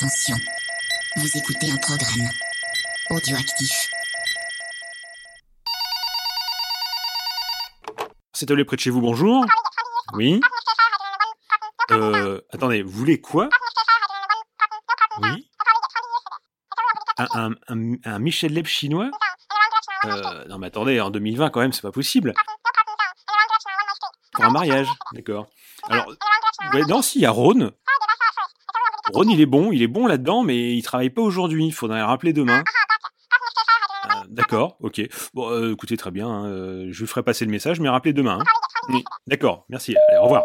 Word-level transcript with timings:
Attention, 0.00 0.36
vous 1.16 1.36
écoutez 1.36 1.72
un 1.72 1.76
programme 1.76 2.30
audioactif. 3.10 3.90
C'est 8.32 8.48
appelé 8.48 8.64
près 8.64 8.76
de 8.76 8.80
chez 8.80 8.90
vous, 8.90 9.00
bonjour. 9.00 9.44
Oui. 10.12 10.40
Euh, 11.90 12.40
attendez, 12.52 12.82
vous 12.82 12.92
voulez 12.92 13.20
quoi? 13.20 13.48
Oui. 15.20 15.50
Un, 17.34 18.18
Michel 18.20 18.52
Leb 18.52 18.66
chinois? 18.66 19.10
Euh, 20.04 20.44
Non 20.44 20.58
mais 20.58 20.68
attendez, 20.68 21.00
en 21.00 21.10
2020 21.10 21.50
quand 21.50 21.58
même, 21.58 21.72
c'est 21.72 21.82
pas 21.82 21.90
possible. 21.90 22.34
Pour 24.30 24.44
un 24.44 24.50
mariage, 24.50 24.86
d'accord. 25.12 25.48
Alors, 25.90 26.06
non, 26.86 27.02
si, 27.02 27.18
y 27.18 27.26
a 27.26 27.32
Rhône. 27.32 27.72
Rhône, 29.12 29.30
il 29.30 29.40
est 29.40 29.46
bon, 29.46 29.72
il 29.72 29.82
est 29.82 29.86
bon 29.88 30.06
là-dedans, 30.06 30.42
mais 30.42 30.74
il 30.74 30.82
travaille 30.82 31.10
pas 31.10 31.22
aujourd'hui. 31.22 31.66
Il 31.66 31.72
faudrait 31.72 31.98
le 31.98 32.04
rappeler 32.04 32.32
demain. 32.32 32.62
Euh, 34.06 34.10
D'accord, 34.28 34.76
ok. 34.80 35.00
Bon, 35.34 35.50
euh, 35.50 35.72
écoutez, 35.72 35.96
très 35.96 36.10
bien. 36.10 36.28
hein, 36.28 36.46
euh, 36.46 36.88
je 36.90 37.00
vous 37.00 37.06
ferai 37.06 37.22
passer 37.22 37.44
le 37.44 37.50
message, 37.50 37.80
mais 37.80 37.88
rappelez 37.88 38.12
demain. 38.12 38.38
hein. 38.40 38.44
Oui, 38.90 39.04
D'accord, 39.26 39.64
merci. 39.68 39.96
Allez, 40.08 40.18
au 40.18 40.24
revoir. 40.24 40.44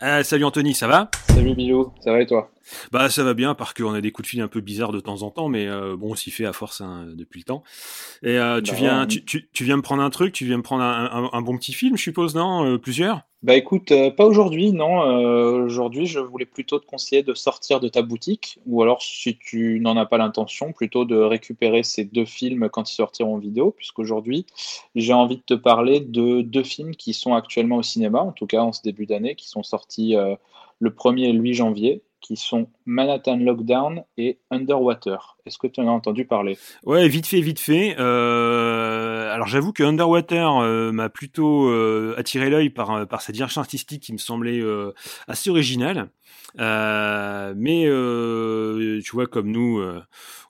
Ah, 0.00 0.24
salut 0.24 0.44
Anthony, 0.44 0.74
ça 0.74 0.86
va? 0.86 1.10
Salut 1.34 1.54
Bilou, 1.54 1.94
ça 2.00 2.12
va 2.12 2.20
et 2.20 2.26
toi? 2.26 2.50
Bah 2.92 3.10
ça 3.10 3.24
va 3.24 3.34
bien, 3.34 3.54
parce 3.54 3.72
qu'on 3.74 3.92
a 3.94 4.00
des 4.00 4.12
coups 4.12 4.26
de 4.26 4.30
fil 4.30 4.40
un 4.40 4.48
peu 4.48 4.60
bizarres 4.60 4.92
de 4.92 5.00
temps 5.00 5.22
en 5.22 5.30
temps, 5.30 5.48
mais 5.48 5.66
euh, 5.66 5.96
bon, 5.96 6.12
on 6.12 6.14
s'y 6.14 6.30
fait 6.30 6.44
à 6.46 6.52
force 6.52 6.80
hein, 6.80 7.06
depuis 7.14 7.40
le 7.40 7.44
temps. 7.44 7.62
Et 8.22 8.38
euh, 8.38 8.60
tu 8.60 8.74
Bah, 8.74 8.76
viens, 8.76 9.06
tu, 9.06 9.24
tu, 9.24 9.48
tu 9.52 9.64
viens 9.64 9.76
me 9.76 9.82
prendre 9.82 10.02
un 10.02 10.10
truc, 10.10 10.32
tu 10.34 10.46
viens 10.46 10.58
me 10.58 10.62
prendre 10.62 10.82
un, 10.84 11.06
un- 11.06 11.30
un 11.32 11.42
bon 11.42 11.56
petit 11.58 11.72
film, 11.72 11.96
je 11.96 12.02
suppose, 12.02 12.34
non 12.34 12.64
Euh, 12.66 12.78
Plusieurs? 12.78 13.22
Bah 13.42 13.56
écoute, 13.56 13.90
pas 14.18 14.26
aujourd'hui, 14.26 14.70
non. 14.70 14.98
aujourd'hui, 15.64 16.04
je 16.04 16.18
voulais 16.20 16.44
plutôt 16.44 16.78
te 16.78 16.84
conseiller 16.84 17.22
de 17.22 17.32
sortir 17.32 17.80
de 17.80 17.88
ta 17.88 18.02
boutique, 18.02 18.58
ou 18.66 18.82
alors 18.82 19.00
si 19.00 19.38
tu 19.38 19.80
n'en 19.80 19.96
as 19.96 20.04
pas 20.04 20.18
l'intention, 20.18 20.72
plutôt 20.74 21.06
de 21.06 21.16
récupérer 21.16 21.82
ces 21.82 22.04
deux 22.04 22.26
films 22.26 22.68
quand 22.68 22.90
ils 22.90 22.94
sortiront 22.94 23.36
en 23.36 23.38
vidéo, 23.38 23.70
puisqu'aujourd'hui, 23.70 24.44
j'ai 24.94 25.14
envie 25.14 25.36
de 25.38 25.42
te 25.42 25.54
parler 25.54 26.00
de 26.00 26.42
deux 26.42 26.62
films 26.64 26.94
qui 26.94 27.14
sont 27.14 27.32
actuellement 27.34 27.76
au 27.76 27.82
cinéma, 27.82 28.20
en 28.20 28.32
tout 28.32 28.46
cas 28.46 28.60
en 28.60 28.72
ce 28.72 28.82
début 28.82 29.06
d'année, 29.06 29.34
qui 29.36 29.48
sont 29.48 29.62
sortis 29.62 30.14
le 30.80 30.90
1er 30.90 31.28
et 31.28 31.32
le 31.32 31.40
8 31.40 31.54
janvier, 31.54 32.02
qui 32.20 32.36
sont 32.36 32.68
Manhattan 32.84 33.38
Lockdown 33.38 34.02
et 34.18 34.38
Underwater. 34.50 35.38
Est-ce 35.46 35.56
que 35.56 35.66
tu 35.66 35.80
en 35.80 35.88
as 35.88 35.90
entendu 35.90 36.26
parler? 36.26 36.58
Ouais, 36.84 37.08
vite 37.08 37.26
fait, 37.26 37.40
vite 37.40 37.60
fait. 37.60 37.96
Euh, 37.98 39.32
alors 39.32 39.46
j'avoue 39.46 39.72
que 39.72 39.82
Underwater 39.82 40.58
euh, 40.58 40.92
m'a 40.92 41.08
plutôt 41.08 41.68
euh, 41.70 42.14
attiré 42.18 42.50
l'œil 42.50 42.68
par, 42.68 42.90
euh, 42.90 43.06
par 43.06 43.22
sa 43.22 43.32
direction 43.32 43.62
artistique 43.62 44.02
qui 44.02 44.12
me 44.12 44.18
semblait 44.18 44.60
assez 45.28 45.48
originale. 45.48 46.10
Euh, 46.58 47.54
mais 47.56 47.84
euh, 47.86 49.00
tu 49.02 49.12
vois, 49.12 49.26
comme 49.26 49.50
nous, 49.50 49.82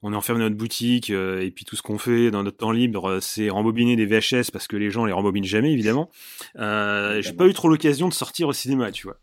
on 0.03 0.13
est 0.13 0.17
enfermé 0.17 0.41
dans 0.41 0.47
notre 0.47 0.57
boutique 0.57 1.11
euh, 1.11 1.41
et 1.41 1.51
puis 1.51 1.65
tout 1.65 1.77
ce 1.77 1.83
qu'on 1.83 1.99
fait 1.99 2.31
dans 2.31 2.43
notre 2.43 2.57
temps 2.57 2.73
libre, 2.73 3.19
c'est 3.21 3.49
rembobiner 3.49 3.97
des 3.97 4.07
VHS 4.07 4.51
parce 4.53 4.67
que 4.67 4.77
les 4.77 4.91
gens 4.91 5.05
les 5.05 5.13
rembobinent 5.13 5.45
jamais, 5.45 5.73
évidemment. 5.73 6.11
Euh, 6.57 7.23
J'ai 7.23 7.33
pas 7.33 7.47
eu 7.47 7.53
trop 7.53 7.69
l'occasion 7.69 8.09
de 8.09 8.15
sortir 8.15 8.49
au 8.49 8.53
cinéma, 8.53 8.91
tu 8.91 9.07
vois. 9.07 9.19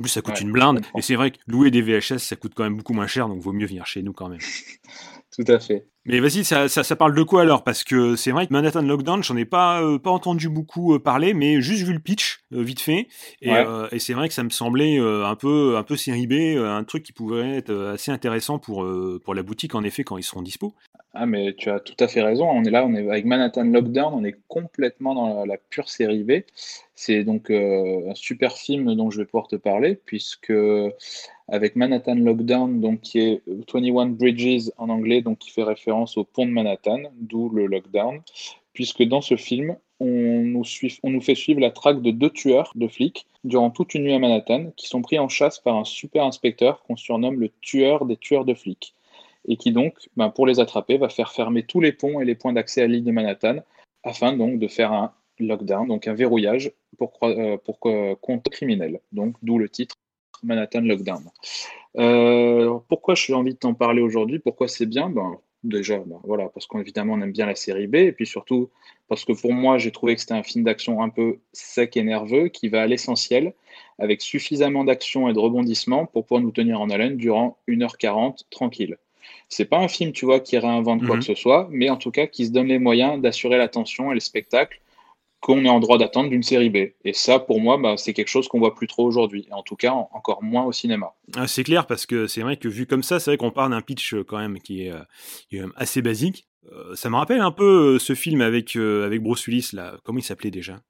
En 0.00 0.02
plus, 0.02 0.08
ça 0.08 0.22
coûte 0.22 0.36
Ouais, 0.36 0.40
une 0.40 0.52
blinde. 0.52 0.80
Et 0.96 1.02
c'est 1.02 1.14
vrai 1.14 1.30
que 1.30 1.36
louer 1.46 1.70
des 1.70 1.82
VHS, 1.82 2.18
ça 2.18 2.34
coûte 2.34 2.52
quand 2.54 2.64
même 2.64 2.78
beaucoup 2.78 2.94
moins 2.94 3.06
cher, 3.06 3.28
donc 3.28 3.40
vaut 3.42 3.52
mieux 3.52 3.66
venir 3.66 3.84
chez 3.84 4.02
nous 4.02 4.14
quand 4.14 4.30
même. 4.30 4.40
Tout 5.30 5.44
à 5.46 5.60
fait. 5.60 5.86
Mais 6.06 6.18
vas-y, 6.20 6.44
ça, 6.44 6.68
ça, 6.68 6.82
ça 6.82 6.96
parle 6.96 7.14
de 7.14 7.22
quoi 7.22 7.42
alors? 7.42 7.62
Parce 7.62 7.84
que 7.84 8.16
c'est 8.16 8.30
vrai 8.30 8.46
que 8.46 8.52
Manhattan 8.54 8.80
Lockdown, 8.80 9.22
j'en 9.22 9.36
ai 9.36 9.44
pas, 9.44 9.82
euh, 9.82 9.98
pas 9.98 10.10
entendu 10.10 10.48
beaucoup 10.48 10.94
euh, 10.94 10.98
parler, 10.98 11.34
mais 11.34 11.60
juste 11.60 11.82
vu 11.84 11.92
le 11.92 11.98
pitch, 11.98 12.40
euh, 12.54 12.62
vite 12.62 12.80
fait. 12.80 13.06
Et, 13.42 13.50
Ouais. 13.50 13.66
et 13.92 13.98
c'est 13.98 14.14
vrai 14.14 14.28
que 14.28 14.34
ça 14.34 14.42
me 14.42 14.48
semblait 14.50 14.98
un 14.98 15.34
peu, 15.36 15.76
un 15.76 15.82
peu 15.82 15.96
série 15.96 16.26
B, 16.26 16.58
un 16.58 16.84
truc 16.84 17.02
qui 17.02 17.12
pouvait 17.12 17.58
être 17.58 17.74
assez 17.92 18.10
intéressant 18.10 18.58
pour, 18.58 18.86
pour 19.24 19.34
la 19.34 19.42
boutique, 19.42 19.74
en 19.74 19.82
effet, 19.84 20.02
quand 20.04 20.16
ils 20.16 20.22
seront 20.22 20.42
dispo. 20.42 20.72
Ah, 21.12 21.26
mais 21.26 21.54
tu 21.54 21.68
as 21.70 21.80
tout 21.80 21.96
à 21.98 22.06
fait 22.06 22.22
raison. 22.22 22.48
On 22.48 22.62
est 22.64 22.70
là, 22.70 22.86
on 22.86 22.94
est 22.94 23.08
avec 23.08 23.24
Manhattan 23.24 23.64
Lockdown, 23.64 24.14
on 24.14 24.24
est 24.24 24.36
complètement 24.48 25.14
dans 25.14 25.40
la, 25.40 25.46
la 25.46 25.56
pure 25.58 25.88
série 25.88 26.22
B. 26.22 26.32
C'est 26.94 27.24
donc 27.24 27.50
un 27.50 28.14
super 28.14 28.56
film 28.56 28.94
dont 28.94 29.10
je 29.10 29.18
vais 29.18 29.24
pouvoir 29.24 29.48
te 29.48 29.56
parler, 29.56 29.98
puisque 30.04 30.52
avec 31.48 31.74
Manhattan 31.74 32.14
Lockdown, 32.14 32.80
donc 32.80 33.00
qui 33.00 33.18
est 33.18 33.42
21 33.48 34.06
Bridges 34.06 34.70
en 34.76 34.88
anglais, 34.88 35.20
donc 35.20 35.38
qui 35.38 35.50
fait 35.50 35.64
référence 35.64 35.89
au 35.90 36.24
pont 36.24 36.46
de 36.46 36.50
Manhattan, 36.50 37.00
d'où 37.14 37.48
le 37.50 37.66
lockdown, 37.66 38.20
puisque 38.72 39.02
dans 39.02 39.20
ce 39.20 39.36
film, 39.36 39.76
on 39.98 40.42
nous, 40.42 41.20
fait 41.20 41.34
suivre 41.34 41.60
la 41.60 41.70
traque 41.70 42.00
de 42.00 42.10
deux 42.10 42.30
tueurs 42.30 42.72
de 42.74 42.88
flics 42.88 43.26
durant 43.44 43.70
toute 43.70 43.94
une 43.94 44.04
nuit 44.04 44.14
à 44.14 44.18
Manhattan, 44.18 44.72
qui 44.76 44.86
sont 44.86 45.02
pris 45.02 45.18
en 45.18 45.28
chasse 45.28 45.58
par 45.58 45.76
un 45.76 45.84
super 45.84 46.24
inspecteur 46.24 46.82
qu'on 46.82 46.96
surnomme 46.96 47.38
le 47.38 47.50
tueur 47.60 48.06
des 48.06 48.16
tueurs 48.16 48.44
de 48.44 48.54
flics 48.54 48.94
et 49.48 49.56
qui 49.56 49.72
donc, 49.72 49.94
ben, 50.16 50.30
pour 50.30 50.46
les 50.46 50.60
attraper, 50.60 50.98
va 50.98 51.08
faire 51.08 51.32
fermer 51.32 51.62
tous 51.62 51.80
les 51.80 51.92
ponts 51.92 52.20
et 52.20 52.24
les 52.24 52.34
points 52.34 52.52
d'accès 52.52 52.82
à 52.82 52.86
l'île 52.86 53.04
de 53.04 53.10
Manhattan, 53.10 53.56
afin 54.02 54.36
donc 54.36 54.58
de 54.58 54.68
faire 54.68 54.92
un 54.92 55.12
lockdown, 55.38 55.88
donc 55.88 56.06
un 56.06 56.14
verrouillage 56.14 56.72
pour, 56.98 57.12
euh, 57.22 57.56
pour 57.56 57.78
euh, 57.86 58.14
compte 58.20 58.48
criminel. 58.48 59.00
Donc, 59.12 59.36
d'où 59.42 59.58
le 59.58 59.68
titre 59.68 59.94
Manhattan 60.42 60.80
Lockdown. 60.80 61.22
Euh, 61.98 62.78
pourquoi 62.88 63.14
j'ai 63.14 63.34
envie 63.34 63.54
de 63.54 63.58
t'en 63.58 63.74
parler 63.74 64.00
aujourd'hui? 64.00 64.38
Pourquoi 64.38 64.68
c'est 64.68 64.86
bien? 64.86 65.10
Ben, 65.10 65.38
Déjà, 65.62 65.98
ben, 65.98 66.18
voilà, 66.24 66.48
parce 66.48 66.66
qu'évidemment, 66.66 67.14
on 67.14 67.20
aime 67.20 67.32
bien 67.32 67.44
la 67.46 67.54
série 67.54 67.86
B, 67.86 67.96
et 67.96 68.12
puis 68.12 68.26
surtout 68.26 68.70
parce 69.08 69.24
que 69.24 69.32
pour 69.32 69.52
moi, 69.52 69.76
j'ai 69.76 69.90
trouvé 69.90 70.14
que 70.14 70.20
c'était 70.20 70.34
un 70.34 70.42
film 70.42 70.64
d'action 70.64 71.02
un 71.02 71.10
peu 71.10 71.38
sec 71.52 71.96
et 71.96 72.02
nerveux, 72.02 72.48
qui 72.48 72.68
va 72.68 72.82
à 72.82 72.86
l'essentiel, 72.86 73.52
avec 73.98 74.22
suffisamment 74.22 74.84
d'action 74.84 75.28
et 75.28 75.32
de 75.34 75.38
rebondissements 75.38 76.06
pour 76.06 76.24
pouvoir 76.24 76.42
nous 76.42 76.52
tenir 76.52 76.80
en 76.80 76.88
haleine 76.88 77.16
durant 77.16 77.58
1h40 77.68 78.44
tranquille. 78.50 78.96
C'est 79.48 79.66
pas 79.66 79.78
un 79.78 79.88
film, 79.88 80.12
tu 80.12 80.24
vois, 80.24 80.40
qui 80.40 80.56
réinvente 80.56 81.04
quoi 81.04 81.16
Mhm. 81.16 81.20
que 81.20 81.26
ce 81.26 81.34
soit, 81.34 81.68
mais 81.70 81.90
en 81.90 81.96
tout 81.96 82.10
cas 82.10 82.26
qui 82.26 82.46
se 82.46 82.52
donne 82.52 82.68
les 82.68 82.78
moyens 82.78 83.20
d'assurer 83.20 83.58
l'attention 83.58 84.10
et 84.12 84.14
le 84.14 84.20
spectacle 84.20 84.80
qu'on 85.40 85.64
est 85.64 85.68
en 85.70 85.80
droit 85.80 85.96
d'attendre 85.98 86.28
d'une 86.30 86.42
série 86.42 86.68
B. 86.70 86.76
Et 87.04 87.12
ça, 87.14 87.38
pour 87.38 87.60
moi, 87.60 87.78
bah, 87.78 87.94
c'est 87.96 88.12
quelque 88.12 88.28
chose 88.28 88.46
qu'on 88.48 88.58
voit 88.58 88.74
plus 88.74 88.86
trop 88.86 89.06
aujourd'hui, 89.06 89.46
en 89.50 89.62
tout 89.62 89.76
cas 89.76 89.92
en- 89.92 90.10
encore 90.12 90.42
moins 90.42 90.64
au 90.64 90.72
cinéma. 90.72 91.14
Ah, 91.34 91.46
c'est 91.46 91.64
clair, 91.64 91.86
parce 91.86 92.04
que 92.06 92.26
c'est 92.26 92.42
vrai 92.42 92.56
que 92.58 92.68
vu 92.68 92.86
comme 92.86 93.02
ça, 93.02 93.18
c'est 93.20 93.30
vrai 93.30 93.38
qu'on 93.38 93.50
part 93.50 93.70
d'un 93.70 93.80
pitch 93.80 94.12
euh, 94.14 94.22
quand 94.22 94.38
même 94.38 94.58
qui 94.58 94.86
est, 94.86 94.90
euh, 94.92 94.98
qui 95.48 95.56
est 95.56 95.62
assez 95.76 96.02
basique. 96.02 96.46
Euh, 96.72 96.94
ça 96.94 97.08
me 97.08 97.16
rappelle 97.16 97.40
un 97.40 97.52
peu 97.52 97.98
ce 97.98 98.14
film 98.14 98.42
avec, 98.42 98.76
euh, 98.76 99.06
avec 99.06 99.22
Bruce 99.22 99.46
Willis, 99.46 99.70
là. 99.72 99.96
Comment 100.04 100.18
il 100.18 100.22
s'appelait 100.22 100.50
déjà? 100.50 100.80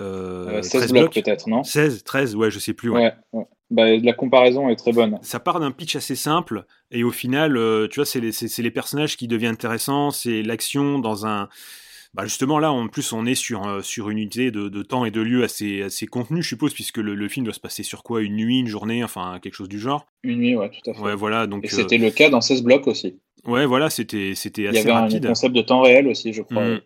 Euh, 0.00 0.58
Euh, 0.58 0.62
16 0.62 0.70
13 0.82 0.92
blocs 0.92 1.14
peut-être, 1.14 1.48
non? 1.48 1.62
16, 1.64 2.04
13, 2.04 2.36
ouais, 2.36 2.50
je 2.50 2.58
sais 2.58 2.74
plus. 2.74 2.90
ouais. 2.90 3.02
Ouais. 3.02 3.12
ouais. 3.32 3.44
Bah, 3.70 3.96
la 3.96 4.12
comparaison 4.12 4.68
est 4.68 4.74
très 4.74 4.92
bonne. 4.92 5.18
ça 5.22 5.38
part 5.38 5.60
d'un 5.60 5.70
pitch 5.70 5.94
assez 5.94 6.16
simple 6.16 6.64
et 6.90 7.04
au 7.04 7.12
final, 7.12 7.52
tu 7.88 8.00
vois, 8.00 8.04
c'est 8.06 8.18
les, 8.20 8.30
les 8.58 8.70
personnages 8.72 9.16
qui 9.16 9.28
deviennent 9.28 9.52
intéressants, 9.52 10.10
c'est 10.10 10.42
l'action 10.42 10.98
dans 10.98 11.24
un. 11.26 11.48
Bah 12.12 12.24
justement 12.24 12.58
là, 12.58 12.72
en 12.72 12.88
plus, 12.88 13.12
on 13.12 13.24
est 13.24 13.36
sur, 13.36 13.84
sur 13.84 14.10
une 14.10 14.18
unité 14.18 14.50
de, 14.50 14.68
de 14.68 14.82
temps 14.82 15.04
et 15.04 15.10
de 15.12 15.20
lieu 15.20 15.44
assez, 15.44 15.82
assez 15.82 16.06
contenue, 16.06 16.42
je 16.42 16.48
suppose, 16.48 16.74
puisque 16.74 16.96
le, 16.98 17.14
le 17.14 17.28
film 17.28 17.44
doit 17.44 17.54
se 17.54 17.60
passer 17.60 17.82
sur 17.84 18.02
quoi? 18.02 18.20
Une 18.22 18.34
nuit, 18.36 18.58
une 18.58 18.66
journée, 18.66 19.04
enfin 19.04 19.38
quelque 19.40 19.54
chose 19.54 19.68
du 19.68 19.78
genre? 19.78 20.06
Une 20.24 20.38
nuit, 20.40 20.56
ouais, 20.56 20.70
tout 20.70 20.90
à 20.90 20.94
fait. 20.94 21.00
Ouais, 21.00 21.14
voilà. 21.14 21.46
Donc, 21.46 21.64
Et 21.64 21.68
euh, 21.68 21.70
c'était 21.70 21.98
le 21.98 22.10
cas 22.10 22.28
dans 22.28 22.40
16 22.40 22.62
blocs 22.64 22.88
aussi. 22.88 23.20
ouais, 23.44 23.64
voilà, 23.64 23.90
c'était 23.90 24.34
c'était 24.34 24.62
Il 24.62 24.64
y 24.64 24.68
assez 24.68 24.78
avait 24.80 24.90
un 24.90 25.00
rapide. 25.02 25.26
concept 25.26 25.54
de 25.54 25.62
temps 25.62 25.82
réel 25.82 26.08
aussi, 26.08 26.32
je 26.32 26.42
crois. 26.42 26.64
Mm. 26.76 26.80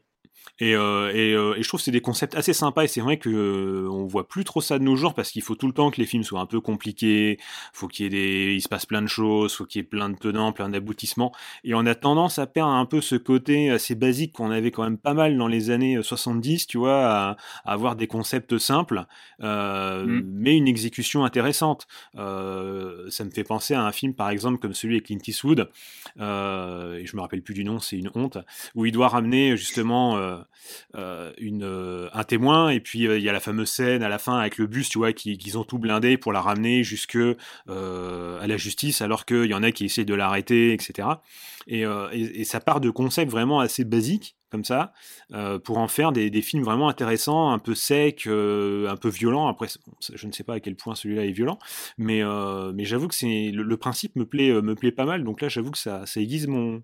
Et, 0.61 0.75
euh, 0.77 1.11
et, 1.13 1.33
euh, 1.33 1.55
et 1.57 1.63
je 1.63 1.69
trouve 1.69 1.81
que 1.81 1.85
c'est 1.85 1.91
des 1.91 2.01
concepts 2.01 2.37
assez 2.37 2.53
sympas 2.53 2.85
et 2.85 2.89
c'est 2.89 3.01
vrai 3.01 3.19
que 3.19 3.29
euh, 3.29 3.89
on 3.91 4.07
voit 4.07 4.29
plus 4.29 4.45
trop 4.45 4.61
ça 4.61 4.79
de 4.79 4.85
nos 4.85 4.95
jours 4.95 5.15
parce 5.15 5.33
qu'il 5.33 5.43
faut 5.43 5.57
tout 5.57 5.67
le 5.67 5.73
temps 5.73 5.91
que 5.91 6.01
les 6.01 6.07
films 6.07 6.23
soient 6.23 6.41
un 6.41 6.47
peu 6.47 6.61
compliqués, 6.61 7.39
faut 7.73 7.89
qu'il 7.89 8.05
y 8.05 8.07
ait 8.07 8.11
des, 8.11 8.55
il 8.55 8.61
se 8.61 8.69
passe 8.69 8.87
plein 8.87 9.03
de 9.03 9.09
choses, 9.09 9.55
faut 9.55 9.65
qu'il 9.65 9.81
y 9.81 9.85
ait 9.85 9.89
plein 9.89 10.11
de 10.11 10.17
tenants, 10.17 10.53
plein 10.53 10.69
d'aboutissements 10.69 11.33
et 11.65 11.75
on 11.75 11.85
a 11.87 11.95
tendance 11.97 12.39
à 12.39 12.47
perdre 12.47 12.73
un 12.73 12.87
peu 12.87 13.01
ce 13.01 13.17
côté 13.17 13.71
assez 13.71 13.95
basique 13.95 14.33
qu'on 14.33 14.51
avait 14.51 14.71
quand 14.71 14.85
même 14.85 14.99
pas 14.99 15.15
mal 15.15 15.37
dans 15.37 15.49
les 15.49 15.71
années 15.71 16.01
70, 16.01 16.69
tu 16.69 16.79
vois, 16.79 17.05
à, 17.05 17.37
à 17.65 17.73
avoir 17.73 17.97
des 17.97 18.07
concepts 18.07 18.59
simples 18.59 19.07
euh, 19.43 20.05
Mm. 20.05 20.23
mais 20.35 20.57
une 20.57 20.69
exécution 20.69 21.25
intéressante. 21.25 21.87
Euh, 22.17 23.09
ça 23.11 23.25
me 23.25 23.31
fait 23.31 23.45
penser 23.45 23.75
à 23.75 23.85
un 23.85 23.93
film 23.93 24.15
par 24.15 24.31
exemple 24.31 24.59
comme 24.59 24.75
celui 24.75 24.95
avec 24.97 25.07
Clint 25.07 25.19
Eastwood 25.27 25.69
euh, 26.21 26.97
et 26.97 27.07
je 27.07 27.17
me 27.17 27.21
rappelle 27.21 27.43
plus 27.43 27.55
du 27.55 27.65
nom, 27.65 27.79
c'est 27.79 27.97
une 27.97 28.11
honte 28.15 28.39
où 28.75 28.87
il 28.87 28.93
doit 28.93 29.09
ramener 29.09 29.57
justement 29.57 30.17
euh, 30.17 30.35
euh, 30.35 30.45
une, 31.39 31.65
euh, 31.65 32.09
un 32.13 32.25
témoin, 32.25 32.71
et 32.71 32.81
puis 32.81 33.07
euh, 33.07 33.19
il 33.19 33.25
y 33.25 33.29
a 33.29 33.33
la 33.33 33.41
fameuse 33.41 33.71
scène 33.71 34.03
à 34.03 34.09
la 34.09 34.19
fin 34.19 34.39
avec 34.39 34.59
le 34.59 34.67
bus, 34.67 34.89
tu 34.89 34.99
vois, 34.99 35.13
qui- 35.13 35.39
qu'ils 35.39 35.59
ont 35.59 35.65
tout 35.65 35.79
blindé 35.79 36.17
pour 36.17 36.33
la 36.33 36.41
ramener 36.41 36.83
jusque 36.85 37.17
euh, 37.17 38.41
à 38.41 38.47
la 38.47 38.57
justice, 38.57 39.01
alors 39.03 39.25
qu'il 39.25 39.47
y 39.47 39.55
en 39.55 39.63
a 39.63 39.73
qui 39.73 39.85
essaient 39.87 40.05
de 40.05 40.15
l'arrêter, 40.15 40.73
etc. 40.73 41.09
Et, 41.67 41.85
euh, 41.87 42.09
ça 42.45 42.61
part 42.61 42.81
de 42.81 42.91
concepts 42.91 43.31
vraiment 43.31 43.61
assez 43.61 43.85
basiques, 43.85 44.37
comme 44.51 44.65
ça, 44.65 44.93
euh, 45.33 45.59
pour 45.59 45.79
en 45.79 45.89
faire 45.89 46.13
des, 46.13 46.31
films 46.43 46.63
vraiment 46.63 46.89
intéressants, 46.89 47.51
un 47.51 47.59
peu 47.59 47.75
secs, 47.75 48.27
euh, 48.27 48.89
un 48.89 48.97
peu 48.97 49.09
violents. 49.09 49.49
Après, 49.49 49.67
je 50.15 50.27
ne 50.27 50.33
sais 50.33 50.45
pas 50.45 50.55
à 50.55 50.61
quel 50.61 50.77
point 50.77 50.95
celui-là 50.95 51.25
est 51.25 51.33
violent, 51.33 51.59
mais, 51.99 52.23
euh, 52.23 52.73
j'avoue 52.79 53.09
que 53.09 53.15
c'est 53.15 53.51
le, 53.53 53.77
principe 53.77 54.15
me 54.17 54.27
plaît, 54.27 54.51
euh, 54.51 54.63
me 54.63 54.75
plaît 54.75 54.93
pas 54.93 55.07
mal. 55.07 55.25
Donc 55.25 55.41
là, 55.41 55.49
j'avoue 55.49 55.71
que 55.71 55.79
ça, 55.79 56.07
ça 56.07 56.21
aiguise 56.21 56.47
mon, 56.47 56.83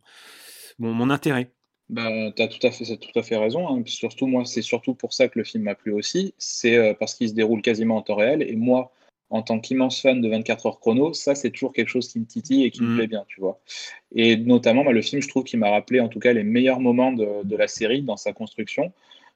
mon 0.78 1.10
intérêt. 1.10 1.52
Ben, 1.90 2.32
tu 2.36 2.40
as 2.42 2.48
tout 2.48 2.64
à 2.66 2.70
fait, 2.70 2.84
t'as 2.84 2.96
tout 2.96 3.18
à 3.18 3.22
fait 3.22 3.36
raison. 3.36 3.68
hein. 3.68 3.82
Surtout, 3.86 4.26
moi, 4.26 4.44
c'est 4.44 4.62
surtout 4.62 4.94
pour 4.94 5.12
ça 5.12 5.28
que 5.28 5.38
le 5.38 5.44
film 5.44 5.64
m'a 5.64 5.74
plu 5.74 5.92
aussi. 5.92 6.34
C'est 6.38 6.76
euh, 6.76 6.94
parce 6.94 7.14
qu'il 7.14 7.28
se 7.28 7.34
déroule 7.34 7.62
quasiment 7.62 7.96
en 7.96 8.02
temps 8.02 8.14
réel. 8.14 8.42
Et 8.42 8.54
moi, 8.56 8.92
en 9.28 9.42
tant 9.42 9.58
qu'immense 9.60 10.00
fan 10.00 10.20
de 10.20 10.28
24 10.28 10.66
heures 10.66 10.80
chrono, 10.80 11.12
ça 11.12 11.34
c'est 11.34 11.50
toujours 11.50 11.72
quelque 11.72 11.88
chose 11.88 12.08
qui 12.08 12.18
me 12.20 12.26
titille 12.26 12.64
et 12.64 12.70
qui 12.70 12.82
me 12.82 12.88
Mhm. 12.88 12.96
plaît 12.96 13.06
bien, 13.08 13.24
tu 13.28 13.40
vois. 13.40 13.60
Et 14.14 14.36
notamment, 14.36 14.84
bah, 14.84 14.92
le 14.92 15.02
film, 15.02 15.20
je 15.20 15.28
trouve 15.28 15.44
qu'il 15.44 15.58
m'a 15.58 15.70
rappelé 15.70 16.00
en 16.00 16.08
tout 16.08 16.20
cas 16.20 16.32
les 16.32 16.42
meilleurs 16.44 16.80
moments 16.80 17.12
de, 17.12 17.42
de 17.44 17.56
la 17.56 17.66
série 17.68 18.02
dans 18.02 18.16
sa 18.16 18.32
construction. 18.32 18.92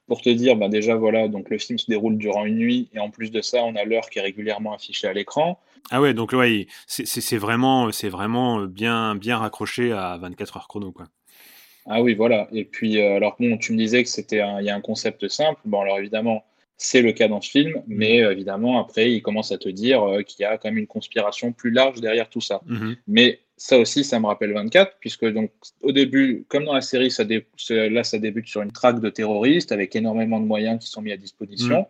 Pour 0.06 0.20
te 0.20 0.28
dire, 0.28 0.54
bah, 0.56 0.68
déjà 0.68 0.96
voilà, 0.96 1.28
donc 1.28 1.48
le 1.50 1.58
film 1.58 1.78
se 1.78 1.86
déroule 1.86 2.18
durant 2.18 2.44
une 2.44 2.56
nuit 2.58 2.88
et 2.92 2.98
en 2.98 3.08
plus 3.10 3.30
de 3.30 3.40
ça, 3.40 3.64
on 3.64 3.74
a 3.74 3.84
l'heure 3.84 4.10
qui 4.10 4.18
est 4.18 4.22
régulièrement 4.22 4.74
affichée 4.74 5.06
à 5.08 5.12
l'écran. 5.12 5.58
Ah 5.90 6.00
ouais, 6.00 6.12
donc 6.14 6.32
ouais, 6.32 6.66
c'est 6.86 7.36
vraiment, 7.38 7.90
c'est 7.90 8.10
vraiment 8.10 8.62
bien, 8.66 9.14
bien 9.16 9.38
raccroché 9.38 9.92
à 9.92 10.18
24 10.18 10.56
heures 10.58 10.68
chrono, 10.68 10.92
quoi. 10.92 11.06
Ah 11.86 12.02
oui, 12.02 12.14
voilà. 12.14 12.48
Et 12.52 12.64
puis, 12.64 13.00
euh, 13.00 13.16
alors 13.16 13.36
bon, 13.38 13.56
tu 13.58 13.72
me 13.72 13.78
disais 13.78 14.02
que 14.02 14.08
c'était 14.08 14.40
il 14.60 14.64
y 14.64 14.70
a 14.70 14.74
un 14.74 14.80
concept 14.80 15.28
simple. 15.28 15.60
Bon, 15.64 15.80
alors 15.80 15.98
évidemment, 15.98 16.44
c'est 16.76 17.02
le 17.02 17.12
cas 17.12 17.28
dans 17.28 17.40
ce 17.40 17.50
film, 17.50 17.82
mais 17.86 18.22
euh, 18.22 18.32
évidemment, 18.32 18.80
après, 18.80 19.12
il 19.12 19.22
commence 19.22 19.52
à 19.52 19.58
te 19.58 19.68
dire 19.68 20.02
euh, 20.02 20.22
qu'il 20.22 20.42
y 20.42 20.46
a 20.46 20.56
quand 20.58 20.68
même 20.70 20.78
une 20.78 20.86
conspiration 20.86 21.52
plus 21.52 21.70
large 21.70 22.00
derrière 22.00 22.28
tout 22.28 22.40
ça. 22.40 22.60
Mhm. 22.66 22.96
Mais 23.06 23.40
ça 23.56 23.78
aussi, 23.78 24.02
ça 24.02 24.18
me 24.18 24.26
rappelle 24.26 24.52
24, 24.52 24.96
puisque 24.98 25.26
donc 25.30 25.50
au 25.82 25.92
début, 25.92 26.44
comme 26.48 26.64
dans 26.64 26.74
la 26.74 26.80
série, 26.80 27.10
ça 27.10 27.24
dé- 27.24 27.46
là, 27.68 28.02
ça 28.02 28.18
débute 28.18 28.48
sur 28.48 28.62
une 28.62 28.72
traque 28.72 29.00
de 29.00 29.10
terroristes 29.10 29.70
avec 29.70 29.94
énormément 29.94 30.40
de 30.40 30.46
moyens 30.46 30.82
qui 30.82 30.88
sont 30.90 31.02
mis 31.02 31.12
à 31.12 31.16
disposition. 31.16 31.82
Mm. 31.82 31.86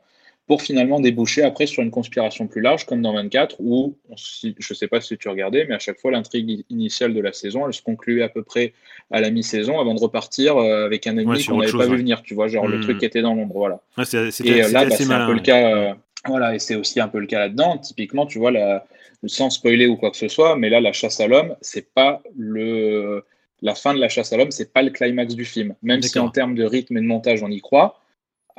Pour 0.47 0.61
finalement 0.61 1.01
déboucher 1.01 1.43
après 1.43 1.65
sur 1.67 1.83
une 1.83 1.91
conspiration 1.91 2.47
plus 2.47 2.61
large, 2.61 2.85
comme 2.85 3.01
dans 3.01 3.15
24, 3.15 3.57
où, 3.61 3.97
on- 4.11 4.15
je 4.17 4.49
ne 4.49 4.75
sais 4.75 4.89
pas 4.89 5.01
si 5.01 5.17
tu 5.17 5.29
regardais, 5.31 5.65
mais 5.67 5.75
à 5.75 5.79
chaque 5.79 5.99
fois, 5.99 6.11
l'intrigue 6.11 6.65
initiale 6.69 7.15
de 7.15 7.21
la 7.23 7.33
saison, 7.33 7.67
elle 7.67 7.73
se 7.73 7.81
concluait 7.81 8.23
à 8.23 8.29
peu 8.29 8.43
près 8.43 8.75
à 9.11 9.23
la 9.23 9.31
mi-saison 9.31 9.81
avant 9.81 9.95
de 9.95 10.01
repartir 10.01 10.59
euh, 10.59 10.85
avec 10.85 11.07
un 11.07 11.17
Ouais, 11.17 11.23
ennemi 11.23 11.41
sur 11.43 11.53
qu'on 11.55 11.61
n'avait 11.61 11.73
pas 11.73 11.87
vu 11.87 11.93
ouais. 11.93 11.97
venir, 11.97 12.23
tu 12.23 12.35
vois, 12.35 12.49
genre 12.49 12.69
le 12.69 12.77
Mm. 12.77 12.81
truc 12.83 12.99
qui 12.99 13.07
était 13.07 13.23
dans 13.23 13.35
l'ombre, 13.35 13.55
voilà. 13.57 13.81
Ouais, 13.97 14.05
Et 14.45 14.63
euh, 14.63 14.69
là, 14.69 14.85
bah, 14.85 14.97
c'est 14.97 15.11
un 15.11 15.27
peu 15.27 15.33
le 15.33 15.39
ouais. 15.39 15.43
cas. 15.43 15.77
euh, 15.77 15.95
voilà, 16.27 16.55
et 16.55 16.59
c'est 16.59 16.75
aussi 16.75 17.01
un 17.01 17.09
peu 17.09 17.21
le 17.21 17.27
cas 17.27 17.39
là-dedans. 17.39 17.79
Typiquement, 17.79 18.27
tu 18.27 18.39
vois, 18.39 18.51
la, 18.51 18.87
sans 19.27 19.49
spoiler 19.51 19.87
ou 19.87 19.97
quoi 19.97 20.11
que 20.11 20.17
ce 20.19 20.29
soit, 20.29 20.57
mais 20.57 20.69
là, 20.69 20.81
la 20.81 20.93
chasse 20.93 21.21
à 21.21 21.27
l'homme, 21.27 21.57
c'est 21.63 21.93
pas 21.95 22.23
le 22.37 23.25
la 23.63 23.75
fin 23.75 23.95
de 23.95 23.99
la 24.01 24.11
chasse 24.11 24.31
à 24.33 24.37
l'homme, 24.37 24.51
c'est 24.51 24.75
pas 24.75 24.83
le 24.83 24.91
climax 24.91 25.35
du 25.35 25.47
film. 25.47 25.75
Même 25.83 26.03
si 26.03 26.19
en 26.19 26.29
termes 26.29 26.55
de 26.55 26.65
rythme 26.65 26.99
et 26.99 27.01
de 27.01 27.07
montage, 27.07 27.43
on 27.43 27.49
y 27.51 27.61
croit. 27.63 27.99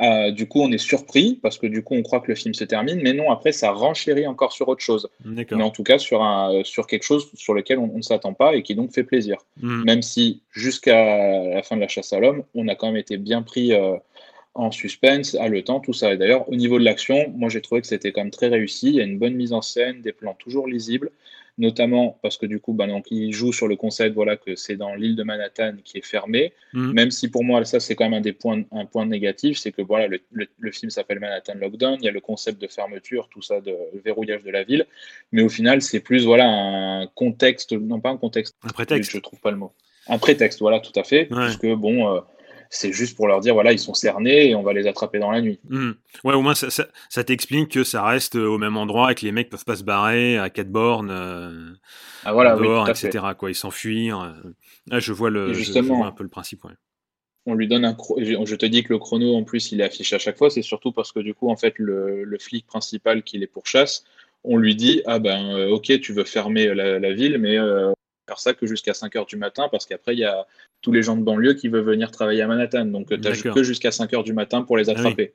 Euh, 0.02 0.32
du 0.32 0.48
coup, 0.48 0.60
on 0.62 0.72
est 0.72 0.78
surpris 0.78 1.40
parce 1.42 1.58
que 1.58 1.68
du 1.68 1.82
coup, 1.84 1.96
on 1.96 2.02
croit 2.02 2.20
que 2.20 2.28
le 2.28 2.36
film 2.36 2.54
se 2.54 2.66
termine, 2.66 3.00
mais 3.02 3.14
non, 3.14 3.32
après, 3.32 3.54
ça 3.54 3.72
renchérit 3.72 4.28
encore 4.28 4.52
sur 4.52 4.68
autre 4.68 4.82
chose. 4.82 5.10
Mais 5.24 5.64
en 5.64 5.70
tout 5.70 5.84
cas, 5.84 5.98
sur, 5.98 6.22
un, 6.22 6.64
sur 6.64 6.86
quelque 6.88 7.04
chose 7.04 7.30
sur 7.34 7.54
lequel 7.54 7.80
on, 7.80 7.88
ne 7.88 8.02
s'attend 8.02 8.34
pas 8.34 8.56
et 8.56 8.64
qui 8.64 8.76
donc 8.76 8.92
fait 8.94 9.04
plaisir 9.04 9.38
Mhm. 9.62 9.84
même 9.86 10.02
si 10.02 10.42
jusqu'à 10.52 11.48
la 11.48 11.64
fin 11.64 11.76
de 11.76 11.82
la 11.82 11.88
chasse 11.88 12.12
à 12.14 12.20
l'homme, 12.20 12.44
on 12.54 12.68
a 12.68 12.76
quand 12.76 12.88
même 12.88 12.98
été 12.98 13.18
bien 13.18 13.42
pris 13.42 13.74
euh, 13.74 13.96
en 14.54 14.72
suspense, 14.72 15.36
haletant, 15.36 15.80
tout 15.80 15.94
ça. 15.94 16.14
Et 16.14 16.18
d'ailleurs, 16.18 16.50
au 16.50 16.56
niveau 16.56 16.78
de 16.80 16.84
l'action, 16.84 17.32
moi 17.36 17.50
j'ai 17.50 17.62
trouvé 17.62 17.82
que 17.82 17.88
c'était 17.88 18.12
quand 18.12 18.22
même 18.22 18.32
très 18.32 18.48
réussi. 18.48 18.90
Il 18.90 18.96
y 18.96 19.02
a 19.02 19.04
une 19.04 19.18
bonne 19.18 19.34
mise 19.36 19.54
en 19.54 19.62
scène, 19.62 20.02
des 20.02 20.12
plans 20.12 20.36
toujours 20.38 20.68
lisibles, 20.68 21.12
notamment 21.58 22.20
parce 22.22 22.38
que 22.38 22.46
du 22.46 22.60
coup, 22.60 22.74
bah, 22.74 22.86
donc, 22.88 23.06
il 23.12 23.32
joue 23.34 23.54
sur 23.54 23.68
le 23.68 23.76
concept 23.76 24.14
voilà, 24.16 24.36
que 24.36 24.56
c'est 24.56 24.76
dans 24.76 24.94
l'île 24.94 25.16
de 25.16 25.24
Manhattan 25.24 25.74
qui 25.84 25.98
est 25.98 26.06
fermée. 26.06 26.54
Mhm. 26.74 26.92
Même 26.94 27.12
si 27.12 27.30
pour 27.30 27.44
moi, 27.44 27.64
ça 27.66 27.80
c'est 27.80 27.96
quand 27.96 28.04
même 28.06 28.14
un 28.16 28.22
des 28.22 28.34
points, 28.34 28.64
un 28.72 28.86
point 28.86 29.06
négatif, 29.06 29.58
c'est 29.58 29.72
que 29.72 29.82
voilà, 29.82 30.08
le, 30.08 30.20
le- 30.32 30.48
le 30.60 30.72
film 30.72 30.90
s'appelle 30.90 31.20
Manhattan 31.20 31.54
Lockdown, 31.56 31.98
il 32.02 32.06
y 32.06 32.10
a 32.10 32.12
le 32.12 32.20
concept 32.20 32.62
de 32.62 32.68
fermeture, 32.68 33.30
tout 33.30 33.42
ça, 33.42 33.62
de 33.62 33.76
verrouillage 34.04 34.44
de 34.44 34.52
la 34.52 34.64
ville. 34.64 34.86
Mais 35.32 35.42
au 35.44 35.50
final, 35.50 35.82
c'est 35.82 36.00
plus 36.02 36.26
voilà, 36.26 36.46
un 36.48 37.08
contexte, 37.08 37.72
non 37.74 38.00
pas 38.00 38.10
un 38.10 38.18
contexte 38.18 38.56
Un 38.64 38.68
prétexte. 38.70 39.12
je 39.12 39.20
trouve 39.20 39.40
pas 39.40 39.52
le 39.52 39.58
mot. 39.58 39.72
Un 40.08 40.18
prétexte, 40.20 40.60
voilà, 40.60 40.80
tout 40.82 40.98
à 41.00 41.04
fait. 41.04 41.32
Ouais. 41.34 41.46
Puisque, 41.46 41.68
bon, 41.76 42.14
euh, 42.14 42.20
c'est 42.70 42.92
juste 42.92 43.16
pour 43.16 43.28
leur 43.28 43.40
dire, 43.40 43.54
voilà, 43.54 43.72
ils 43.72 43.80
sont 43.80 43.94
cernés 43.94 44.50
et 44.50 44.56
on 44.56 44.64
va 44.64 44.74
les 44.74 44.88
attraper 44.88 45.20
dans 45.20 45.32
la 45.32 45.42
nuit. 45.42 45.60
Mhm. 45.70 45.96
Ouais, 46.24 46.34
au 46.34 46.42
moins 46.42 46.56
ça, 46.56 46.70
ça, 46.70 46.88
ça 47.10 47.24
t'explique 47.24 47.70
que 47.72 47.84
ça 47.84 48.04
reste 48.04 48.36
au 48.36 48.58
même 48.58 48.78
endroit 48.78 49.12
et 49.12 49.16
que 49.16 49.26
les 49.26 49.32
mecs 49.32 49.50
peuvent 49.50 49.66
pas 49.66 49.76
se 49.76 49.84
barrer 49.84 50.38
à 50.38 50.50
quatre 50.50 50.70
bornes, 50.72 51.10
euh, 51.12 51.72
Ah, 52.26 52.34
voilà, 52.34 52.56
dehors, 52.56 52.86
fait. 52.88 53.08
etc. 53.08 53.26
Quoi, 53.38 53.52
ils 53.52 53.56
s'enfuir. 53.56 54.36
je 54.92 55.14
vois 55.14 55.30
le, 55.30 55.46
Et 55.46 55.54
je- 55.54 55.54
je, 55.60 55.64
justement- 55.66 55.98
vois 55.98 56.08
un 56.08 56.12
peu 56.12 56.24
le 56.24 56.30
principe. 56.30 56.64
Ouais. 56.66 56.72
On 57.48 57.54
lui 57.54 57.68
donne 57.68 57.86
un 57.86 57.94
chrono. 57.94 58.46
Je 58.46 58.56
te 58.56 58.66
dis 58.66 58.84
que 58.84 58.92
le 58.92 58.98
chrono, 59.00 59.36
en 59.36 59.44
plus, 59.44 59.72
il 59.72 59.80
est 59.80 59.84
affiché 59.84 60.16
à 60.16 60.20
chaque 60.20 60.38
fois. 60.38 60.50
C'est 60.50 60.64
surtout 60.64 60.92
parce 60.92 61.12
que, 61.12 61.20
du 61.20 61.34
coup, 61.36 61.50
en 61.52 61.56
fait, 61.56 61.76
le, 61.78 62.24
le 62.24 62.38
flic 62.40 62.66
principal 62.66 63.22
qui 63.22 63.38
les 63.38 63.46
pourchasse, 63.46 64.04
on 64.44 64.58
lui 64.58 64.76
dit, 64.76 65.04
ah 65.06 65.20
ben, 65.20 65.52
euh, 65.56 65.70
ok, 65.70 66.00
tu 66.02 66.12
veux 66.14 66.24
fermer 66.24 66.74
la, 66.74 66.98
la 67.00 67.14
ville, 67.14 67.38
mais 67.38 67.58
euh, 67.60 67.92
faire 68.28 68.40
ça 68.40 68.54
que 68.54 68.66
jusqu'à 68.66 68.94
5 68.94 69.16
heures 69.16 69.26
du 69.26 69.38
matin, 69.38 69.68
parce 69.72 69.86
qu'après, 69.86 70.14
il 70.14 70.20
y 70.20 70.26
a 70.26 70.46
tous 70.82 70.92
les 70.92 71.04
gens 71.04 71.16
de 71.16 71.22
banlieue 71.24 71.54
qui 71.54 71.68
veulent 71.68 71.84
venir 71.84 72.12
travailler 72.12 72.42
à 72.42 72.48
Manhattan. 72.48 72.86
Donc, 72.86 73.10
tu 73.10 73.18
D'accord. 73.18 73.56
que 73.56 73.64
jusqu'à 73.64 73.92
5 73.92 74.14
heures 74.14 74.24
du 74.24 74.34
matin 74.34 74.62
pour 74.64 74.78
les 74.78 74.90
Ah 74.90 74.94
oui. 74.94 75.00
attraper. 75.00 75.34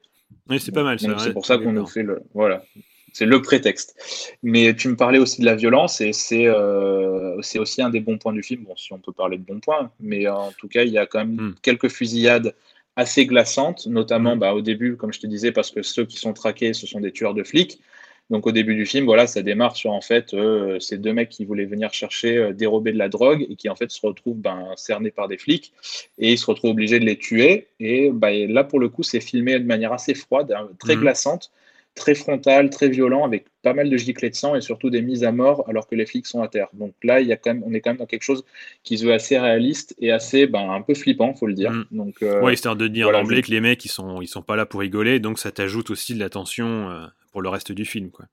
Oui, 0.48 0.60
c'est 0.60 0.72
pas 0.72 0.82
mal 0.84 0.98
ça. 1.00 1.06
C'est 1.18 1.26
ouais, 1.28 1.32
pour 1.32 1.46
ça 1.46 1.58
qu'on 1.58 1.72
nous 1.72 1.86
fait 1.86 2.02
le. 2.02 2.22
Voilà. 2.34 2.64
C'est 3.12 3.26
le 3.26 3.42
prétexte. 3.42 3.96
Mais 4.44 4.74
tu 4.76 4.88
me 4.88 4.94
parlais 4.96 5.18
aussi 5.18 5.40
de 5.40 5.46
la 5.46 5.56
violence 5.56 6.00
et 6.00 6.12
c'est 6.12 6.46
euh, 6.46 7.40
c'est 7.42 7.58
aussi 7.58 7.82
un 7.82 7.90
des 7.90 7.98
bons 7.98 8.18
points 8.18 8.32
du 8.32 8.42
film. 8.42 8.62
Bon, 8.64 8.76
si 8.76 8.92
on 8.92 8.98
peut 8.98 9.10
parler 9.12 9.36
de 9.38 9.42
bons 9.42 9.58
points, 9.58 9.90
mais 9.98 10.28
en 10.28 10.52
tout 10.52 10.68
cas, 10.68 10.84
il 10.84 10.90
y 10.92 10.98
a 10.98 11.06
quand 11.06 11.18
même 11.18 11.34
Hmm. 11.48 11.54
quelques 11.62 11.88
fusillades 11.88 12.54
assez 12.94 13.26
glaçantes, 13.26 13.86
notamment 13.86 14.36
Hmm. 14.36 14.38
bah, 14.38 14.54
au 14.54 14.60
début, 14.60 14.96
comme 14.96 15.12
je 15.12 15.18
te 15.18 15.26
disais, 15.26 15.50
parce 15.50 15.72
que 15.72 15.82
ceux 15.82 16.04
qui 16.04 16.18
sont 16.18 16.32
traqués, 16.32 16.72
ce 16.72 16.86
sont 16.86 17.00
des 17.00 17.10
tueurs 17.10 17.34
de 17.34 17.42
flics. 17.42 17.80
Donc 18.30 18.46
au 18.46 18.52
début 18.52 18.76
du 18.76 18.86
film, 18.86 19.04
voilà, 19.04 19.26
ça 19.26 19.42
démarre 19.42 19.74
sur 19.74 19.90
en 19.90 20.00
fait 20.00 20.34
euh, 20.34 20.78
ces 20.78 20.98
deux 20.98 21.12
mecs 21.12 21.28
qui 21.28 21.44
voulaient 21.44 21.64
venir 21.64 21.92
chercher 21.92 22.36
euh, 22.36 22.52
dérober 22.52 22.92
de 22.92 22.98
la 22.98 23.08
drogue 23.08 23.44
et 23.50 23.56
qui 23.56 23.68
en 23.68 23.74
fait 23.74 23.90
se 23.90 24.06
retrouvent 24.06 24.38
ben, 24.38 24.68
cernés 24.76 25.10
par 25.10 25.26
des 25.26 25.36
flics 25.36 25.72
et 26.18 26.32
ils 26.32 26.38
se 26.38 26.46
retrouvent 26.46 26.70
obligés 26.70 27.00
de 27.00 27.04
les 27.04 27.18
tuer. 27.18 27.66
Et 27.80 28.12
et 28.28 28.46
là 28.46 28.62
pour 28.62 28.78
le 28.78 28.88
coup, 28.88 29.02
c'est 29.02 29.20
filmé 29.20 29.58
de 29.58 29.66
manière 29.66 29.92
assez 29.92 30.14
froide, 30.14 30.52
hein, 30.56 30.68
très 30.78 30.94
Mhm. 30.94 31.02
glaçante, 31.02 31.50
très 31.94 32.14
frontale, 32.14 32.70
très 32.70 32.88
violent, 32.88 33.24
avec 33.24 33.46
pas 33.62 33.74
mal 33.74 33.90
de 33.90 33.96
giclées 33.96 34.30
de 34.30 34.34
sang 34.34 34.54
et 34.54 34.60
surtout 34.60 34.90
des 34.90 35.02
mises 35.02 35.24
à 35.24 35.32
mort 35.32 35.64
alors 35.68 35.86
que 35.86 35.94
les 35.94 36.06
flics 36.06 36.26
sont 36.26 36.40
à 36.42 36.48
terre. 36.48 36.68
Donc 36.72 36.94
là, 37.02 37.20
il 37.20 37.26
y 37.26 37.32
a 37.32 37.36
quand 37.36 37.52
même, 37.52 37.62
on 37.66 37.74
est 37.74 37.80
quand 37.80 37.90
même 37.90 37.98
dans 37.98 38.06
quelque 38.06 38.22
chose 38.22 38.44
qui 38.84 38.96
se 38.96 39.04
veut 39.04 39.12
assez 39.12 39.38
réaliste 39.38 39.94
et 39.98 40.10
assez 40.12 40.46
ben, 40.46 40.70
un 40.70 40.82
peu 40.82 40.94
flippant, 40.94 41.34
faut 41.34 41.46
le 41.46 41.54
dire. 41.54 41.72
Mhm. 41.72 41.84
Donc 41.90 42.22
euh, 42.22 42.40
Ouais, 42.42 42.54
histoire 42.54 42.76
de 42.76 42.88
dire 42.88 43.06
voilà, 43.06 43.20
d'emblée 43.20 43.38
je- 43.38 43.42
que 43.42 43.50
les 43.50 43.60
mecs 43.60 43.84
ils 43.84 43.88
sont 43.90 44.22
ils 44.22 44.28
sont 44.28 44.42
pas 44.42 44.56
là 44.56 44.66
pour 44.66 44.80
rigoler, 44.80 45.18
donc 45.20 45.38
ça 45.38 45.50
t'ajoute 45.50 45.90
aussi 45.90 46.14
de 46.14 46.20
la 46.20 46.30
tension 46.30 46.90
euh, 46.90 47.06
pour 47.32 47.42
le 47.42 47.48
reste 47.48 47.72
du 47.72 47.84
film, 47.84 48.10
quoi. 48.10 48.26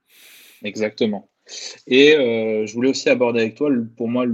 Exactement. 0.64 1.30
Et 1.88 2.16
euh, 2.16 2.66
je 2.66 2.74
voulais 2.74 2.90
aussi 2.90 3.10
aborder 3.10 3.42
avec 3.42 3.56
toi, 3.56 3.70
pour 3.96 4.08
moi, 4.10 4.26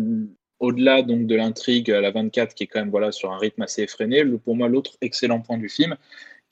au-delà 0.59 1.01
donc 1.01 1.27
de 1.27 1.35
l'intrigue 1.35 1.91
à 1.91 2.01
la 2.01 2.11
24, 2.11 2.55
qui 2.55 2.63
est 2.63 2.67
quand 2.67 2.79
même 2.79 2.89
voilà 2.89 3.11
sur 3.11 3.31
un 3.31 3.37
rythme 3.37 3.61
assez 3.61 3.83
effréné, 3.83 4.23
le- 4.23 4.37
pour 4.37 4.55
moi 4.55 4.67
l'autre 4.69 4.97
excellent 5.01 5.41
point 5.41 5.57
du 5.57 5.69
film, 5.69 5.95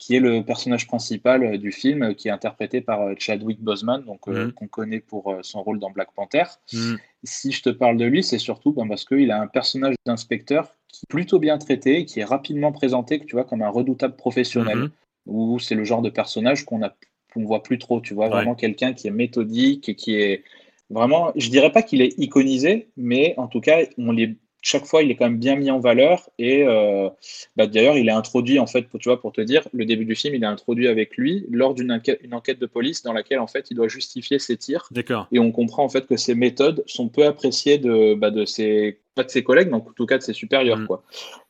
qui 0.01 0.15
est 0.15 0.19
le 0.19 0.43
personnage 0.43 0.87
principal 0.87 1.43
euh, 1.43 1.57
du 1.59 1.71
film, 1.71 2.01
euh, 2.01 2.13
qui 2.15 2.27
est 2.27 2.31
interprété 2.31 2.81
par 2.81 3.01
euh, 3.01 3.13
Chadwick 3.19 3.61
Boseman, 3.61 4.03
donc 4.03 4.27
euh, 4.27 4.45
Mhm. 4.47 4.51
qu'on 4.53 4.67
connaît 4.67 4.99
pour 4.99 5.37
son 5.43 5.61
rôle 5.61 5.77
dans 5.79 5.91
Black 5.91 6.11
Panther. 6.15 6.43
Mhm. 6.73 6.97
Si 7.23 7.51
je 7.51 7.61
te 7.61 7.69
parle 7.69 7.97
de 7.97 8.05
lui, 8.05 8.23
c'est 8.23 8.39
surtout 8.39 8.73
ben, 8.73 8.87
parce 8.87 9.05
qu'il 9.05 9.29
a 9.29 9.39
un 9.39 9.45
personnage 9.45 9.93
d'inspecteur 10.07 10.75
qui 10.87 11.05
est 11.05 11.07
plutôt 11.07 11.37
bien 11.37 11.59
traité, 11.59 12.05
qui 12.05 12.19
est 12.19 12.23
rapidement 12.25 12.71
présenté, 12.71 13.19
que 13.19 13.25
tu 13.25 13.35
vois, 13.35 13.45
comme 13.45 13.61
un 13.61 13.69
redoutable 13.69 14.15
professionnel 14.15 14.79
Mhm. 14.79 14.89
où 15.27 15.59
c'est 15.59 15.75
le 15.75 15.83
genre 15.83 16.01
de 16.01 16.09
personnage 16.09 16.65
qu'on 16.65 16.81
a 16.81 16.93
qu'on 17.33 17.45
voit 17.45 17.61
plus 17.63 17.77
trop, 17.77 18.01
tu 18.01 18.13
vois, 18.15 18.25
Ouais. 18.25 18.31
vraiment 18.31 18.55
quelqu'un 18.55 18.91
qui 18.93 19.07
est 19.07 19.11
méthodique 19.11 19.87
et 19.87 19.95
qui 19.95 20.15
est 20.15 20.43
vraiment, 20.89 21.31
je 21.37 21.49
dirais 21.49 21.71
pas 21.71 21.81
qu'il 21.83 22.01
est 22.01 22.17
iconisé, 22.17 22.89
mais 22.97 23.35
en 23.37 23.47
tout 23.47 23.61
cas, 23.61 23.77
on 23.97 24.11
les, 24.11 24.35
chaque 24.61 24.85
fois, 24.85 25.01
il 25.01 25.09
est 25.09 25.15
quand 25.15 25.25
même 25.25 25.39
bien 25.39 25.55
mis 25.55 25.71
en 25.71 25.79
valeur 25.79 26.29
et 26.37 26.63
euh, 26.63 27.09
bah, 27.55 27.67
d'ailleurs, 27.67 27.97
il 27.97 28.07
est 28.07 28.11
introduit 28.11 28.59
en 28.59 28.67
fait, 28.67 28.83
pour, 28.83 28.99
tu 28.99 29.09
vois, 29.09 29.19
pour 29.19 29.31
te 29.31 29.41
dire, 29.41 29.67
le 29.73 29.85
début 29.85 30.05
du 30.05 30.15
film, 30.15 30.35
il 30.35 30.43
est 30.43 30.47
introduit 30.47 30.87
avec 30.87 31.17
lui 31.17 31.45
lors 31.49 31.73
d'une 31.73 31.91
enquête, 31.91 32.59
de 32.59 32.65
police 32.65 33.03
dans 33.03 33.13
laquelle 33.13 33.39
en 33.39 33.47
fait, 33.47 33.71
il 33.71 33.75
doit 33.75 33.87
justifier 33.87 34.39
ses 34.39 34.57
tirs 34.57 34.87
D'accord. 34.91 35.27
et 35.31 35.39
on 35.39 35.51
comprend 35.51 35.83
en 35.83 35.89
fait 35.89 36.05
que 36.05 36.17
ces 36.17 36.35
méthodes 36.35 36.83
sont 36.85 37.09
peu 37.09 37.25
appréciées 37.25 37.77
de, 37.77 38.13
bah, 38.13 38.29
de 38.29 38.45
ses, 38.45 38.99
pas 39.15 39.23
de 39.23 39.29
ses 39.29 39.43
collègues, 39.43 39.69
mais 39.69 39.75
en 39.75 39.81
tout 39.81 40.05
cas 40.05 40.17
de 40.17 40.23
ses 40.23 40.33
supérieurs, 40.33 40.81
Mm. 40.81 40.87
quoi. 40.87 41.03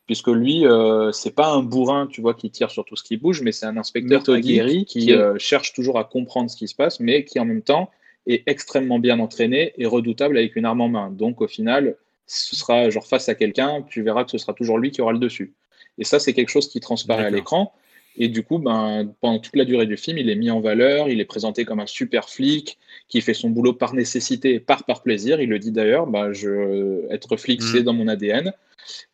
Puisque 0.06 0.28
lui, 0.28 0.66
euh, 0.66 1.12
c'est 1.12 1.34
pas 1.34 1.48
un 1.52 1.62
bourrin, 1.62 2.06
tu 2.06 2.20
vois, 2.20 2.34
qui 2.34 2.50
tire 2.50 2.70
sur 2.70 2.84
tout 2.84 2.96
ce 2.96 3.04
qui 3.04 3.16
bouge, 3.16 3.42
mais 3.42 3.52
c'est 3.52 3.66
un 3.66 3.76
inspecteur 3.76 4.22
aguerri 4.28 4.84
qui 4.84 5.06
qui 5.06 5.12
euh, 5.12 5.38
cherche 5.38 5.72
toujours 5.72 5.98
à 5.98 6.04
comprendre 6.04 6.50
ce 6.50 6.56
qui 6.56 6.68
se 6.68 6.74
passe, 6.74 7.00
mais 7.00 7.24
qui 7.24 7.38
en 7.38 7.44
même 7.44 7.62
temps 7.62 7.90
est 8.26 8.42
extrêmement 8.46 8.98
bien 8.98 9.18
entraîné 9.20 9.72
et 9.78 9.86
redoutable 9.86 10.36
avec 10.36 10.56
une 10.56 10.64
arme 10.64 10.80
en 10.80 10.88
main. 10.88 11.10
Donc 11.10 11.40
au 11.40 11.48
final, 11.48 11.96
ce 12.32 12.56
sera 12.56 12.90
genre 12.90 13.06
face 13.06 13.28
à 13.28 13.34
quelqu'un, 13.34 13.82
tu 13.88 14.02
verras 14.02 14.24
que 14.24 14.30
ce 14.30 14.38
sera 14.38 14.54
toujours 14.54 14.78
lui 14.78 14.90
qui 14.90 15.00
aura 15.00 15.12
le 15.12 15.18
dessus. 15.18 15.54
Et 15.98 16.04
ça, 16.04 16.18
c'est 16.18 16.32
quelque 16.32 16.48
chose 16.48 16.68
qui 16.68 16.80
transparaît 16.80 17.26
à 17.26 17.30
l'écran. 17.30 17.72
Et 18.16 18.28
du 18.28 18.42
coup, 18.42 18.58
ben, 18.58 19.14
pendant 19.20 19.38
toute 19.38 19.56
la 19.56 19.64
durée 19.64 19.86
du 19.86 19.96
film, 19.96 20.18
il 20.18 20.28
est 20.28 20.34
mis 20.34 20.50
en 20.50 20.60
valeur, 20.60 21.08
il 21.08 21.20
est 21.20 21.24
présenté 21.24 21.64
comme 21.64 21.80
un 21.80 21.86
super 21.86 22.28
flic 22.28 22.78
qui 23.08 23.20
fait 23.20 23.34
son 23.34 23.50
boulot 23.50 23.72
par 23.72 23.94
nécessité 23.94 24.54
et 24.54 24.60
par, 24.60 24.84
par 24.84 25.02
plaisir. 25.02 25.40
Il 25.40 25.48
le 25.48 25.58
dit 25.58 25.72
d'ailleurs, 25.72 26.06
ben, 26.06 26.32
je, 26.32 27.10
être 27.10 27.36
flic, 27.36 27.60
Mm. 27.60 27.64
c'est 27.64 27.82
dans 27.82 27.94
mon 27.94 28.08
ADN. 28.08 28.52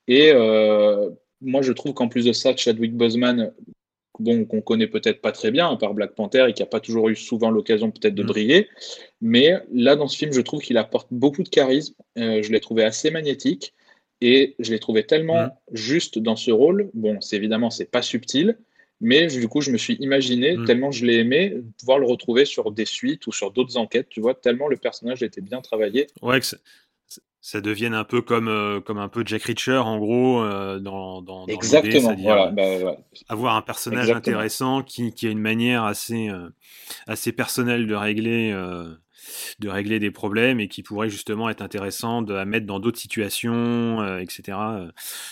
Et 0.09 0.33
euh, 0.33 1.11
moi, 1.41 1.63
je 1.63 1.73
trouve 1.73 1.95
qu'en 1.95 2.09
plus 2.09 2.25
de 2.25 2.33
ça, 2.33 2.57
Chadwick 2.57 2.95
Boseman, 2.95 3.53
bon, 4.19 4.45
qu'on 4.45 4.61
connaît 4.61 4.87
peut-être 4.87 5.21
pas 5.21 5.33
très 5.33 5.51
bien, 5.51 5.69
à 5.71 5.77
part 5.77 5.95
Black 5.95 6.15
Panther, 6.15 6.47
et 6.49 6.53
qui 6.53 6.63
n'a 6.63 6.67
pas 6.67 6.81
toujours 6.81 7.09
eu 7.09 7.17
souvent 7.17 7.51
l'occasion 7.51 7.91
peut-être 7.91 8.15
de 8.15 8.23
Mm. 8.23 8.27
briller, 8.27 8.69
mais 9.21 9.55
là, 9.73 9.97
dans 9.97 10.09
ce 10.09 10.17
film, 10.17 10.33
je 10.33 10.41
trouve 10.41 10.61
qu'il 10.61 10.77
apporte 10.77 11.09
beaucoup 11.11 11.43
de 11.43 11.49
charisme. 11.49 11.95
Euh, 12.19 12.43
je 12.43 12.51
l'ai 12.53 12.61
trouvé 12.61 12.85
assez 12.85 13.11
magnétique. 13.11 13.75
Et 14.21 14.57
je 14.59 14.73
l'ai 14.73 14.81
trouvé 14.81 15.05
tellement 15.07 15.45
Mm. 15.45 15.51
juste 15.75 16.19
dans 16.19 16.35
ce 16.35 16.51
rôle. 16.51 16.91
Bon, 16.93 17.21
c'est 17.21 17.37
évidemment, 17.37 17.71
c'est 17.71 17.89
pas 17.89 18.03
subtil, 18.03 18.59
mais 19.01 19.29
du 19.29 19.47
coup, 19.47 19.61
je 19.61 19.71
me 19.71 19.79
suis 19.79 19.95
imaginé, 20.01 20.57
Mm. 20.57 20.65
tellement 20.65 20.91
je 20.91 21.07
l'ai 21.07 21.19
aimé, 21.19 21.55
pouvoir 21.79 22.01
le 22.01 22.07
retrouver 22.07 22.45
sur 22.45 22.73
des 22.73 22.85
suites 22.85 23.29
ou 23.29 23.33
sur 23.33 23.53
d'autres 23.53 23.77
enquêtes, 23.77 24.09
tu 24.09 24.21
vois, 24.21 24.35
tellement 24.35 24.67
le 24.67 24.77
personnage 24.77 25.23
était 25.23 25.41
bien 25.41 25.61
travaillé. 25.61 26.09
Ouais, 26.21 26.41
que 26.41 26.47
ça, 27.41 27.61
devienne 27.61 27.95
un 27.95 28.05
peu 28.05 28.21
comme, 28.23 28.49
euh, 28.49 28.81
comme 28.81 28.99
un 28.99 29.09
peu 29.09 29.23
Jack 29.25 29.43
Reacher, 29.45 29.79
en 29.79 29.99
gros, 29.99 30.43
euh, 30.43 30.79
dans, 30.79 31.23
dans, 31.23 31.47
dans 31.47 31.53
Exactement, 31.53 32.15
voilà. 32.15 32.49
euh, 32.49 32.51
bah, 32.51 32.63
ouais. 32.63 32.99
avoir 33.29 33.57
un 33.57 33.63
personnage 33.63 34.09
Exactement. 34.09 34.37
intéressant 34.37 34.83
qui, 34.83 35.13
qui 35.13 35.27
a 35.27 35.31
une 35.31 35.41
manière 35.41 35.85
assez, 35.85 36.29
euh, 36.29 36.49
assez 37.07 37.33
personnelle 37.33 37.87
de 37.87 37.95
régler, 37.95 38.53
euh, 38.53 38.95
de 39.59 39.69
régler 39.69 39.99
des 39.99 40.11
problèmes 40.11 40.61
et 40.61 40.69
qui 40.69 40.83
pourrait 40.83 41.11
justement 41.11 41.49
être 41.49 41.63
intéressant 41.63 42.23
de, 42.23 42.35
à 42.35 42.45
mettre 42.45 42.67
dans 42.67 42.81
d'autres 42.81 42.99
situations, 42.99 44.01
euh, 44.01 44.19
etc. 44.19 44.59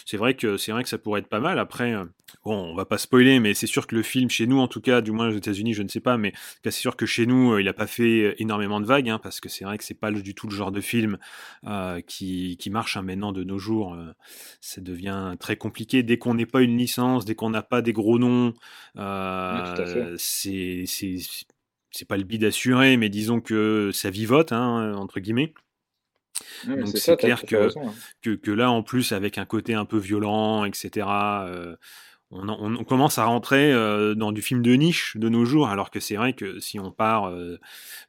C'est 0.05 0.17
vrai 0.17 0.35
que 0.35 0.57
c'est 0.57 0.73
vrai 0.73 0.83
que 0.83 0.89
ça 0.89 0.99
pourrait 0.99 1.21
être 1.21 1.29
pas 1.29 1.41
mal. 1.41 1.59
Après, 1.59 1.95
euh, 1.95 2.05
bon, 2.45 2.55
on 2.73 2.75
va 2.75 2.85
pas 2.85 2.99
spoiler, 2.99 3.41
mais 3.41 3.55
c'est 3.55 3.67
sûr 3.67 3.87
que 3.87 3.95
le 3.95 4.03
film 4.03 4.31
chez 4.31 4.47
nous, 4.47 4.59
en 4.59 4.69
tout 4.69 4.81
cas, 4.81 5.01
du 5.01 5.13
moins 5.13 5.29
aux 5.29 5.37
États-Unis, 5.37 5.75
je 5.75 5.83
ne 5.83 5.89
sais 5.89 6.01
pas, 6.01 6.17
mais 6.17 6.33
c'est 6.65 6.71
sûr 6.71 6.97
que 6.97 7.07
chez 7.07 7.27
nous, 7.27 7.53
euh, 7.53 7.61
il 7.61 7.69
a 7.69 7.73
pas 7.73 7.87
fait 7.87 8.35
énormément 8.39 8.81
de 8.81 8.87
vagues, 8.87 9.09
hein, 9.09 9.19
parce 9.23 9.41
que 9.41 9.49
c'est 9.49 9.65
vrai 9.65 9.79
que 9.79 9.85
c'est 9.85 9.95
pas 9.95 10.11
du 10.11 10.35
tout 10.35 10.49
le 10.49 10.55
genre 10.55 10.73
de 10.73 10.81
film 10.81 11.19
euh, 11.67 12.01
qui, 12.01 12.57
qui 12.59 12.71
marche 12.71 12.97
hein, 12.97 13.03
maintenant 13.03 13.33
de 13.33 13.45
nos 13.45 13.59
jours. 13.59 13.95
euh, 13.95 14.13
ça 14.61 14.81
devient 14.81 15.35
très 15.39 15.57
compliqué 15.57 16.03
dès 16.03 16.19
qu'on 16.19 16.35
n'est 16.35 16.47
pas 16.47 16.63
une 16.63 16.77
licence, 16.77 17.25
dès 17.25 17.35
qu'on 17.35 17.51
n'a 17.51 17.63
pas 17.63 17.83
des 17.83 17.93
gros 17.93 18.19
noms. 18.19 18.55
C'est 20.19 20.85
c'est 21.97 22.05
pas 22.05 22.17
le 22.17 22.25
bid 22.25 22.45
assuré, 22.45 22.97
mais 22.97 23.09
disons 23.09 23.41
que 23.41 23.91
ça 23.93 24.11
vivote 24.11 24.53
hein, 24.53 24.95
entre 24.97 25.21
guillemets. 25.21 25.55
Donc 26.67 26.89
c'est 26.89 27.17
clair 27.17 27.43
que, 27.45 27.57
raison, 27.57 27.89
hein. 27.89 27.95
que 28.21 28.31
que 28.31 28.51
là 28.51 28.71
en 28.71 28.83
plus 28.83 29.13
avec 29.13 29.39
un 29.39 29.47
côté 29.47 29.75
un 29.75 29.87
peu 29.87 29.99
violent, 29.99 30.65
etc. 30.65 31.07
euh, 31.49 31.77
on, 32.31 32.49
en- 32.49 32.75
on 32.75 32.85
commence 32.85 33.19
à 33.19 33.25
rentrer 33.25 33.73
euh, 33.73 34.15
dans 34.15 34.33
du 34.33 34.43
film 34.43 34.61
de 34.63 34.73
niche 34.75 35.17
de 35.17 35.29
nos 35.29 35.45
jours, 35.45 35.69
alors 35.69 35.91
que 35.91 36.01
c'est 36.01 36.17
vrai 36.17 36.33
que 36.33 36.59
si 36.59 36.79
on 36.81 36.91
part 36.91 37.29
euh, 37.29 37.59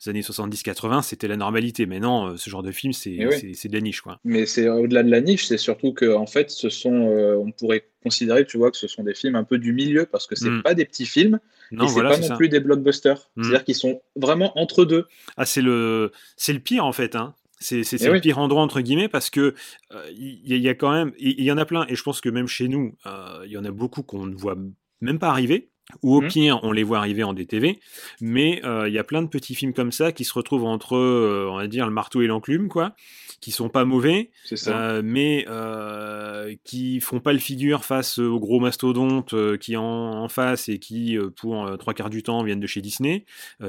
des 0.04 0.10
années 0.10 0.22
70-80, 0.22 1.04
c'était 1.04 1.28
la 1.28 1.38
normalité. 1.38 1.86
Mais 1.86 2.00
non, 2.00 2.30
euh, 2.32 2.38
ce 2.38 2.50
genre 2.50 2.64
de 2.64 2.72
film, 2.72 2.94
c'est 2.94 3.12
Mais 3.18 3.28
oui. 3.28 3.58
de 3.70 3.74
la 3.74 3.82
niche, 3.82 4.02
quoi. 4.02 4.20
Mais 4.26 4.46
c'est 4.46 4.68
au-delà 4.68 5.04
de 5.04 5.12
la 5.12 5.22
niche, 5.22 5.46
c'est 5.46 5.58
surtout 5.58 5.94
que 5.94 6.14
en 6.16 6.26
fait, 6.26 6.50
ce 6.50 6.70
sont, 6.70 7.10
euh, 7.12 7.36
on 7.38 7.52
pourrait 7.52 7.86
considérer, 8.04 8.46
tu 8.46 8.58
vois, 8.58 8.72
que 8.72 8.78
ce 8.78 8.88
sont 8.88 9.04
des 9.04 9.14
films 9.14 9.36
un 9.36 9.44
peu 9.44 9.58
du 9.58 9.74
milieu 9.74 10.06
parce 10.06 10.26
que 10.28 10.36
c'est 10.36 10.50
Mm. 10.50 10.64
pas 10.64 10.74
des 10.74 10.86
petits 10.86 11.06
films 11.06 11.40
Non, 11.72 11.86
et 11.88 11.92
voilà, 11.92 12.12
pas 12.12 12.18
non 12.20 12.28
ça. 12.28 12.36
plus 12.38 12.50
des 12.50 12.60
blockbusters. 12.60 13.30
Mm. 13.36 13.44
C'est-à-dire 13.44 13.64
qu'ils 13.66 13.76
sont 13.76 14.02
vraiment 14.16 14.58
entre 14.58 14.86
deux. 14.86 15.06
Ah, 15.36 15.46
c'est 15.46 15.62
le, 15.62 16.12
c'est 16.38 16.54
le 16.54 16.60
pire 16.60 16.86
en 16.86 16.94
fait. 16.94 17.16
Hein. 17.16 17.36
C'est, 17.60 17.84
c'est, 17.84 17.98
c'est 17.98 18.08
le 18.08 18.14
oui. 18.14 18.22
pire 18.22 18.38
endroit 18.38 18.62
entre 18.62 18.82
guillemets 18.82 19.10
parce 19.10 19.30
que 19.32 19.56
euh, 19.92 20.06
il 20.12 20.48
y, 20.48 20.54
a- 20.54 20.58
il 20.58 20.62
y 20.62 20.70
a 20.70 20.76
quand 20.76 20.92
même, 20.92 21.12
il 21.18 21.44
y 21.44 21.52
en 21.52 21.58
a 21.58 21.66
plein 21.66 21.86
et 21.88 21.96
je 21.96 22.04
pense 22.04 22.22
que 22.22 22.30
même 22.30 22.48
chez 22.48 22.68
nous, 22.68 22.96
euh, 23.08 23.42
il 23.46 23.52
y 23.52 23.58
en 23.58 23.66
a 23.66 23.72
beaucoup 23.72 24.04
qu'on 24.04 24.26
ne 24.28 24.36
voit 24.36 24.56
même 25.02 25.20
pas 25.20 25.30
arriver. 25.30 25.70
Ou 26.04 26.16
au 26.18 26.22
Mhm. 26.22 26.28
pire, 26.28 26.60
on 26.64 26.74
les 26.74 26.84
voit 26.84 26.98
arriver 26.98 27.24
en 27.24 27.34
DTV, 27.34 27.80
mais 28.20 28.60
euh, 28.66 28.90
il 28.90 28.94
y 28.94 29.00
a 29.00 29.06
plein 29.06 29.22
de 29.22 29.28
petits 29.30 29.56
films 29.56 29.74
comme 29.74 29.94
ça 29.94 30.12
qui 30.12 30.26
se 30.26 30.34
retrouvent 30.34 30.66
entre, 30.66 30.98
euh, 30.98 31.48
on 31.50 31.56
va 31.56 31.68
dire, 31.68 31.86
le 31.88 31.94
marteau 31.94 32.22
et 32.22 32.28
l'enclume, 32.28 32.68
quoi, 32.68 32.94
qui 33.40 33.52
sont 33.52 33.70
pas 33.70 33.86
mauvais, 33.86 34.32
ça. 34.58 34.80
euh, 34.80 35.02
mais 35.04 35.46
euh, 35.48 36.56
qui 36.64 37.00
font 37.02 37.20
pas 37.20 37.34
le 37.34 37.40
figure 37.40 37.86
face 37.86 38.18
aux 38.18 38.40
gros 38.40 38.60
mastodontes 38.60 39.34
euh, 39.34 39.58
qui 39.58 39.78
en, 39.78 39.84
en 39.84 40.28
face 40.28 40.70
et 40.70 40.80
qui, 40.80 41.18
pour 41.36 41.78
trois 41.78 41.94
quarts 41.94 42.10
du 42.10 42.24
temps, 42.24 42.44
viennent 42.44 42.60
de 42.60 42.68
chez 42.68 42.82
Disney, 42.82 43.26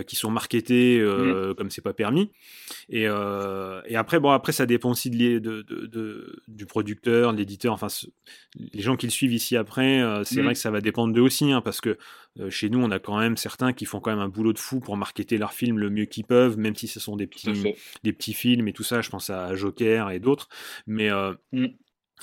qui 0.07 0.17
sont 0.17 0.31
marketés 0.31 0.99
euh, 1.01 1.55
comme 1.55 1.71
c'est 1.71 1.83
pas 1.83 1.93
permis. 1.93 2.31
Et, 2.89 3.03
et 3.03 3.97
après, 3.97 4.21
bon, 4.21 4.31
après, 4.31 4.53
ça 4.53 4.67
dépend 4.67 4.91
aussi 4.91 5.11
de, 5.11 5.39
du 6.49 6.67
producteur, 6.67 7.33
de 7.33 7.39
l'éditeur, 7.39 7.73
enfin, 7.75 7.89
les 8.73 8.81
gens 8.83 8.97
qui 8.97 9.07
le 9.07 9.11
suivent 9.13 9.33
ici 9.33 9.57
après, 9.57 10.03
c'est 10.25 10.37
Mhm. 10.39 10.45
vrai 10.45 10.55
que 10.55 10.61
ça 10.61 10.71
va 10.71 10.81
dépendre 10.81 11.13
d'eux 11.15 11.21
aussi, 11.23 11.53
hein, 11.53 11.61
parce 11.61 11.81
que 11.81 11.99
chez 12.51 12.71
nous, 12.71 12.79
on 12.81 12.91
a 12.91 12.99
quand 13.01 13.19
même 13.19 13.37
certains 13.37 13.73
qui 13.73 13.85
font 13.85 13.99
quand 14.01 14.11
même 14.11 14.21
un 14.21 14.29
boulot 14.29 14.53
de 14.53 14.59
fou 14.59 14.79
pour 14.81 14.97
marketer 14.97 15.39
leurs 15.39 15.53
films 15.53 15.79
le 15.79 15.91
mieux 15.91 16.05
qu'ils 16.05 16.25
peuvent, 16.25 16.57
même 16.57 16.77
si 16.77 16.87
ce 16.87 17.01
sont 17.01 17.17
des 17.17 17.27
petits, 17.27 17.49
des 18.05 18.13
petits 18.13 18.33
films 18.35 18.69
et 18.69 18.73
tout 18.73 18.85
ça. 18.85 19.01
Je 19.01 19.11
pense 19.11 19.29
à 19.31 19.55
Joker 19.59 20.11
et 20.11 20.21
d'autres. 20.21 20.49
Mais 20.87 21.11
euh, 21.11 21.35
Mm. 21.53 21.67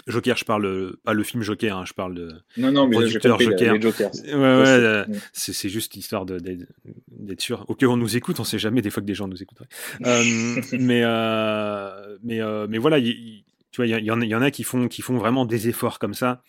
Joker, 0.08 0.36
je 0.36 0.44
parle 0.44 0.98
pas 1.06 1.14
le 1.14 1.24
film 1.24 1.42
Joker, 1.42 1.78
hein, 1.78 1.86
je 1.88 1.94
parle 1.94 2.16
de. 2.16 2.28
Non, 2.58 2.70
non, 2.72 2.86
mais 2.86 2.98
Producteur 2.98 3.38
là, 3.38 3.46
Joker. 3.46 3.74
Ouais, 3.74 3.80
ouais, 3.80 4.12
c'est- 4.34 4.34
euh, 4.34 5.06
Mm. 5.08 5.14
c'est 5.32 5.70
juste 5.70 5.96
histoire 5.96 6.26
d'être 6.26 7.40
sûr. 7.42 7.64
Au 7.70 7.76
cas 7.76 7.86
où 7.86 7.92
on 7.92 7.98
nous 7.98 8.18
écoute, 8.18 8.40
on 8.42 8.44
sait 8.44 8.60
jamais 8.60 8.82
des 8.82 8.90
fois 8.90 9.02
que 9.02 9.08
des 9.08 9.14
gens 9.14 9.28
nous 9.30 9.42
écouteraient. 9.42 9.70
Euh, 10.06 10.22
mais, 10.82 11.02
euh, 11.04 12.18
mais, 12.24 12.42
euh, 12.42 12.68
mais 12.70 12.78
voilà, 12.78 12.98
il- 12.98 13.08
il- 13.08 13.46
tu 13.72 13.78
vois, 13.78 13.88
il 13.88 14.04
y, 14.04 14.06
y 14.06 14.36
en 14.36 14.42
a 14.42 14.52
qui 14.52 14.64
font, 14.64 14.88
qui 14.90 15.02
font 15.02 15.18
vraiment 15.18 15.46
des 15.46 15.68
efforts 15.70 15.98
comme 16.00 16.14
ça 16.14 16.44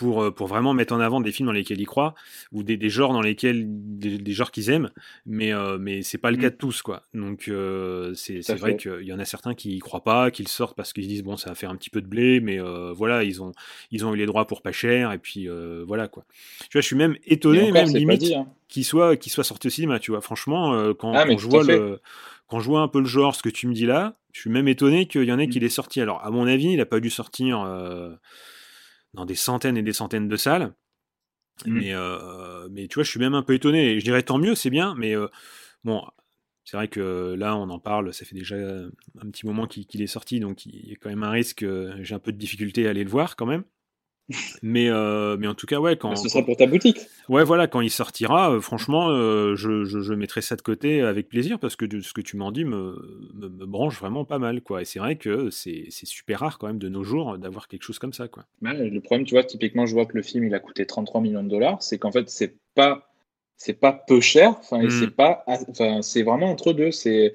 pour, 0.00 0.22
euh, 0.22 0.30
pour 0.30 0.46
vraiment 0.46 0.72
mettre 0.72 0.94
en 0.94 1.00
avant 1.00 1.20
des 1.20 1.30
films 1.30 1.46
dans 1.48 1.52
lesquels 1.52 1.78
ils 1.78 1.86
croient 1.86 2.14
ou 2.52 2.62
des, 2.62 2.78
des 2.78 2.88
genres 2.88 3.12
dans 3.12 3.20
lesquels 3.20 3.64
des, 3.68 4.16
des 4.16 4.32
genres 4.32 4.50
qu'ils 4.50 4.70
aiment, 4.70 4.90
mais, 5.26 5.52
euh, 5.52 5.76
mais 5.78 6.00
c'est 6.02 6.16
pas 6.16 6.30
le 6.30 6.38
Mm. 6.38 6.40
cas 6.40 6.50
de 6.50 6.56
tous, 6.56 6.80
quoi. 6.80 7.02
Donc 7.12 7.48
euh, 7.48 8.14
c'est 8.14 8.40
vrai 8.54 8.78
qu'il 8.78 9.02
y 9.06 9.12
en 9.12 9.18
a 9.18 9.26
certains 9.26 9.54
qui 9.54 9.76
y 9.76 9.78
croient 9.78 10.02
pas, 10.02 10.30
qui 10.30 10.42
le 10.42 10.48
sortent 10.48 10.74
parce 10.74 10.94
qu'ils 10.94 11.04
se 11.04 11.08
disent 11.08 11.22
bon, 11.22 11.36
ça 11.36 11.50
va 11.50 11.54
faire 11.54 11.68
un 11.68 11.76
petit 11.76 11.90
peu 11.90 12.00
de 12.00 12.06
blé, 12.06 12.40
mais 12.40 12.58
euh, 12.58 12.92
voilà, 12.94 13.24
ils 13.24 13.42
ont, 13.42 13.52
ils 13.90 14.06
ont 14.06 14.14
eu 14.14 14.16
les 14.16 14.24
droits 14.26 14.46
pour 14.46 14.62
pas 14.62 14.72
cher 14.72 15.12
et 15.12 15.18
puis 15.18 15.50
euh, 15.50 15.84
voilà 15.86 16.08
quoi. 16.08 16.24
Tu 16.62 16.68
vois, 16.72 16.80
je 16.80 16.86
suis 16.86 16.96
même 16.96 17.16
étonné, 17.26 17.60
encore, 17.64 17.72
même 17.74 17.88
limite 17.94 18.22
hein. 18.34 18.46
qu'il 18.68 18.86
soit, 18.86 19.18
qu'il 19.18 19.30
soit 19.30 19.44
sorti 19.44 19.66
au 19.66 19.70
cinéma, 19.70 19.98
tu 19.98 20.12
vois. 20.12 20.22
Franchement, 20.22 20.94
quand, 20.94 21.12
Ah, 21.14 21.26
quand 21.26 21.36
je 21.36 21.46
vois 21.46 21.62
le, 21.62 22.00
quand 22.48 22.60
je 22.60 22.66
vois 22.66 22.80
un 22.80 22.88
peu 22.88 23.00
le 23.00 23.06
genre, 23.06 23.34
ce 23.34 23.42
que 23.42 23.50
tu 23.50 23.66
me 23.66 23.74
dis 23.74 23.84
là, 23.84 24.16
je 24.32 24.40
suis 24.40 24.50
même 24.50 24.66
étonné 24.68 25.06
qu'il 25.06 25.24
y 25.24 25.32
en 25.32 25.38
ait 25.38 25.48
qui 25.48 25.58
Mm. 25.58 25.62
l'ait 25.62 25.68
sorti. 25.68 26.00
Alors, 26.00 26.24
à 26.24 26.30
mon 26.30 26.46
avis, 26.46 26.72
il 26.72 26.80
a 26.80 26.86
pas 26.86 27.00
dû 27.00 27.10
sortir 27.10 27.60
dans 29.14 29.24
des 29.24 29.34
centaines 29.34 29.76
et 29.76 29.82
des 29.82 29.92
centaines 29.92 30.28
de 30.28 30.36
salles. 30.36 30.72
Mm. 31.66 31.78
Mais, 31.78 31.94
euh, 31.94 32.68
mais 32.70 32.88
tu 32.88 32.94
vois, 32.94 33.04
je 33.04 33.10
suis 33.10 33.20
même 33.20 33.34
un 33.34 33.42
peu 33.42 33.54
étonné. 33.54 33.92
Et 33.92 34.00
je 34.00 34.04
dirais 34.04 34.22
tant 34.22 34.38
mieux, 34.38 34.54
c'est 34.54 34.70
bien, 34.70 34.94
mais 34.96 35.14
euh, 35.14 35.28
bon, 35.84 36.02
c'est 36.64 36.76
vrai 36.76 36.88
que 36.88 37.34
là, 37.36 37.56
on 37.56 37.68
en 37.70 37.78
parle, 37.78 38.12
ça 38.14 38.24
fait 38.24 38.34
déjà 38.34 38.56
un 38.56 39.30
petit 39.30 39.46
moment 39.46 39.66
qu'il 39.66 39.86
qu'il 39.86 40.02
est 40.02 40.06
sorti, 40.06 40.40
donc 40.40 40.66
il 40.66 40.88
y 40.88 40.92
a 40.92 40.96
quand 40.96 41.08
même 41.08 41.22
un 41.22 41.30
risque, 41.30 41.62
euh, 41.62 41.96
j'ai 42.00 42.14
un 42.14 42.18
peu 42.18 42.32
de 42.32 42.38
difficulté 42.38 42.86
à 42.86 42.90
aller 42.90 43.04
le 43.04 43.10
voir 43.10 43.36
quand 43.36 43.46
même. 43.46 43.64
Mais, 44.62 44.88
euh, 44.88 45.36
mais 45.38 45.46
en 45.46 45.54
tout 45.54 45.66
cas, 45.66 45.78
ouais, 45.80 45.96
quand, 45.96 46.14
ce 46.16 46.28
sera 46.28 46.44
pour 46.44 46.56
ta 46.56 46.66
boutique. 46.66 47.00
Ouais, 47.28 47.44
voilà, 47.44 47.66
quand 47.66 47.80
il 47.80 47.90
sortira, 47.90 48.52
euh, 48.52 48.60
franchement, 48.60 49.08
euh, 49.10 49.56
je, 49.56 49.84
je, 49.84 50.00
je 50.00 50.14
mettrai 50.14 50.42
ça 50.42 50.56
de 50.56 50.62
côté 50.62 51.02
avec 51.02 51.28
plaisir 51.28 51.58
parce 51.58 51.76
que 51.76 51.84
de, 51.84 52.00
ce 52.00 52.12
que 52.12 52.20
tu 52.20 52.36
m'en 52.36 52.52
dis 52.52 52.64
me, 52.64 52.96
me, 53.34 53.48
me 53.48 53.66
branche 53.66 53.98
vraiment 53.98 54.24
pas 54.24 54.38
mal, 54.38 54.60
quoi. 54.62 54.82
Et 54.82 54.84
c'est 54.84 54.98
vrai 54.98 55.16
que 55.16 55.50
c'est 55.50 55.86
c'est 55.90 56.06
super 56.06 56.40
rare 56.40 56.58
quand 56.58 56.66
même 56.66 56.78
de 56.78 56.88
nos 56.88 57.04
jours 57.04 57.38
d'avoir 57.38 57.68
quelque 57.68 57.82
chose 57.82 57.98
comme 57.98 58.12
ça, 58.12 58.28
quoi. 58.28 58.44
Le 58.62 58.98
problème, 59.00 59.26
tu 59.26 59.34
vois, 59.34 59.44
typiquement, 59.44 59.86
je 59.86 59.94
vois 59.94 60.06
que 60.06 60.16
le 60.16 60.22
film 60.22 60.44
il 60.44 60.54
a 60.54 60.60
coûté 60.60 60.86
33 60.86 61.20
millions 61.20 61.42
de 61.42 61.48
dollars. 61.48 61.82
C'est 61.82 61.98
qu'en 61.98 62.12
fait, 62.12 62.28
c'est 62.28 62.54
pas, 62.74 63.08
c'est 63.56 63.78
pas 63.80 63.92
peu 63.92 64.20
cher. 64.20 64.54
Enfin, 64.60 64.80
et 64.80 64.86
Mm. 64.86 64.90
c'est 64.90 65.10
pas, 65.10 65.44
enfin, 65.46 66.02
c'est 66.02 66.22
vraiment 66.22 66.50
entre 66.50 66.72
deux. 66.72 66.90
C'est, 66.90 67.34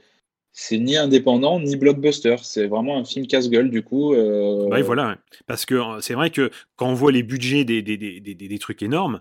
c'est 0.58 0.78
ni 0.78 0.96
indépendant 0.96 1.60
ni 1.60 1.76
blockbuster. 1.76 2.38
C'est 2.42 2.68
vraiment 2.68 2.98
un 2.98 3.04
film 3.04 3.28
casse-gueule 3.28 3.70
du 3.70 3.84
coup. 3.84 4.14
euh, 4.14 4.74
et 4.74 4.82
voilà, 4.82 5.10
ouais. 5.10 5.16
parce 5.48 5.66
que 5.66 5.76
euh, 5.76 6.00
c'est 6.00 6.14
vrai 6.14 6.30
que 6.30 6.50
quand 6.78 6.88
on 6.88 6.94
voit 6.94 7.12
les 7.12 7.24
budgets 7.24 7.66
des, 7.66 7.82
des, 7.82 7.98
des, 7.98 8.22
des, 8.22 8.34
des 8.36 8.60
trucs 8.60 8.82
énormes 8.82 9.20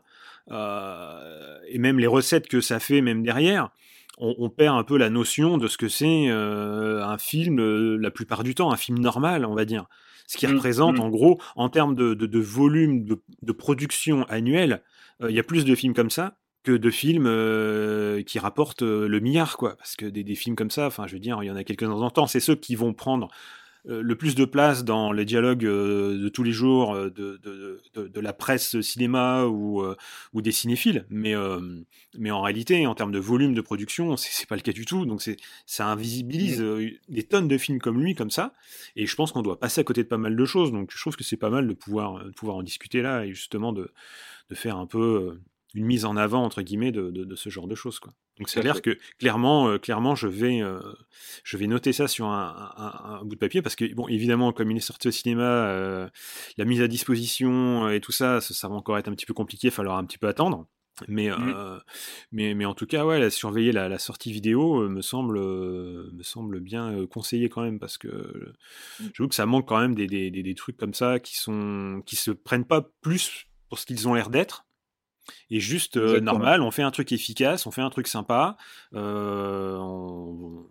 euh, 0.53 1.59
et 1.69 1.79
même 1.79 1.99
les 1.99 2.07
recettes 2.07 2.47
que 2.47 2.61
ça 2.61 2.79
fait, 2.79 3.01
même 3.01 3.23
derrière. 3.25 3.71
On, 4.19 4.33
on 4.39 4.49
perd 4.49 4.79
un 4.79 4.85
peu 4.85 4.97
la 4.97 5.11
notion 5.11 5.59
de 5.59 5.67
ce 5.67 5.77
que 5.77 5.89
c'est 5.89 6.27
euh, 6.29 7.03
un 7.05 7.19
film, 7.19 7.97
la 7.97 8.13
plupart 8.13 8.45
du 8.45 8.55
temps, 8.55 8.71
un 8.71 8.77
film 8.77 9.01
normal, 9.01 9.45
on 9.45 9.57
va 9.57 9.65
dire. 9.65 9.87
Ce 10.29 10.37
qui 10.37 10.47
Mm, 10.47 10.55
représente, 10.55 10.99
mm. 10.99 11.01
en 11.01 11.09
gros, 11.11 11.41
en 11.57 11.69
termes 11.69 11.97
de, 11.97 12.15
de, 12.15 12.27
de 12.27 12.39
volume 12.39 13.07
de, 13.07 13.21
de 13.43 13.53
production 13.53 14.23
annuelle, 14.29 14.83
il 15.29 15.35
y 15.35 15.41
a 15.41 15.45
plus 15.45 15.65
de 15.65 15.75
films 15.75 15.95
comme 15.95 16.11
ça 16.11 16.37
que 16.65 16.73
de 16.73 16.91
films 16.91 17.27
euh, 17.27 18.23
qui 18.23 18.39
rapportent 18.39 18.83
euh, 18.83 19.07
le 19.07 19.21
milliard, 19.21 19.57
quoi. 19.59 19.77
Parce 19.77 19.97
que 19.97 20.07
des, 20.07 20.25
des 20.25 20.35
films 20.35 20.57
comme 20.57 20.71
ça, 20.71 20.87
enfin, 20.87 21.07
je 21.07 21.13
veux 21.13 21.21
dire, 21.21 21.39
il 21.43 21.47
y 21.47 21.51
en 21.51 21.57
a 21.57 21.63
quelques-uns 21.63 21.91
en 21.91 22.11
temps. 22.11 22.27
C'est 22.27 22.41
ceux 22.41 22.57
qui 22.57 22.75
vont 22.75 22.95
prendre 22.95 23.29
euh, 23.87 24.01
le 24.01 24.17
plus 24.17 24.35
de 24.35 24.47
place 24.47 24.83
dans 24.83 25.13
les 25.13 25.27
dialogues 25.27 25.67
de 25.67 26.29
tous 26.31 26.43
les 26.43 26.53
jours 26.53 26.97
de, 26.97 27.11
de, 27.11 27.83
de, 27.95 28.09
de 28.09 28.21
la 28.21 28.33
presse 28.33 28.81
cinéma 28.81 29.45
ou, 29.45 29.85
ou 30.33 30.41
des 30.41 30.53
cinéphiles. 30.53 31.05
Mais, 31.11 31.35
mais 32.19 32.31
en 32.31 32.41
réalité, 32.41 32.87
en 32.87 32.95
termes 32.95 33.13
de 33.13 33.19
volume 33.19 33.53
de 33.53 33.61
production, 33.61 34.17
c'est 34.17 34.49
pas 34.49 34.57
le 34.57 34.63
cas 34.63 34.73
du 34.73 34.87
tout. 34.87 35.05
Donc 35.05 35.23
ça 35.67 35.87
invisibilise 35.89 36.65
des 37.11 37.23
tonnes 37.25 37.47
de 37.47 37.59
films 37.59 37.79
comme 37.79 38.03
lui, 38.03 38.15
comme 38.15 38.31
ça. 38.31 38.55
Et 38.97 39.07
je 39.07 39.15
pense 39.15 39.33
qu'on 39.33 39.43
doit 39.43 39.61
passer 39.61 39.83
à 39.83 39.85
côté 39.85 40.03
de 40.03 40.09
pas 40.09 40.17
mal 40.17 40.35
de 40.35 40.45
choses. 40.47 40.73
Donc 40.73 40.91
je 40.91 40.99
trouve 40.99 41.15
que 41.15 41.25
c'est 41.25 41.37
pas 41.37 41.51
mal 41.51 41.69
de 41.69 41.75
pouvoir, 41.75 42.25
de 42.25 42.31
pouvoir 42.31 42.57
en 42.57 42.63
discuter 42.63 43.03
là 43.03 43.27
et 43.27 43.35
justement 43.35 43.75
de, 43.75 43.93
de 44.49 44.55
faire 44.55 44.79
un 44.79 44.87
peu 44.87 45.39
une 45.75 45.85
mise 45.85 46.05
en 46.05 46.17
avant 46.17 46.43
entre 46.45 46.63
guillemets 46.63 46.93
de, 46.93 47.11
de, 47.11 47.25
de 47.25 47.35
ce 47.35 47.49
genre 47.51 47.67
de 47.67 47.75
choses 47.75 47.99
quoi. 47.99 48.13
Donc 48.39 48.49
à 48.57 48.61
clair 48.61 48.77
fait. 48.77 48.81
que 48.83 48.99
clairement, 49.19 49.69
euh, 49.69 49.79
clairement, 49.79 50.15
je 50.15 50.27
vais, 50.29 50.61
euh, 50.63 50.81
je 51.45 51.57
vais 51.57 51.67
noter 51.67 51.93
ça 51.93 52.09
sur 52.09 52.27
un, 52.27 52.73
un- 52.77 53.15
un 53.21 53.25
bout 53.25 53.35
de 53.35 53.39
papier 53.41 53.61
parce 53.63 53.77
que 53.77 53.93
bon, 53.95 54.09
évidemment, 54.09 54.53
comme 54.53 54.71
il 54.71 54.77
est 54.77 54.81
sorti 54.81 55.09
au 55.09 55.11
cinéma, 55.13 55.43
euh, 55.43 56.09
la 56.57 56.65
mise 56.65 56.81
à 56.83 56.89
disposition 56.89 57.89
et 57.91 58.01
tout 58.01 58.13
ça, 58.13 58.41
ça, 58.41 58.55
ça 58.55 58.69
va 58.69 58.75
encore 58.75 58.99
être 58.99 59.09
un 59.09 59.13
petit 59.15 59.27
peu 59.27 59.35
compliqué, 59.35 59.69
il 59.69 59.71
va 59.71 59.77
falloir 59.77 59.99
un 59.99 60.05
petit 60.05 60.19
peu 60.19 60.29
attendre. 60.29 60.67
Mais, 61.09 61.29
euh, 61.29 61.79
mais, 62.31 62.55
mais 62.55 62.65
en 62.67 62.75
tout 62.75 62.87
cas, 62.87 63.05
ouais, 63.05 63.19
la, 63.19 63.29
surveiller 63.29 63.73
la, 63.73 63.89
la 63.89 63.99
sortie 63.99 64.31
vidéo 64.31 64.89
me 64.89 65.03
semble, 65.03 65.41
me 65.41 66.23
semble 66.23 66.61
bien 66.61 67.05
conseillé 67.07 67.49
quand 67.49 67.63
même 67.63 67.81
parce 67.81 67.99
que 67.99 68.07
euh, 68.07 68.53
j'avoue 69.13 69.29
que 69.29 69.35
ça 69.35 69.45
manque 69.45 69.67
quand 69.67 69.81
même 69.81 69.97
des, 69.97 70.07
des, 70.07 70.31
des, 70.31 70.45
des 70.45 70.55
trucs 70.55 70.77
comme 70.77 70.95
ça 70.95 71.19
qui 71.19 71.37
sont, 71.37 72.01
qui 72.07 72.15
se 72.15 72.31
prennent 72.31 72.65
pas 72.65 72.89
plus 73.01 73.47
pour 73.69 73.81
ce 73.81 73.87
qu'ils 73.87 74.07
ont 74.07 74.15
l'air 74.15 74.31
d'être 74.31 74.67
Et 75.51 75.61
juste 75.61 75.97
normal, 75.97 76.63
on 76.63 76.71
fait 76.71 76.83
un 76.83 76.91
truc 76.91 77.13
efficace, 77.13 77.67
on 77.67 77.71
fait 77.71 77.83
un 77.83 77.91
truc 77.91 78.07
sympa. 78.07 78.57
On 78.93 80.67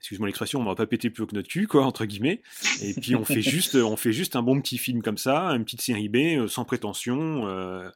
excuse-moi 0.00 0.28
l'expression, 0.28 0.60
on 0.60 0.64
va 0.64 0.74
pas 0.74 0.86
péter 0.86 1.10
plus 1.10 1.22
haut 1.22 1.26
que 1.26 1.34
notre 1.34 1.48
cul, 1.48 1.66
quoi, 1.66 1.84
entre 1.84 2.06
guillemets. 2.06 2.40
Et 2.82 2.94
puis 2.94 3.14
on 3.14 3.24
fait 3.24 3.42
juste, 3.42 3.74
on 3.76 3.96
fait 3.96 4.12
juste 4.12 4.34
un 4.34 4.42
bon 4.42 4.60
petit 4.60 4.78
film 4.78 5.02
comme 5.02 5.18
ça, 5.18 5.48
une 5.48 5.64
petite 5.64 5.82
série 5.82 6.08
B, 6.08 6.16
euh, 6.16 6.48
sans 6.48 6.64
prétention. 6.64 7.46
Euh, 7.46 7.88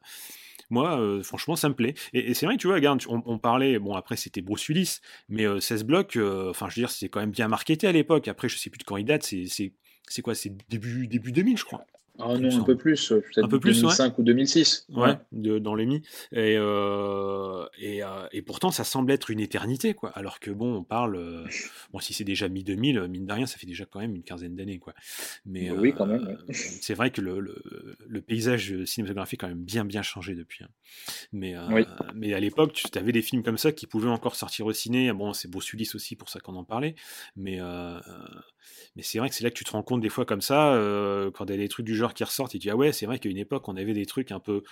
moi, 0.69 0.99
euh, 0.99 1.23
franchement, 1.23 1.55
ça 1.55 1.67
me 1.67 1.73
plaît. 1.73 1.95
Et, 2.13 2.33
c'est 2.35 2.45
vrai, 2.45 2.57
tu 2.57 2.67
vois, 2.67 2.75
regarde, 2.75 3.01
on, 3.07 3.37
parlait, 3.39 3.79
bon, 3.79 3.95
après 3.95 4.15
c'était 4.15 4.41
Bruce 4.41 4.67
Willis, 4.67 4.99
mais 5.29 5.45
16 5.59 5.83
blocs, 5.83 6.17
enfin, 6.49 6.69
je 6.69 6.75
veux 6.75 6.81
dire, 6.81 6.91
c'est 6.91 7.09
quand 7.09 7.19
même 7.19 7.31
bien 7.31 7.47
marketé 7.47 7.87
à 7.87 7.91
l'époque. 7.91 8.27
Après, 8.27 8.49
je 8.49 8.57
sais 8.57 8.69
plus 8.69 8.79
de 8.79 8.83
quand 8.83 8.97
il 8.97 9.05
date, 9.05 9.23
c'est 9.23 10.21
quoi 10.21 10.35
C'est 10.35 10.55
début, 10.69 11.07
début 11.07 11.31
2000, 11.31 11.57
je 11.57 11.65
crois. 11.65 11.85
Ah 12.17 12.37
non, 12.37 12.61
un 12.61 12.63
peu 12.63 12.77
plus, 12.77 13.11
euh, 13.11 13.21
peut-être 13.21 13.47
2005 13.47 14.17
ou 14.17 14.23
2006. 14.23 14.87
Ouais, 14.89 15.17
dans 15.31 15.75
les 15.75 15.85
Et, 15.85 16.55
euh, 16.57 17.65
et, 17.77 18.03
euh, 18.03 18.27
et, 18.31 18.41
pourtant, 18.41 18.71
ça 18.71 18.83
semble 18.83 19.11
être 19.11 19.29
une 19.29 19.39
éternité, 19.39 19.93
quoi. 19.93 20.09
Alors 20.11 20.39
que 20.39 20.51
bon, 20.51 20.75
on 20.75 20.83
parle. 20.83 21.45
bon, 21.91 21.99
si 21.99 22.13
c'est 22.13 22.23
déjà 22.23 22.47
mi-2000, 22.47 23.07
mine 23.07 23.25
de 23.25 23.33
rien, 23.33 23.45
ça 23.45 23.57
fait 23.57 23.67
déjà 23.67 23.85
quand 23.85 23.99
même 23.99 24.15
une 24.15 24.23
quinzaine 24.23 24.55
d'années, 24.55 24.79
quoi. 24.79 24.93
Mais 25.45 25.71
oui, 25.71 25.93
quand 25.93 26.05
même. 26.05 26.37
c'est 26.49 26.93
vrai 26.93 27.11
que 27.11 27.21
le, 27.21 27.39
le, 27.39 28.21
paysage 28.21 28.85
cinématographique 28.85 29.43
a 29.43 29.47
quand 29.47 29.53
même 29.53 29.63
bien, 29.63 29.85
bien 29.85 30.01
changé 30.01 30.35
depuis. 30.35 30.63
Hein. 30.63 30.69
Mais, 31.33 31.55
mais 32.15 32.33
à 32.33 32.39
l'époque, 32.39 32.73
tu 32.73 32.97
avais 32.97 33.11
des 33.11 33.21
films 33.21 33.43
comme 33.43 33.57
ça 33.57 33.71
qui 33.71 33.87
pouvaient 33.87 34.09
encore 34.09 34.35
sortir 34.35 34.65
au 34.65 34.73
ciné. 34.73 35.11
Bon, 35.11 35.33
c'est 35.33 35.49
Willis 35.53 35.91
aussi, 35.93 36.15
pour 36.15 36.29
ça 36.29 36.39
qu'on 36.39 36.55
en 36.55 36.63
parlait. 36.63 36.95
Mais 37.35 37.59
mais 38.95 39.03
c'est 39.03 39.19
vrai 39.19 39.29
que 39.29 39.35
c'est 39.35 39.43
là 39.43 39.49
que 39.49 39.55
tu 39.55 39.63
te 39.63 39.71
rends 39.71 39.83
compte 39.83 40.01
des 40.01 40.09
fois 40.09 40.25
comme 40.25 40.41
ça, 40.41 40.73
euh, 40.73 41.31
quand 41.31 41.45
il 41.45 41.51
y 41.51 41.53
a 41.53 41.57
des 41.57 41.67
trucs 41.67 41.85
du 41.85 41.95
genre 41.95 42.04
qui 42.13 42.23
ressortent, 42.23 42.55
et 42.55 42.59
tu 42.59 42.67
dis 42.67 42.69
ah 42.69 42.75
ouais, 42.75 42.91
c'est 42.91 43.05
vrai 43.05 43.19
qu'à 43.19 43.29
une 43.29 43.37
époque 43.37 43.67
on 43.67 43.75
avait 43.75 43.93
des 43.93 44.05
trucs 44.05 44.31
un 44.31 44.39
peu, 44.39 44.63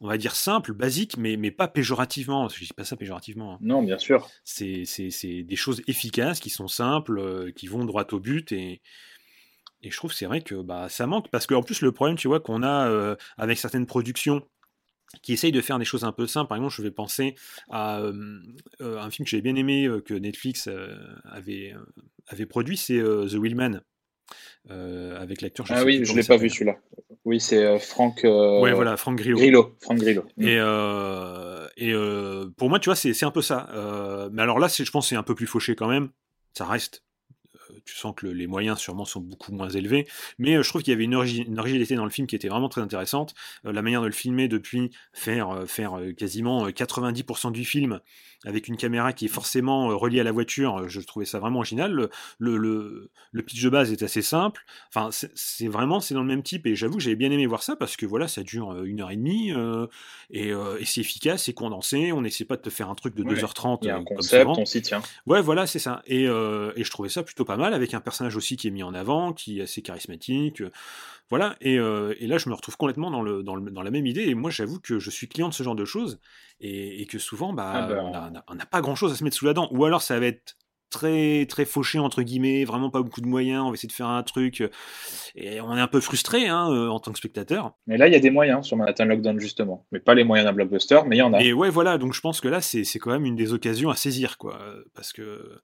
on 0.00 0.08
va 0.08 0.18
dire 0.18 0.34
simples, 0.34 0.72
basiques, 0.72 1.16
mais, 1.16 1.36
mais 1.36 1.50
pas 1.50 1.68
péjorativement. 1.68 2.48
Je 2.48 2.64
dis 2.64 2.72
pas 2.72 2.84
ça 2.84 2.96
péjorativement. 2.96 3.54
Hein. 3.54 3.58
Non, 3.62 3.82
bien 3.82 3.98
sûr. 3.98 4.28
C'est 4.44 4.84
des 5.42 5.56
choses 5.56 5.82
efficaces, 5.86 6.40
qui 6.40 6.50
sont 6.50 6.68
simples, 6.68 7.18
euh, 7.18 7.50
qui 7.52 7.66
vont 7.66 7.84
droit 7.84 8.06
au 8.12 8.20
but, 8.20 8.52
et, 8.52 8.82
et 9.82 9.90
je 9.90 9.96
trouve 9.96 10.12
c'est 10.12 10.26
vrai 10.26 10.42
que 10.42 10.54
bah, 10.54 10.88
ça 10.88 11.06
manque, 11.06 11.30
parce 11.30 11.46
qu'en 11.46 11.62
plus 11.62 11.80
le 11.80 11.92
problème, 11.92 12.16
tu 12.16 12.28
vois, 12.28 12.40
qu'on 12.40 12.62
a 12.62 12.88
euh, 12.88 13.16
avec 13.38 13.58
certaines 13.58 13.86
productions, 13.86 14.46
qui 15.22 15.32
essayent 15.32 15.52
de 15.52 15.62
faire 15.62 15.78
des 15.78 15.84
choses 15.84 16.04
un 16.04 16.12
peu 16.12 16.26
simples. 16.26 16.48
Par 16.48 16.58
exemple, 16.58 16.74
je 16.74 16.82
vais 16.82 16.90
penser 16.90 17.36
à 17.70 18.00
euh, 18.00 18.40
un 18.80 19.10
film 19.10 19.24
que 19.24 19.30
j'avais 19.30 19.40
bien 19.40 19.54
aimé, 19.54 19.88
que 20.04 20.14
Netflix 20.14 20.68
avait, 21.24 21.74
avait 22.26 22.44
produit, 22.44 22.76
c'est 22.76 22.98
The 22.98 23.36
Wheelman. 24.68 25.16
avec 25.20 25.42
l'acteur. 25.42 25.66
Ah 25.70 25.84
oui, 25.84 26.00
je 26.04 26.12
ne 26.12 26.18
l'ai 26.18 26.24
pas 26.24 26.36
vu 26.36 26.50
celui-là. 26.50 26.76
Oui, 27.24 27.40
c'est 27.40 27.78
Franck. 27.78 28.20
Ouais, 28.24 28.72
voilà, 28.72 28.96
Franck 28.96 29.18
Grillo. 29.18 29.36
Grillo. 29.36 29.76
Franck 29.80 29.98
Grillo. 29.98 30.24
Mm. 30.36 30.46
Et, 30.46 31.88
et 31.88 31.94
pour 32.56 32.68
moi, 32.68 32.78
tu 32.78 32.88
vois, 32.88 32.96
c'est 32.96 33.24
un 33.24 33.30
peu 33.30 33.42
ça. 33.42 33.68
mais 34.32 34.42
alors 34.42 34.58
là, 34.58 34.68
je 34.68 34.90
pense 34.90 35.06
que 35.06 35.08
c'est 35.10 35.16
un 35.16 35.22
peu 35.22 35.34
plus 35.34 35.46
fauché 35.46 35.74
quand 35.74 35.88
même. 35.88 36.10
Ça 36.52 36.64
reste 36.64 37.02
tu 37.86 37.94
sens 37.94 38.14
que 38.14 38.26
les 38.26 38.46
moyens 38.46 38.78
sûrement 38.78 39.04
sont 39.04 39.20
beaucoup 39.20 39.52
moins 39.52 39.70
élevés, 39.70 40.06
mais 40.38 40.56
euh, 40.56 40.62
je 40.62 40.68
trouve 40.68 40.82
qu'il 40.82 40.90
y 40.90 40.94
avait 40.94 41.04
une, 41.04 41.14
originalité 41.14 41.94
dans 41.94 42.04
le 42.04 42.10
film 42.10 42.26
qui 42.26 42.36
était 42.36 42.48
vraiment 42.48 42.68
très 42.68 42.80
intéressante. 42.80 43.34
Euh, 43.64 43.72
la 43.72 43.80
manière 43.80 44.02
de 44.02 44.06
le 44.06 44.12
filmer 44.12 44.48
depuis 44.48 44.90
faire, 45.12 45.50
euh, 45.50 45.66
faire 45.66 45.98
quasiment 46.16 46.68
90% 46.68 47.52
du 47.52 47.64
film 47.64 48.00
avec 48.44 48.68
une 48.68 48.76
caméra 48.76 49.12
qui 49.12 49.26
est 49.26 49.28
forcément 49.28 49.88
reliée 49.96 50.20
à 50.20 50.24
la 50.24 50.32
voiture, 50.32 50.88
je 50.88 51.00
trouvais 51.00 51.26
ça 51.26 51.38
vraiment 51.38 51.58
original. 51.58 51.92
Le, 51.92 52.10
le, 52.38 53.10
le 53.32 53.42
pitch 53.42 53.62
de 53.62 53.68
base 53.68 53.92
est 53.92 54.02
assez 54.02 54.22
simple. 54.22 54.64
Enfin, 54.88 55.10
c'est 55.10 55.68
vraiment 55.68 56.00
c'est 56.00 56.14
dans 56.14 56.22
le 56.22 56.28
même 56.28 56.42
type 56.42 56.66
et 56.66 56.76
j'avoue 56.76 56.96
que 56.96 57.02
j'avais 57.02 57.16
bien 57.16 57.30
aimé 57.30 57.46
voir 57.46 57.62
ça 57.62 57.76
parce 57.76 57.96
que 57.96 58.06
voilà, 58.06 58.28
ça 58.28 58.42
dure 58.42 58.84
une 58.84 59.00
heure 59.00 59.10
et 59.10 59.16
demie 59.16 59.52
et, 60.30 60.52
c'est 60.84 61.00
efficace, 61.00 61.44
c'est 61.44 61.54
condensé. 61.54 62.12
On 62.12 62.20
n'essaie 62.20 62.44
pas 62.44 62.56
de 62.56 62.62
te 62.62 62.70
faire 62.70 62.90
un 62.90 62.94
truc 62.94 63.14
de 63.14 63.24
2h30. 63.24 63.78
Il 63.82 63.88
y 63.88 63.90
a 63.90 63.96
un 63.96 64.04
concept, 64.04 64.46
on 64.46 64.64
s'y 64.64 64.82
tient. 64.82 65.02
Ouais, 65.26 65.40
voilà, 65.40 65.66
c'est 65.66 65.78
ça. 65.78 66.02
Et, 66.06 66.24
et 66.24 66.84
je 66.84 66.90
trouvais 66.90 67.08
ça 67.08 67.22
plutôt 67.22 67.44
pas 67.44 67.56
mal 67.56 67.74
avec 67.74 67.94
un 67.94 68.00
personnage 68.00 68.36
aussi 68.36 68.56
qui 68.56 68.68
est 68.68 68.70
mis 68.70 68.82
en 68.82 68.94
avant, 68.94 69.32
qui 69.32 69.60
est 69.60 69.62
assez 69.62 69.82
charismatique. 69.82 70.60
Euh, 70.60 70.70
voilà, 71.28 71.56
euh, 71.64 72.14
et, 72.20 72.28
là 72.28 72.38
je 72.38 72.48
me 72.48 72.54
retrouve 72.54 72.76
complètement 72.76 73.10
dans, 73.10 73.22
le, 73.22 73.42
dans, 73.42 73.56
la 73.56 73.90
même 73.90 74.06
idée, 74.06 74.28
et 74.28 74.34
moi 74.34 74.50
j'avoue 74.50 74.78
que 74.78 75.00
je 75.00 75.10
suis 75.10 75.26
client 75.26 75.48
de 75.48 75.54
ce 75.54 75.64
genre 75.64 75.74
de 75.74 75.84
choses, 75.84 76.20
et, 76.60 77.04
que 77.06 77.18
souvent 77.18 77.52
bah, 77.52 77.72
ah 77.74 77.86
ben. 77.88 78.32
on 78.32 78.35
n'a 78.54 78.66
pas 78.66 78.80
grand 78.80 78.94
chose 78.94 79.12
à 79.12 79.16
se 79.16 79.24
mettre 79.24 79.36
sous 79.36 79.46
la 79.46 79.52
dent, 79.52 79.68
ou 79.72 79.84
alors 79.84 80.02
ça 80.02 80.18
va 80.18 80.26
être 80.26 80.56
très 80.88 81.46
très 81.46 81.64
fauché 81.64 81.98
entre 81.98 82.22
guillemets, 82.22 82.64
vraiment 82.64 82.90
pas 82.90 83.02
beaucoup 83.02 83.20
de 83.20 83.26
moyens, 83.26 83.62
on 83.64 83.68
va 83.68 83.74
essayer 83.74 83.88
de 83.88 83.92
faire 83.92 84.06
un 84.06 84.22
truc 84.22 84.62
et 85.34 85.60
on 85.60 85.76
est 85.76 85.80
un 85.80 85.88
peu 85.88 86.00
frustré 86.00 86.46
hein, 86.46 86.70
euh, 86.70 86.88
en 86.88 87.00
tant 87.00 87.10
que 87.10 87.18
spectateur. 87.18 87.72
Mais 87.88 87.96
là 87.96 88.06
il 88.06 88.12
y 88.12 88.16
a 88.16 88.20
des 88.20 88.30
moyens 88.30 88.64
sur 88.64 88.76
Manhattan 88.76 89.04
Lockdown 89.04 89.40
justement, 89.40 89.84
mais 89.90 89.98
pas 89.98 90.14
les 90.14 90.22
moyens 90.22 90.46
d'un 90.48 90.52
blockbuster, 90.52 91.00
mais 91.06 91.16
il 91.16 91.18
y 91.18 91.22
en 91.22 91.32
a. 91.32 91.42
Et 91.42 91.52
ouais 91.52 91.70
voilà, 91.70 91.98
donc 91.98 92.14
je 92.14 92.20
pense 92.20 92.40
que 92.40 92.46
là 92.46 92.60
c'est 92.60 92.84
quand 93.00 93.10
même 93.10 93.26
une 93.26 93.34
des 93.34 93.52
occasions 93.52 93.90
à 93.90 93.96
saisir 93.96 94.38
quoi, 94.38 94.60
parce 94.94 95.12
que 95.12 95.60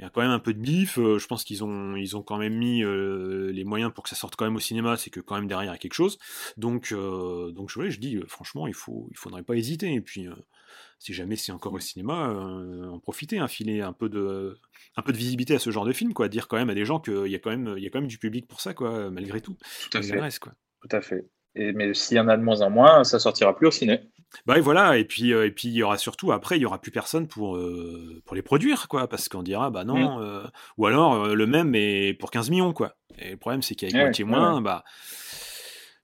il 0.00 0.02
y 0.02 0.06
a 0.06 0.08
quand 0.08 0.22
même 0.22 0.30
un 0.30 0.38
peu 0.38 0.54
de 0.54 0.58
bif. 0.58 0.98
Euh, 0.98 1.18
je 1.18 1.26
pense 1.26 1.44
qu'ils 1.44 1.62
ont, 1.62 1.94
ils 1.94 2.16
ont 2.16 2.22
quand 2.22 2.38
même 2.38 2.54
mis 2.54 2.82
euh, 2.82 3.52
les 3.52 3.64
moyens 3.64 3.92
pour 3.92 4.02
que 4.02 4.08
ça 4.08 4.16
sorte 4.16 4.34
quand 4.34 4.46
même 4.46 4.56
au 4.56 4.60
cinéma. 4.60 4.96
C'est 4.96 5.10
que 5.10 5.20
quand 5.20 5.34
même 5.34 5.46
derrière 5.46 5.70
il 5.70 5.74
y 5.74 5.76
a 5.76 5.78
quelque 5.78 5.92
chose. 5.92 6.16
Donc, 6.56 6.90
euh, 6.92 7.52
donc 7.52 7.68
je, 7.68 7.90
je 7.90 8.00
dis 8.00 8.18
franchement, 8.26 8.66
il 8.66 8.72
faut, 8.72 9.08
il 9.10 9.18
faudrait 9.18 9.42
pas 9.42 9.56
hésiter. 9.56 9.92
Et 9.92 10.00
puis, 10.00 10.26
si 11.00 11.12
jamais 11.12 11.34
c'est 11.34 11.50
encore 11.50 11.72
au 11.72 11.80
cinéma, 11.80 12.28
en 12.28 13.00
profiter, 13.00 13.38
hein, 13.38 13.48
filer 13.48 13.80
un 13.80 13.92
peu 13.92 14.08
de, 14.08 14.56
un 14.96 15.02
peu 15.02 15.12
de 15.12 15.16
visibilité 15.16 15.54
à 15.54 15.58
ce 15.58 15.70
genre 15.70 15.84
de 15.84 15.92
film, 15.92 16.12
quoi. 16.14 16.28
Dire 16.28 16.46
quand 16.46 16.56
même 16.56 16.70
à 16.70 16.74
des 16.74 16.84
gens 16.84 17.00
qu'il 17.00 17.26
y 17.26 17.34
a 17.34 17.38
quand 17.38 17.50
même, 17.50 17.74
il 17.76 17.82
y 17.82 17.86
a 17.86 17.90
quand 17.90 18.00
même 18.00 18.08
du 18.08 18.18
public 18.18 18.46
pour 18.46 18.60
ça, 18.60 18.74
quoi, 18.74 19.10
malgré 19.10 19.40
tout. 19.40 19.56
Tout 19.90 19.98
à 19.98 20.02
fait. 20.02 20.38
quoi. 20.38 20.52
Tout 20.82 20.96
à 20.96 21.00
fait. 21.00 21.26
Et, 21.56 21.72
mais 21.72 21.94
s'il 21.94 22.16
y 22.16 22.20
en 22.20 22.28
a 22.28 22.36
de 22.36 22.42
moins 22.42 22.60
en 22.60 22.70
moins, 22.70 23.02
ça 23.02 23.18
sortira 23.18 23.56
plus 23.56 23.66
au 23.66 23.70
ciné. 23.70 24.00
Bah 24.46 24.56
et 24.58 24.60
voilà, 24.60 24.96
et 24.96 25.04
puis 25.04 25.32
euh, 25.32 25.46
et 25.46 25.50
puis 25.50 25.68
il 25.68 25.74
y 25.74 25.82
aura 25.82 25.98
surtout 25.98 26.30
après 26.30 26.56
il 26.56 26.62
y 26.62 26.64
aura 26.64 26.80
plus 26.80 26.92
personne 26.92 27.26
pour 27.26 27.56
euh, 27.56 28.22
pour 28.24 28.36
les 28.36 28.42
produire 28.42 28.86
quoi, 28.86 29.08
parce 29.08 29.28
qu'on 29.28 29.42
dira 29.42 29.70
bah 29.70 29.82
non, 29.82 30.18
mm. 30.18 30.22
euh, 30.22 30.46
ou 30.78 30.86
alors 30.86 31.26
le 31.26 31.46
même 31.48 31.70
mais 31.70 32.14
pour 32.14 32.30
15 32.30 32.48
millions 32.50 32.72
quoi. 32.72 32.94
Et 33.18 33.32
le 33.32 33.36
problème 33.36 33.60
c'est 33.62 33.74
qu'avec 33.74 33.94
moitié 33.94 34.24
moins, 34.24 34.60
bah 34.60 34.84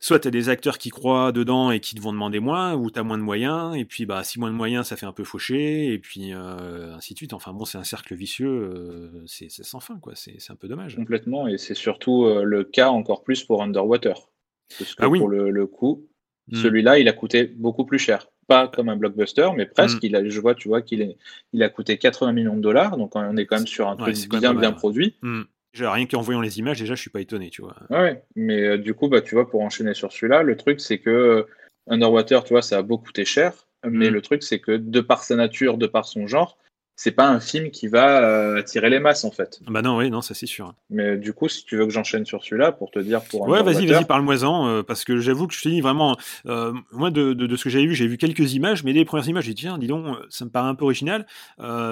soit 0.06 0.20
tu 0.20 0.28
as 0.28 0.30
des 0.30 0.48
acteurs 0.48 0.78
qui 0.78 0.90
croient 0.90 1.32
dedans 1.32 1.70
et 1.70 1.80
qui 1.80 1.94
te 1.94 2.00
vont 2.00 2.12
demander 2.12 2.40
moins, 2.40 2.74
ou 2.74 2.90
tu 2.90 2.98
as 2.98 3.02
moins 3.02 3.18
de 3.18 3.22
moyens, 3.22 3.76
et 3.76 3.84
puis 3.84 4.06
bah 4.06 4.22
si 4.24 4.38
moins 4.38 4.50
de 4.50 4.56
moyens 4.56 4.86
ça 4.86 4.96
fait 4.96 5.06
un 5.06 5.12
peu 5.12 5.24
faucher, 5.24 5.92
et 5.92 5.98
puis 5.98 6.32
ainsi 6.32 7.14
de 7.14 7.18
suite. 7.18 7.32
Enfin 7.32 7.52
bon, 7.52 7.64
c'est 7.64 7.78
un 7.78 7.84
cercle 7.84 8.14
vicieux, 8.14 9.24
c'est 9.26 9.48
sans 9.50 9.80
fin 9.80 9.98
quoi, 9.98 10.14
c'est 10.14 10.38
un 10.50 10.56
peu 10.56 10.68
dommage. 10.68 10.96
Complètement, 10.96 11.48
et 11.48 11.58
c'est 11.58 11.74
surtout 11.74 12.26
le 12.42 12.64
cas 12.64 12.88
encore 12.88 13.24
plus 13.24 13.44
pour 13.44 13.62
Underwater. 13.62 14.30
Parce 14.78 14.94
que 14.94 15.04
ah 15.04 15.08
oui. 15.08 15.18
pour 15.18 15.28
le, 15.28 15.50
le 15.50 15.66
coup, 15.66 16.08
Hmm. 16.48 16.56
Celui-là, 16.56 16.98
il 16.98 17.08
a 17.08 17.12
coûté 17.12 17.44
beaucoup 17.44 17.84
plus 17.84 17.98
cher. 17.98 18.28
Pas 18.46 18.68
comme 18.68 18.88
un 18.88 18.96
blockbuster, 18.96 19.48
mais 19.56 19.66
presque. 19.66 20.02
Hmm. 20.02 20.06
Il 20.06 20.16
a, 20.16 20.28
je 20.28 20.40
vois, 20.40 20.54
tu 20.54 20.68
vois 20.68 20.82
qu'il 20.82 21.16
il 21.52 21.62
a 21.62 21.68
coûté 21.68 21.98
80 21.98 22.32
millions 22.32 22.56
de 22.56 22.60
dollars. 22.60 22.96
Donc 22.96 23.16
on 23.16 23.36
est 23.36 23.46
quand 23.46 23.56
même 23.56 23.66
sur 23.66 23.88
un 23.88 23.96
truc 23.96 24.16
bien, 24.30 24.54
bien 24.54 24.72
produit. 24.72 25.16
Hmm. 25.22 25.42
Rien 25.80 26.06
qu'en 26.06 26.20
voyant 26.20 26.40
les 26.40 26.58
images, 26.58 26.78
déjà, 26.78 26.94
je 26.94 27.00
suis 27.00 27.10
pas 27.10 27.20
étonné, 27.20 27.50
tu 27.50 27.62
vois. 27.62 27.76
Ouais, 27.90 28.22
mais 28.34 28.62
euh, 28.62 28.78
du 28.78 28.94
coup, 28.94 29.08
bah, 29.08 29.20
tu 29.20 29.34
vois, 29.34 29.48
pour 29.48 29.62
enchaîner 29.62 29.94
sur 29.94 30.12
celui-là, 30.12 30.42
le 30.42 30.56
truc, 30.56 30.80
c'est 30.80 30.98
que 30.98 31.10
euh, 31.10 31.42
Underwater, 31.88 32.44
tu 32.44 32.54
vois, 32.54 32.62
ça 32.62 32.78
a 32.78 32.82
beaucoup 32.82 33.06
coûté 33.06 33.24
cher. 33.24 33.52
Mais 33.84 34.10
le 34.10 34.20
truc, 34.20 34.42
c'est 34.42 34.58
que 34.58 34.72
de 34.72 35.00
par 35.00 35.22
sa 35.22 35.36
nature, 35.36 35.78
de 35.78 35.86
par 35.86 36.06
son 36.06 36.26
genre, 36.26 36.58
c'est 36.96 37.10
pas 37.10 37.28
un 37.28 37.40
film 37.40 37.70
qui 37.70 37.88
va 37.88 38.22
euh, 38.22 38.58
attirer 38.58 38.88
les 38.88 38.98
masses 38.98 39.24
en 39.24 39.30
fait. 39.30 39.60
Bah 39.68 39.82
non, 39.82 39.98
oui, 39.98 40.10
non, 40.10 40.22
ça 40.22 40.32
c'est 40.32 40.46
sûr. 40.46 40.72
Mais 40.88 41.18
du 41.18 41.34
coup, 41.34 41.46
si 41.46 41.62
tu 41.64 41.76
veux 41.76 41.84
que 41.84 41.92
j'enchaîne 41.92 42.24
sur 42.24 42.42
celui-là 42.42 42.72
pour 42.72 42.90
te 42.90 42.98
dire 42.98 43.22
pour. 43.22 43.46
Ouais, 43.46 43.62
vas-y, 43.62 43.86
vas-y, 43.86 44.06
parle-moi-en 44.06 44.66
euh, 44.66 44.82
parce 44.82 45.04
que 45.04 45.18
j'avoue 45.18 45.46
que 45.46 45.52
je 45.52 45.60
te 45.60 45.68
dis 45.68 45.82
vraiment, 45.82 46.16
euh, 46.46 46.72
moi 46.92 47.10
de, 47.10 47.34
de, 47.34 47.56
ce 47.56 47.64
que 47.64 47.70
j'avais 47.70 47.84
vu, 47.84 47.94
j'ai 47.94 48.06
vu 48.06 48.16
quelques 48.16 48.54
images, 48.54 48.82
mais 48.82 48.94
les 48.94 49.04
premières 49.04 49.28
images, 49.28 49.44
j'ai 49.44 49.52
dit 49.52 49.62
tiens, 49.62 49.76
dis 49.76 49.86
donc, 49.86 50.06
ça 50.30 50.46
me 50.46 50.50
paraît 50.50 50.68
un 50.68 50.74
peu 50.74 50.84
original. 50.84 51.26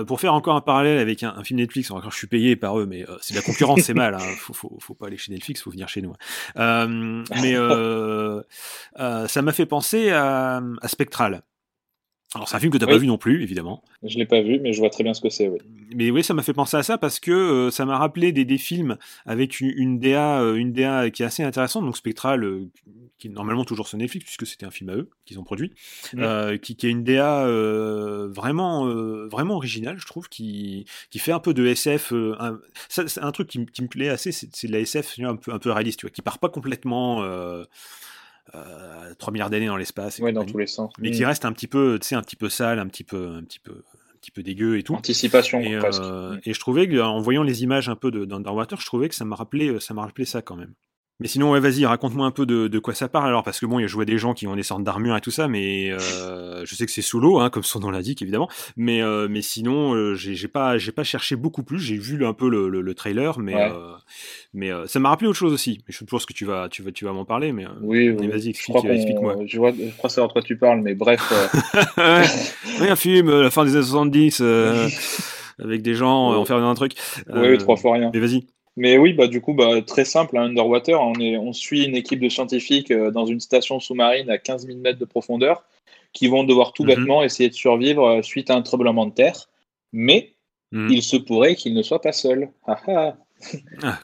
pour 0.06 0.20
faire 0.20 0.32
encore 0.32 0.56
un 0.56 0.62
parallèle 0.62 0.98
avec 0.98 1.22
un, 1.22 1.44
film 1.44 1.60
Netflix, 1.60 1.90
encore 1.90 2.10
je 2.10 2.16
suis 2.16 2.26
payé 2.26 2.56
par 2.56 2.78
eux, 2.78 2.86
mais 2.86 3.04
c'est 3.20 3.34
de 3.34 3.38
la 3.38 3.44
concurrence, 3.44 3.80
c'est 3.82 3.94
mal. 3.94 4.14
Hein, 4.14 4.18
faut, 4.38 4.54
faut, 4.54 4.78
faut, 4.80 4.94
pas 4.94 5.08
aller 5.08 5.18
chez 5.18 5.32
Netflix, 5.32 5.60
faut 5.60 5.70
venir 5.70 5.88
chez 5.88 6.00
nous. 6.00 6.14
Hein. 6.56 7.24
mais 7.42 7.54
ça 9.28 9.42
m'a 9.42 9.52
fait 9.52 9.66
penser 9.66 10.10
à, 10.10 10.62
à 10.80 10.88
Spectral. 10.88 11.42
Alors 12.34 12.48
c'est 12.48 12.56
un 12.56 12.60
film 12.60 12.72
que 12.72 12.78
tu 12.78 12.84
n'as 12.84 12.90
pas 12.90 12.98
vu 12.98 13.06
non 13.06 13.18
plus, 13.18 13.42
évidemment. 13.42 13.84
Je 14.02 14.18
l'ai 14.18 14.26
pas 14.26 14.42
vu, 14.42 14.58
mais 14.60 14.72
je 14.72 14.80
vois 14.80 14.90
très 14.90 15.04
bien 15.04 15.14
ce 15.14 15.20
que 15.20 15.28
c'est. 15.30 15.48
Oui. 15.48 15.58
Mais 15.94 16.10
oui, 16.10 16.24
ça 16.24 16.34
m'a 16.34 16.42
fait 16.42 16.52
penser 16.52 16.76
à 16.76 16.82
ça 16.82 16.98
parce 16.98 17.20
que 17.20 17.30
euh, 17.30 17.70
ça 17.70 17.84
m'a 17.84 17.96
rappelé 17.96 18.32
des, 18.32 18.44
des, 18.44 18.58
films 18.58 18.96
avec 19.24 19.60
une, 19.60 19.72
une, 19.76 19.98
DA, 20.00 20.40
euh, 20.40 20.54
une 20.54 20.72
DA 20.72 21.10
qui 21.10 21.22
est 21.22 21.26
assez 21.26 21.44
intéressante, 21.44 21.84
donc 21.84 21.96
Spectral, 21.96 22.42
euh, 22.42 22.68
qui 23.18 23.28
est 23.28 23.30
normalement 23.30 23.64
toujours 23.64 23.86
sur 23.86 23.96
Netflix 23.98 24.24
puisque 24.24 24.46
c'était 24.46 24.66
un 24.66 24.72
film 24.72 24.90
à 24.90 24.96
eux 24.96 25.10
qu'ils 25.24 25.38
ont 25.38 25.44
produit, 25.44 25.72
qui, 26.10 26.76
qui, 26.76 26.86
a 26.86 26.88
une 26.88 27.04
DA 27.04 27.46
vraiment, 28.26 28.86
vraiment 29.28 29.54
originale, 29.54 29.98
je 29.98 30.06
trouve, 30.06 30.28
qui, 30.28 30.86
qui 31.10 31.18
fait 31.20 31.32
un 31.32 31.40
peu 31.40 31.54
de 31.54 31.64
SF. 31.66 32.12
c'est 32.88 33.18
un 33.18 33.32
truc 33.32 33.48
qui, 33.48 33.64
qui, 33.66 33.82
me 33.82 33.88
plaît 33.88 34.08
assez, 34.08 34.32
c'est 34.32 34.66
de 34.66 34.72
la 34.72 34.80
SF 34.80 35.20
un 35.20 35.36
peu, 35.36 35.52
un 35.52 35.58
peu 35.58 35.70
réaliste, 35.70 36.00
tu 36.00 36.06
vois, 36.06 36.10
qui 36.10 36.22
part 36.22 36.40
pas 36.40 36.48
complètement. 36.48 37.22
3 38.52 38.60
euh, 38.60 39.32
milliards 39.32 39.50
d'années 39.50 39.66
dans 39.66 39.76
l'espace. 39.76 40.18
Oui, 40.20 40.32
dans 40.32 40.44
tous 40.44 40.58
les 40.58 40.66
sens. 40.66 40.92
Mais 40.98 41.10
qui 41.10 41.22
mm. 41.22 41.26
reste 41.26 41.44
un 41.44 41.52
petit 41.52 41.66
peu, 41.66 41.98
tu 42.00 42.08
sais, 42.08 42.14
un 42.14 42.22
petit 42.22 42.36
peu 42.36 42.48
sale, 42.48 42.78
un 42.78 42.86
petit 42.86 43.04
peu, 43.04 43.36
un 43.38 43.42
petit 43.42 43.58
peu, 43.58 43.72
un 43.72 44.16
petit 44.20 44.30
peu 44.30 44.42
dégueu 44.42 44.78
et 44.78 44.82
tout. 44.82 44.94
Anticipation. 44.94 45.60
Et, 45.60 45.74
euh, 45.74 46.36
et 46.44 46.52
je 46.52 46.60
trouvais 46.60 46.88
qu'en 46.88 47.20
voyant 47.20 47.42
les 47.42 47.62
images 47.62 47.88
un 47.88 47.96
peu 47.96 48.10
d'Underwater, 48.10 48.80
je 48.80 48.86
trouvais 48.86 49.08
que 49.08 49.14
ça 49.14 49.24
m'a 49.24 49.36
rappelé, 49.36 49.80
ça 49.80 49.94
m'a 49.94 50.02
rappelé 50.02 50.24
ça 50.24 50.42
quand 50.42 50.56
même. 50.56 50.74
Mais 51.20 51.28
sinon, 51.28 51.52
ouais, 51.52 51.60
vas-y, 51.60 51.86
raconte-moi 51.86 52.26
un 52.26 52.32
peu 52.32 52.44
de, 52.44 52.66
de, 52.66 52.78
quoi 52.80 52.92
ça 52.92 53.08
parle 53.08 53.28
alors, 53.28 53.44
parce 53.44 53.60
que 53.60 53.66
bon, 53.66 53.78
il 53.78 53.82
y 53.82 53.84
a 53.84 53.88
joué 53.88 54.04
des 54.04 54.18
gens 54.18 54.34
qui 54.34 54.48
ont 54.48 54.56
des 54.56 54.64
sortes 54.64 54.82
d'armures 54.82 55.16
et 55.16 55.20
tout 55.20 55.30
ça, 55.30 55.46
mais 55.46 55.92
euh, 55.92 56.64
je 56.64 56.74
sais 56.74 56.86
que 56.86 56.90
c'est 56.90 57.02
sous 57.02 57.20
l'eau, 57.20 57.38
hein, 57.38 57.50
comme 57.50 57.62
son 57.62 57.78
nom 57.78 57.92
l'indique 57.92 58.20
évidemment. 58.20 58.48
Mais 58.76 59.00
euh, 59.00 59.28
mais 59.30 59.40
sinon, 59.40 59.94
euh, 59.94 60.14
j'ai 60.14 60.48
pas 60.48 60.76
j'ai 60.76 60.90
pas 60.90 61.04
cherché 61.04 61.36
beaucoup 61.36 61.62
plus. 61.62 61.78
J'ai 61.78 61.96
vu 61.96 62.26
un 62.26 62.32
peu 62.32 62.48
le, 62.48 62.68
le, 62.68 62.80
le 62.80 62.94
trailer, 62.94 63.38
mais 63.38 63.54
euh, 63.54 63.92
mais 64.54 64.72
euh, 64.72 64.86
ça 64.86 64.98
m'a 64.98 65.08
rappelé 65.08 65.28
autre 65.28 65.38
chose 65.38 65.52
aussi. 65.52 65.84
Je 65.88 65.96
suppose 65.96 66.26
que 66.26 66.32
tu 66.32 66.46
vas 66.46 66.68
tu 66.68 66.82
vas 66.82 66.90
tu 66.90 67.04
vas 67.04 67.12
m'en 67.12 67.24
parler, 67.24 67.52
mais 67.52 67.66
oui, 67.80 68.10
oui. 68.10 68.26
vas-y, 68.26 68.48
explique, 68.48 68.84
explique-moi. 68.84 69.36
Je, 69.46 69.58
vois, 69.58 69.70
je 69.70 69.96
crois 69.96 70.10
savoir 70.10 70.28
de 70.28 70.32
quoi 70.32 70.42
tu 70.42 70.56
parles, 70.56 70.80
mais 70.80 70.96
bref. 70.96 71.32
oui, 72.80 72.88
un 72.88 72.96
film, 72.96 73.30
la 73.30 73.50
fin 73.50 73.64
des 73.64 73.76
années 73.76 73.84
70, 73.84 74.40
avec 75.62 75.82
des 75.82 75.94
gens 75.94 76.34
enfermés 76.34 76.62
dans 76.62 76.70
un 76.70 76.74
truc. 76.74 76.94
Oui, 77.32 77.56
trois 77.58 77.76
fois 77.76 77.94
rien. 77.94 78.10
Mais 78.12 78.18
vas-y. 78.18 78.46
Mais 78.76 78.98
oui, 78.98 79.12
bah, 79.12 79.28
du 79.28 79.40
coup, 79.40 79.54
bah, 79.54 79.82
très 79.82 80.04
simple, 80.04 80.36
hein, 80.36 80.44
Underwater, 80.44 81.00
on, 81.00 81.14
est, 81.20 81.36
on 81.36 81.52
suit 81.52 81.84
une 81.84 81.94
équipe 81.94 82.20
de 82.20 82.28
scientifiques 82.28 82.90
euh, 82.90 83.10
dans 83.10 83.26
une 83.26 83.40
station 83.40 83.78
sous-marine 83.78 84.30
à 84.30 84.38
15 84.38 84.66
000 84.66 84.78
mètres 84.78 84.98
de 84.98 85.04
profondeur 85.04 85.64
qui 86.12 86.26
vont 86.28 86.44
devoir 86.44 86.72
tout 86.72 86.84
mm 86.84 86.86
-hmm. 86.86 86.96
bêtement 86.96 87.22
essayer 87.22 87.48
de 87.48 87.54
survivre 87.54 88.04
euh, 88.04 88.22
suite 88.22 88.50
à 88.50 88.54
un 88.56 88.62
tremblement 88.62 89.06
de 89.06 89.14
terre. 89.14 89.48
Mais 89.92 90.34
mm 90.72 90.86
-hmm. 90.86 90.92
il 90.96 91.02
se 91.02 91.16
pourrait 91.16 91.54
qu'ils 91.56 91.74
ne 91.74 91.82
soient 91.82 92.00
pas 92.00 92.12
seuls. 92.12 92.50
Ah, 92.66 92.80
ah. 92.88 93.16
ah 93.82 93.98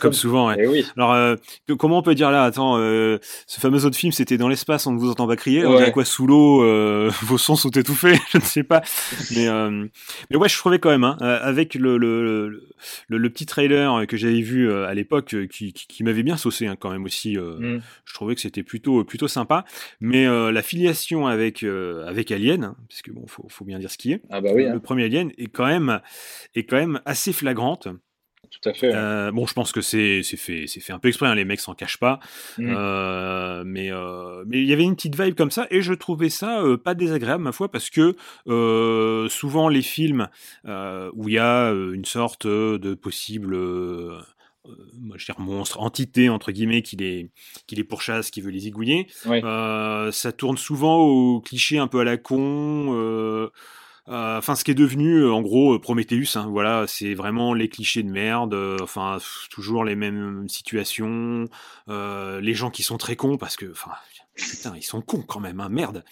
comme 0.00 0.12
souvent, 0.12 0.48
ouais. 0.48 0.56
Eh 0.58 0.66
oui. 0.66 0.86
Alors, 0.96 1.12
euh, 1.12 1.36
comment 1.78 1.98
on 1.98 2.02
peut 2.02 2.14
dire 2.14 2.30
là 2.30 2.44
Attends, 2.44 2.78
euh, 2.78 3.18
ce 3.46 3.60
fameux 3.60 3.84
autre 3.84 3.96
film, 3.96 4.12
c'était 4.12 4.38
dans 4.38 4.48
l'espace, 4.48 4.86
on 4.86 4.92
ne 4.92 4.98
vous 4.98 5.10
entend 5.10 5.26
pas 5.26 5.36
crier. 5.36 5.66
Ouais. 5.66 5.88
On 5.88 5.90
quoi 5.90 6.04
sous 6.04 6.26
l'eau, 6.26 6.62
euh, 6.62 7.10
vos 7.22 7.38
sons 7.38 7.56
sont 7.56 7.70
étouffés, 7.70 8.16
je 8.30 8.38
ne 8.38 8.42
sais 8.42 8.62
pas. 8.62 8.82
Mais, 9.34 9.48
euh, 9.48 9.86
mais 10.30 10.36
ouais, 10.36 10.48
je 10.48 10.56
trouvais 10.56 10.78
quand 10.78 10.90
même, 10.90 11.04
hein, 11.04 11.16
avec 11.20 11.74
le, 11.74 11.98
le, 11.98 12.48
le, 12.48 13.18
le, 13.18 13.30
petit 13.30 13.46
trailer 13.46 14.06
que 14.06 14.16
j'avais 14.16 14.40
vu 14.40 14.72
à 14.72 14.94
l'époque, 14.94 15.36
qui, 15.50 15.72
qui, 15.72 15.86
qui 15.86 16.04
m'avait 16.04 16.22
bien 16.22 16.36
saucé 16.36 16.66
hein, 16.66 16.76
quand 16.78 16.90
même 16.90 17.04
aussi. 17.04 17.36
Mm. 17.36 17.80
Je 18.04 18.14
trouvais 18.14 18.34
que 18.34 18.40
c'était 18.40 18.62
plutôt 18.62 19.04
plutôt 19.04 19.28
sympa. 19.28 19.64
Mais 20.00 20.26
la 20.26 20.62
filiation 20.62 21.26
avec 21.26 21.62
avec 21.62 22.30
Alien, 22.30 22.64
hein, 22.64 22.76
parce 22.88 23.02
que 23.02 23.10
bon, 23.10 23.26
faut, 23.26 23.46
faut 23.48 23.64
bien 23.64 23.78
dire 23.78 23.90
ce 23.90 23.98
qui 23.98 24.12
est. 24.12 24.22
Ah 24.30 24.40
bah 24.40 24.50
oui. 24.54 24.64
Le 24.64 24.70
hein. 24.70 24.78
premier 24.78 25.04
Alien 25.04 25.30
est 25.36 25.48
quand 25.48 25.66
même 25.66 26.00
est 26.54 26.64
quand 26.64 26.76
même 26.76 27.00
assez 27.04 27.32
flagrante. 27.32 27.88
Tout 28.60 28.68
à 28.68 28.74
fait. 28.74 28.92
Euh, 28.94 29.30
bon, 29.32 29.46
je 29.46 29.54
pense 29.54 29.72
que 29.72 29.80
c'est 29.80 30.22
fait, 30.22 30.66
fait 30.66 30.92
un 30.92 30.98
peu 30.98 31.08
exprès. 31.08 31.26
Hein, 31.26 31.34
les 31.34 31.44
mecs 31.44 31.60
s'en 31.60 31.74
cachent 31.74 31.98
pas. 31.98 32.20
Mmh. 32.58 32.74
Euh, 32.76 33.62
mais 33.66 33.90
euh, 33.92 34.44
mais 34.46 34.60
il 34.60 34.66
y 34.66 34.72
avait 34.72 34.84
une 34.84 34.96
petite 34.96 35.20
vibe 35.20 35.34
comme 35.34 35.50
ça 35.50 35.66
et 35.70 35.82
je 35.82 35.92
trouvais 35.94 36.30
ça 36.30 36.62
pas 36.82 36.94
désagréable 36.94 37.42
ma 37.42 37.52
foi 37.52 37.70
parce 37.70 37.90
que 37.90 38.16
souvent 39.28 39.68
les 39.68 39.82
films 39.82 40.28
où 40.64 41.28
il 41.28 41.34
y 41.34 41.38
a 41.38 41.70
une 41.70 42.04
sorte 42.04 42.46
de 42.46 42.94
possible 42.94 43.56
moi, 44.98 45.16
je 45.18 45.24
dire 45.26 45.38
monstre, 45.38 45.80
entité 45.80 46.28
entre 46.28 46.52
guillemets 46.52 46.82
qui 46.82 46.96
les, 46.96 47.30
qui 47.66 47.74
les 47.76 47.84
pourchasse, 47.84 48.30
qui 48.30 48.40
veut 48.40 48.50
les 48.50 48.60
zigouiller. 48.60 49.06
Ouais. 49.24 49.40
ça 50.12 50.32
tourne 50.32 50.56
souvent 50.56 50.98
au 50.98 51.40
cliché 51.40 51.78
un 51.78 51.86
peu 51.86 52.00
à 52.00 52.04
la 52.04 52.16
con. 52.16 52.94
Euh, 52.94 53.50
enfin, 54.08 54.54
ce 54.54 54.64
qui 54.64 54.70
est 54.70 54.74
devenu, 54.74 55.18
euh, 55.18 55.32
en 55.32 55.42
gros, 55.42 55.74
euh, 55.74 55.80
Prometheus. 55.80 56.36
Hein, 56.36 56.46
voilà, 56.50 56.86
c'est 56.86 57.14
vraiment 57.14 57.54
les 57.54 57.68
clichés 57.68 58.02
de 58.02 58.10
merde. 58.10 58.54
Enfin, 58.80 59.18
toujours 59.50 59.84
les 59.84 59.96
mêmes 59.96 60.48
situations. 60.48 61.46
les 61.88 62.54
gens 62.54 62.70
qui 62.70 62.82
sont 62.82 62.98
très 62.98 63.16
cons 63.16 63.36
parce 63.36 63.56
que, 63.56 63.70
enfin, 63.70 63.92
putain, 64.34 64.74
ils 64.76 64.82
sont 64.82 65.00
cons 65.00 65.22
quand 65.22 65.40
même. 65.40 65.60
Hein, 65.60 65.68
merde, 65.68 66.04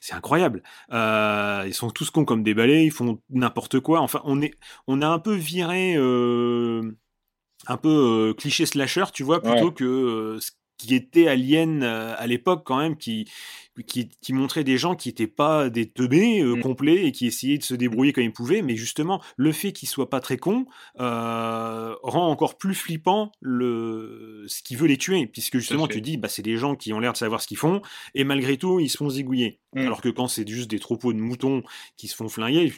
c'est 0.00 0.14
incroyable. 0.14 0.62
ils 0.90 1.74
sont 1.74 1.90
tous 1.90 2.10
cons 2.10 2.24
comme 2.24 2.42
des 2.42 2.54
balais. 2.54 2.84
Ils 2.86 2.92
font 2.92 3.18
n'importe 3.30 3.80
quoi. 3.80 4.00
Enfin, 4.00 4.20
on 4.24 4.40
est, 4.40 4.54
on 4.86 5.02
a 5.02 5.08
un 5.08 5.18
peu 5.18 5.34
viré. 5.34 5.94
un 5.96 7.76
peu 7.76 8.34
cliché 8.38 8.66
slasher, 8.66 9.04
tu 9.12 9.22
vois, 9.22 9.42
plutôt 9.42 9.66
ouais. 9.66 9.74
que 9.74 10.38
ce 10.40 10.50
qui 10.78 10.94
était 10.94 11.28
Alien 11.28 11.82
à 11.82 12.26
l'époque 12.26 12.62
quand 12.64 12.78
même, 12.78 12.96
qui, 12.96 13.28
qui, 13.86 14.10
qui 14.20 14.32
montrait 14.32 14.64
des 14.64 14.76
gens 14.76 14.94
qui 14.94 15.08
n'étaient 15.08 15.26
pas 15.26 15.70
des 15.70 15.88
teubés 15.88 16.40
euh, 16.40 16.56
mmh. 16.56 16.60
complets 16.60 17.06
et 17.06 17.12
qui 17.12 17.26
essayaient 17.26 17.58
de 17.58 17.62
se 17.62 17.74
débrouiller 17.74 18.12
comme 18.12 18.24
ils 18.24 18.32
pouvaient, 18.32 18.62
mais 18.62 18.76
justement, 18.76 19.22
le 19.36 19.52
fait 19.52 19.72
qu'ils 19.72 19.88
soient 19.88 20.10
pas 20.10 20.20
très 20.20 20.36
cons 20.36 20.66
euh, 21.00 21.94
rend 22.02 22.28
encore 22.28 22.58
plus 22.58 22.74
flippant 22.74 23.32
le 23.40 24.44
ce 24.46 24.62
qui 24.62 24.76
veut 24.76 24.86
les 24.86 24.98
tuer, 24.98 25.26
puisque 25.26 25.58
justement, 25.58 25.86
tu 25.88 26.00
dis, 26.00 26.16
bah, 26.16 26.28
c'est 26.28 26.42
des 26.42 26.56
gens 26.56 26.74
qui 26.74 26.92
ont 26.92 27.00
l'air 27.00 27.12
de 27.12 27.16
savoir 27.16 27.40
ce 27.40 27.46
qu'ils 27.46 27.56
font, 27.56 27.80
et 28.14 28.24
malgré 28.24 28.56
tout, 28.56 28.80
ils 28.80 28.88
se 28.88 28.98
font 28.98 29.08
zigouiller. 29.08 29.60
Mmh. 29.74 29.80
Alors 29.80 30.02
que 30.02 30.10
quand 30.10 30.28
c'est 30.28 30.46
juste 30.46 30.70
des 30.70 30.78
troupeaux 30.78 31.14
de 31.14 31.18
moutons 31.18 31.62
qui 31.96 32.08
se 32.08 32.14
font 32.14 32.28
flinguer, 32.28 32.72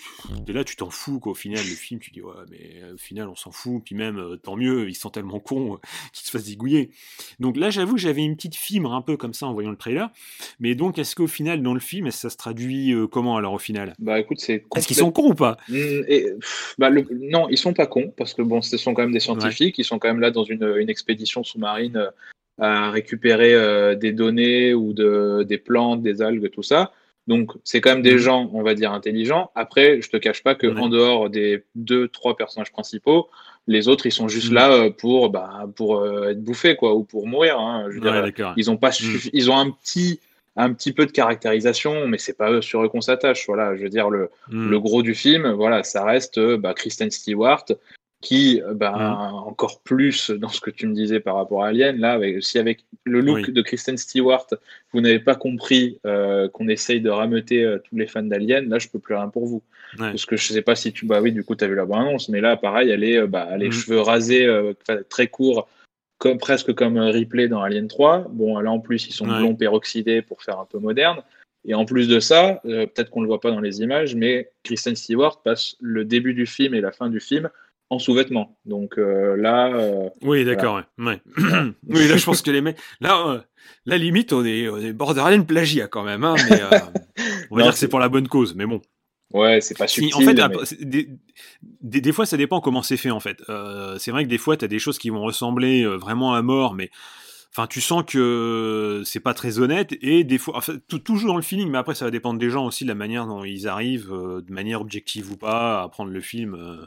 là, 0.47 0.63
tu 0.63 0.77
t'en 0.77 0.91
fous, 0.91 1.19
qu'au 1.19 1.35
final, 1.35 1.59
le 1.59 1.75
film, 1.75 1.99
tu 1.99 2.13
dis, 2.13 2.23
ouais, 2.23 2.35
mais 2.51 2.93
au 2.93 2.99
final, 2.99 3.29
on 3.29 3.35
s'en 3.35 3.51
fout, 3.51 3.83
puis 3.85 3.97
même, 3.97 4.19
euh, 4.19 4.37
tant 4.37 4.57
mieux, 4.57 4.89
ils 4.89 4.95
sont 4.95 5.11
tellement 5.11 5.41
cons 5.41 5.79
qu'ils 6.13 6.27
se 6.27 6.31
fassent 6.31 6.45
zigouiller. 6.45 6.91
Donc 7.41 7.57
là, 7.57 7.71
j'avoue, 7.71 7.97
j'avais 7.97 8.23
une 8.23 8.37
petite 8.37 8.55
fibre 8.55 8.93
un 8.93 9.03
peu 9.03 9.17
comme 9.17 9.35
ça 9.35 9.47
en 9.47 9.53
voyant 9.53 9.71
le 9.71 9.77
trailer, 9.77 10.11
mais 10.61 10.75
donc, 10.75 10.84
donc, 10.85 10.99
est-ce 10.99 11.17
qu'au 11.17 11.27
final, 11.27 11.63
dans 11.63 11.73
le 11.73 11.81
film, 11.81 12.11
ça 12.11 12.29
se 12.29 12.37
traduit 12.37 12.93
euh, 12.93 13.07
comment 13.07 13.37
alors 13.37 13.55
au 13.55 13.59
final? 13.59 13.95
Bah 13.99 14.21
écoute, 14.21 14.39
c'est. 14.41 14.65
Est-ce 14.77 14.87
qu'ils 14.87 14.97
sont 14.97 15.11
cons 15.11 15.31
ou 15.31 15.35
pas? 15.35 15.57
Et, 15.73 16.27
bah, 16.77 16.91
le... 16.91 17.07
Non, 17.11 17.49
ils 17.49 17.57
sont 17.57 17.73
pas 17.73 17.87
cons 17.87 18.13
parce 18.17 18.35
que 18.35 18.43
bon, 18.43 18.61
ce 18.61 18.77
sont 18.77 18.93
quand 18.93 19.03
même 19.03 19.13
des 19.13 19.21
scientifiques. 19.21 19.79
Ouais. 19.79 19.83
Ils 19.83 19.85
sont 19.85 19.99
quand 19.99 20.09
même 20.09 20.21
là 20.21 20.31
dans 20.31 20.45
une, 20.45 20.75
une 20.77 20.91
expédition 20.91 21.43
sous-marine 21.43 21.97
euh, 21.97 22.11
à 22.59 22.91
récupérer 22.91 23.55
euh, 23.55 23.95
des 23.95 24.13
données 24.13 24.75
ou 24.75 24.93
de, 24.93 25.43
des 25.49 25.59
plantes, 25.59 26.03
des 26.03 26.21
algues, 26.21 26.51
tout 26.51 26.63
ça. 26.63 26.93
Donc, 27.27 27.53
c'est 27.65 27.81
quand 27.81 27.91
même 27.91 28.03
des 28.03 28.17
mmh. 28.17 28.19
gens, 28.19 28.51
on 28.53 28.63
va 28.63 28.75
dire, 28.75 28.93
intelligents. 28.93 29.51
Après, 29.55 30.03
je 30.03 30.11
te 30.11 30.19
cache 30.19 30.43
pas 30.43 30.55
que 30.55 30.67
ouais. 30.67 30.79
en 30.79 30.91
dehors 30.91 31.31
des 31.31 31.65
deux, 31.75 32.09
trois 32.09 32.37
personnages 32.37 32.71
principaux, 32.71 33.31
les 33.67 33.89
autres, 33.89 34.05
ils 34.05 34.13
sont 34.13 34.29
juste 34.29 34.51
mmh. 34.51 34.55
là 34.55 34.91
pour, 34.91 35.31
bah, 35.31 35.67
pour 35.75 36.01
euh, 36.01 36.33
être 36.33 36.45
bouffés, 36.45 36.77
quoi, 36.77 36.95
ou 36.95 37.03
pour 37.03 37.27
mourir. 37.27 37.59
Hein. 37.59 37.87
Je 37.89 37.99
veux 37.99 38.11
ouais, 38.11 38.31
dire, 38.31 38.53
ils 38.59 38.71
ont 38.71 38.77
pas, 38.77 38.91
mmh. 38.91 39.31
ils 39.33 39.51
ont 39.51 39.57
un 39.57 39.71
petit, 39.71 40.21
un 40.57 40.73
petit 40.73 40.93
peu 40.93 41.07
de 41.07 41.11
caractérisation, 41.11 42.07
mais 42.07 42.19
c'est 42.19 42.37
pas 42.37 42.63
sur 42.63 42.85
eux 42.85 42.89
qu'on 42.89 43.01
s'attache. 43.01 43.47
Voilà, 43.47 43.77
je 43.77 43.83
veux 43.83 43.89
dire 43.89 44.11
le, 44.11 44.31
mm. 44.51 44.71
le, 44.71 44.81
gros 44.81 45.03
du 45.03 45.15
film, 45.15 45.51
voilà, 45.53 45.83
ça 45.83 46.05
reste 46.05 46.39
bah, 46.57 46.75
Kristen 46.75 47.11
Stewart 47.11 47.65
qui, 48.25 48.63
bah, 48.73 48.93
mm. 48.93 49.35
encore 49.47 49.81
plus 49.83 50.31
dans 50.31 50.49
ce 50.49 50.61
que 50.61 50.71
tu 50.71 50.87
me 50.87 50.95
disais 50.95 51.21
par 51.21 51.37
rapport 51.37 51.63
à 51.63 51.69
Alien, 51.69 51.99
là, 51.99 52.13
avec, 52.13 52.43
si 52.43 52.59
avec 52.59 52.85
le 53.05 53.21
look 53.21 53.45
oui. 53.47 53.53
de 53.53 53.63
Kristen 53.63 53.99
Stewart, 53.99 54.47
vous 54.93 55.01
n'avez 55.03 55.21
pas 55.21 55.35
compris 55.35 55.99
euh, 56.07 56.49
qu'on 56.49 56.67
essaye 56.69 57.01
de 57.01 57.11
rameuter 57.11 57.63
euh, 57.63 57.79
tous 57.79 57.97
les 57.97 58.07
fans 58.07 58.23
d'Alien, 58.23 58.69
là, 58.69 58.79
je 58.79 58.89
peux 58.89 58.99
plus 58.99 59.15
rien 59.15 59.29
pour 59.29 59.47
vous. 59.47 59.63
Ouais. 59.99 60.11
Parce 60.11 60.25
que 60.25 60.37
je 60.37 60.53
sais 60.53 60.63
pas 60.63 60.75
si 60.75 60.93
tu, 60.93 61.05
bah 61.05 61.21
oui, 61.21 61.33
du 61.33 61.45
coup, 61.45 61.55
tu 61.55 61.65
as 61.65 61.69
vu 61.69 61.75
la 61.75 61.85
bande-annonce, 61.85 62.31
mais 62.31 62.41
là, 62.41 62.57
pareil, 62.57 62.91
elle 62.91 63.05
est, 63.05 63.27
bah, 63.27 63.57
les 63.59 63.69
mm. 63.69 63.73
cheveux 63.73 64.01
rasés, 64.01 64.47
euh, 64.47 64.73
très 65.11 65.29
courts, 65.29 65.69
comme, 66.25 66.39
presque 66.39 66.73
comme 66.73 66.97
Ripley 66.97 67.49
dans 67.49 67.61
Alien 67.61 67.87
3. 67.87 68.29
Bon, 68.31 68.59
là 68.59 68.71
en 68.71 68.81
plus, 68.81 69.07
ils 69.09 69.13
sont 69.13 69.29
ouais. 69.29 69.39
blonds 69.39 69.55
peroxydés 69.55 70.23
pour 70.23 70.43
faire 70.43 70.59
un 70.59 70.65
peu 70.65 70.79
moderne. 70.79 71.19
Et 71.67 71.75
en 71.75 71.85
plus 71.85 72.09
de 72.09 72.19
ça, 72.19 72.63
euh, 72.65 72.87
peut-être 72.87 73.11
qu'on 73.11 73.21
ne 73.21 73.27
le 73.27 73.29
voit 73.29 73.41
pas 73.41 73.51
dans 73.51 73.61
les 73.61 73.83
images, 73.83 74.15
mais 74.15 74.51
Kristen 74.63 74.97
Stewart 74.97 75.43
passe 75.43 75.77
le 75.81 76.07
début 76.07 76.33
du 76.33 76.47
film 76.47 76.73
et 76.75 76.81
la 76.81 76.93
fin 76.93 77.11
du 77.11 77.21
film 77.21 77.51
en 77.91 77.99
sous-vêtements. 77.99 78.57
Donc 78.65 78.99
euh, 78.99 79.37
là. 79.37 79.69
Euh, 79.75 80.09
oui, 80.23 80.47
d'accord. 80.47 80.83
Voilà. 80.97 81.19
Ouais. 81.37 81.45
ouais. 81.45 81.73
oui, 81.89 82.09
là, 82.09 82.17
je 82.17 82.25
pense 82.25 82.41
que 82.41 82.51
les 82.51 82.63
mecs. 82.63 82.79
Là, 83.03 83.45
la 83.85 83.99
limite, 83.99 84.33
on 84.33 84.47
est, 84.47 84.67
on 84.71 84.79
est 84.79 84.95
borderline 84.95 85.45
plagiat 85.45 85.89
quand 85.89 86.05
même. 86.05 86.25
Hein, 86.25 86.37
mais, 86.49 86.63
on 86.63 86.71
va 86.71 86.81
non, 87.51 87.65
dire 87.65 87.73
que 87.73 87.79
c'est 87.79 87.89
pour 87.89 88.01
la 88.01 88.09
bonne 88.09 88.29
cause, 88.29 88.55
mais 88.55 88.65
bon. 88.65 88.81
Ouais, 89.35 89.61
c'est 89.61 89.77
pas 89.77 89.89
subtil. 89.89 90.15
En 90.15 90.21
fait, 90.21 90.35
mais... 90.35 90.87
des, 90.87 91.09
des, 91.83 92.01
des, 92.01 92.13
fois, 92.13 92.25
ça 92.25 92.37
dépend 92.37 92.61
comment 92.61 92.83
c'est 92.83 92.97
fait, 92.97 93.11
en 93.11 93.19
fait. 93.19 93.43
Euh, 93.49 93.99
c'est 93.99 94.13
vrai 94.13 94.23
que 94.23 94.29
des 94.29 94.39
fois, 94.39 94.57
tu 94.57 94.65
as 94.65 94.69
des 94.69 94.79
choses 94.79 94.97
qui 94.97 95.11
vont 95.11 95.23
ressembler 95.23 95.83
euh, 95.83 95.97
vraiment 95.97 96.35
à 96.35 96.43
mort, 96.43 96.75
mais 96.75 96.89
enfin, 97.51 97.67
tu 97.67 97.81
sens 97.81 98.05
que 98.07 99.03
c'est 99.05 99.19
pas 99.19 99.35
très 99.35 99.59
honnête, 99.59 99.97
et 100.01 100.23
des 100.23 100.39
fois, 100.39 100.57
enfin, 100.57 100.75
toujours 101.05 101.31
dans 101.31 101.37
le 101.37 101.43
feeling, 101.43 101.69
mais 101.69 101.79
après, 101.79 101.97
ça 101.97 102.05
va 102.05 102.13
dépendre 102.13 102.39
des 102.39 102.49
gens 102.49 102.65
aussi, 102.65 102.85
de 102.85 102.89
la 102.89 102.95
manière 102.95 103.27
dont 103.27 103.43
ils 103.43 103.67
arrivent, 103.67 104.13
euh, 104.13 104.41
de 104.41 104.53
manière 104.53 104.81
objective 104.81 105.33
ou 105.33 105.37
pas, 105.37 105.83
à 105.83 105.89
prendre 105.89 106.13
le 106.13 106.21
film. 106.21 106.55
Euh, 106.55 106.87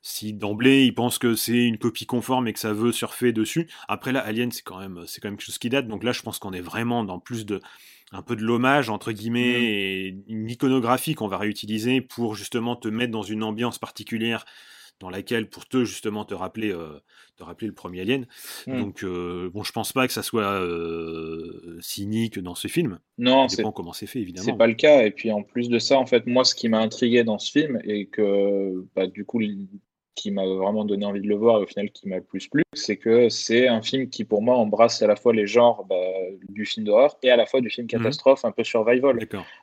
si 0.00 0.32
d'emblée 0.32 0.84
ils 0.84 0.94
pensent 0.94 1.18
que 1.18 1.34
c'est 1.34 1.64
une 1.64 1.78
copie 1.78 2.06
conforme 2.06 2.46
et 2.46 2.52
que 2.52 2.60
ça 2.60 2.72
veut 2.72 2.92
surfer 2.92 3.32
dessus. 3.32 3.68
Après 3.88 4.12
là, 4.12 4.20
Alien, 4.20 4.52
c'est 4.52 4.62
quand 4.62 4.78
même, 4.78 5.02
c'est 5.06 5.20
quand 5.20 5.28
même 5.28 5.36
quelque 5.36 5.46
chose 5.46 5.58
qui 5.58 5.68
date, 5.68 5.88
donc 5.88 6.04
là, 6.04 6.12
je 6.12 6.22
pense 6.22 6.38
qu'on 6.38 6.52
est 6.52 6.60
vraiment 6.60 7.04
dans 7.04 7.18
plus 7.18 7.44
de 7.44 7.60
un 8.12 8.22
peu 8.22 8.36
de 8.36 8.42
l'hommage 8.42 8.88
entre 8.88 9.12
guillemets 9.12 9.58
mmh. 9.58 9.62
et 9.62 10.16
une 10.28 10.50
iconographie 10.50 11.14
qu'on 11.14 11.28
va 11.28 11.38
réutiliser 11.38 12.00
pour 12.00 12.34
justement 12.34 12.76
te 12.76 12.88
mettre 12.88 13.12
dans 13.12 13.22
une 13.22 13.42
ambiance 13.42 13.78
particulière 13.78 14.44
dans 15.00 15.10
laquelle 15.10 15.48
pour 15.48 15.66
te 15.66 15.84
justement 15.84 16.24
te 16.24 16.34
rappeler 16.34 16.72
euh, 16.72 17.00
te 17.36 17.44
rappeler 17.44 17.66
le 17.66 17.74
premier 17.74 18.00
Alien. 18.00 18.26
Mmh. 18.66 18.80
Donc 18.80 19.04
euh, 19.04 19.50
bon, 19.52 19.62
je 19.62 19.72
pense 19.72 19.92
pas 19.92 20.06
que 20.06 20.12
ça 20.12 20.22
soit 20.22 20.60
euh, 20.62 21.76
cynique 21.80 22.38
dans 22.38 22.54
ce 22.54 22.68
film. 22.68 22.98
Non, 23.18 23.48
c'est 23.48 23.62
comment 23.74 23.92
c'est 23.92 24.06
fait 24.06 24.20
évidemment. 24.20 24.46
C'est 24.46 24.56
pas 24.56 24.66
le 24.66 24.74
cas. 24.74 25.04
Et 25.04 25.10
puis 25.10 25.30
en 25.30 25.42
plus 25.42 25.68
de 25.68 25.78
ça, 25.78 25.98
en 25.98 26.06
fait, 26.06 26.26
moi, 26.26 26.44
ce 26.44 26.54
qui 26.54 26.68
m'a 26.68 26.78
intrigué 26.78 27.24
dans 27.24 27.38
ce 27.38 27.52
film 27.52 27.78
et 27.84 28.06
que 28.06 28.86
bah, 28.94 29.06
du 29.06 29.24
coup 29.26 29.40
qui 30.16 30.32
m'a 30.32 30.44
vraiment 30.46 30.84
donné 30.84 31.04
envie 31.06 31.20
de 31.20 31.28
le 31.28 31.36
voir 31.36 31.60
et 31.60 31.62
au 31.62 31.66
final 31.66 31.90
qui 31.90 32.08
m'a 32.08 32.16
le 32.16 32.22
plus 32.22 32.48
plu, 32.48 32.62
c'est 32.72 32.96
que 32.96 33.28
c'est 33.28 33.68
un 33.68 33.82
film 33.82 34.08
qui, 34.08 34.24
pour 34.24 34.42
moi, 34.42 34.56
embrasse 34.56 35.00
à 35.02 35.06
la 35.06 35.14
fois 35.14 35.32
les 35.32 35.46
genres 35.46 35.84
bah, 35.88 35.94
du 36.48 36.64
film 36.66 36.84
d'horreur 36.86 37.16
et 37.22 37.30
à 37.30 37.36
la 37.36 37.46
fois 37.46 37.60
du 37.60 37.70
film 37.70 37.84
Mhm. 37.86 37.90
catastrophe, 37.90 38.44
un 38.44 38.50
peu 38.50 38.64
survival. 38.64 39.18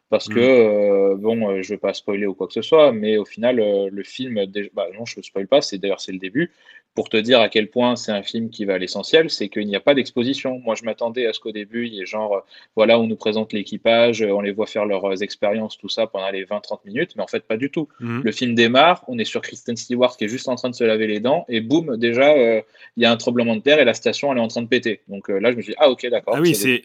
Parce 0.09 0.29
Mhm. 0.29 0.35
que, 0.35 0.39
euh, 0.39 1.15
bon, 1.17 1.49
euh, 1.49 1.61
je 1.63 1.73
veux 1.73 1.79
pas 1.79 1.93
spoiler 1.93 2.27
ou 2.27 2.35
quoi 2.35 2.47
que 2.47 2.53
ce 2.53 2.61
soit, 2.61 2.91
mais 2.93 3.17
au 3.17 3.25
final, 3.25 3.59
euh, 3.59 3.89
le 3.91 4.03
film, 4.03 4.35
bah, 4.73 4.87
non, 4.97 5.05
je 5.05 5.15
ne 5.19 5.23
spoil 5.23 5.47
pas, 5.47 5.61
c'est 5.61 5.79
d'ailleurs 5.79 5.99
c'est 5.99 6.11
le 6.11 6.19
début, 6.19 6.51
pour 6.93 7.09
te 7.09 7.17
dire 7.17 7.39
à 7.39 7.49
quel 7.49 7.71
point 7.71 7.95
c'est 7.95 8.11
un 8.11 8.21
film 8.21 8.51
qui 8.51 8.65
va 8.65 8.75
à 8.75 8.77
l'essentiel, 8.77 9.31
c'est 9.31 9.49
qu'il 9.49 9.65
n'y 9.65 9.75
a 9.75 9.79
pas 9.79 9.95
d'exposition. 9.95 10.59
Moi, 10.59 10.75
je 10.75 10.83
m'attendais 10.83 11.25
à 11.25 11.33
ce 11.33 11.39
qu'au 11.39 11.51
début, 11.51 11.87
il 11.87 11.95
y 11.95 12.01
ait 12.01 12.05
genre, 12.05 12.45
voilà, 12.75 12.99
on 12.99 13.07
nous 13.07 13.15
présente 13.15 13.51
l'équipage, 13.53 14.21
on 14.21 14.41
les 14.41 14.51
voit 14.51 14.67
faire 14.67 14.85
leurs 14.85 15.23
expériences, 15.23 15.79
tout 15.79 15.89
ça, 15.89 16.05
pendant 16.05 16.29
les 16.29 16.43
20-30 16.45 16.85
minutes, 16.85 17.15
mais 17.15 17.23
en 17.23 17.27
fait, 17.27 17.43
pas 17.47 17.57
du 17.57 17.71
tout. 17.71 17.87
Mhm. 17.99 18.21
Le 18.23 18.31
film 18.31 18.53
démarre, 18.53 19.03
on 19.07 19.17
est 19.17 19.25
sur 19.25 19.41
Kristen 19.41 19.75
Stewart 19.75 20.15
qui 20.15 20.25
est 20.25 20.27
juste 20.27 20.42
en 20.49 20.55
train 20.55 20.69
de 20.69 20.75
se 20.75 20.83
laver 20.83 21.07
les 21.07 21.19
dents, 21.19 21.45
et 21.49 21.61
boum, 21.61 21.97
déjà, 21.97 22.33
euh, 22.33 22.61
il 22.97 23.03
y 23.03 23.05
a 23.05 23.11
un 23.11 23.17
tremblement 23.17 23.55
de 23.55 23.61
terre 23.61 23.79
et 23.79 23.85
la 23.85 23.93
station, 23.93 24.31
elle 24.31 24.37
est 24.37 24.41
en 24.41 24.47
train 24.47 24.61
de 24.61 24.67
péter. 24.67 25.01
Donc 25.07 25.29
euh, 25.29 25.39
là, 25.39 25.51
je 25.51 25.57
me 25.57 25.61
suis 25.61 25.71
dit, 25.71 25.77
ah 25.79 25.89
ok, 25.89 26.07
d'accord. 26.07 26.35
Ah 26.37 26.41
oui, 26.41 26.55
c'est. 26.55 26.83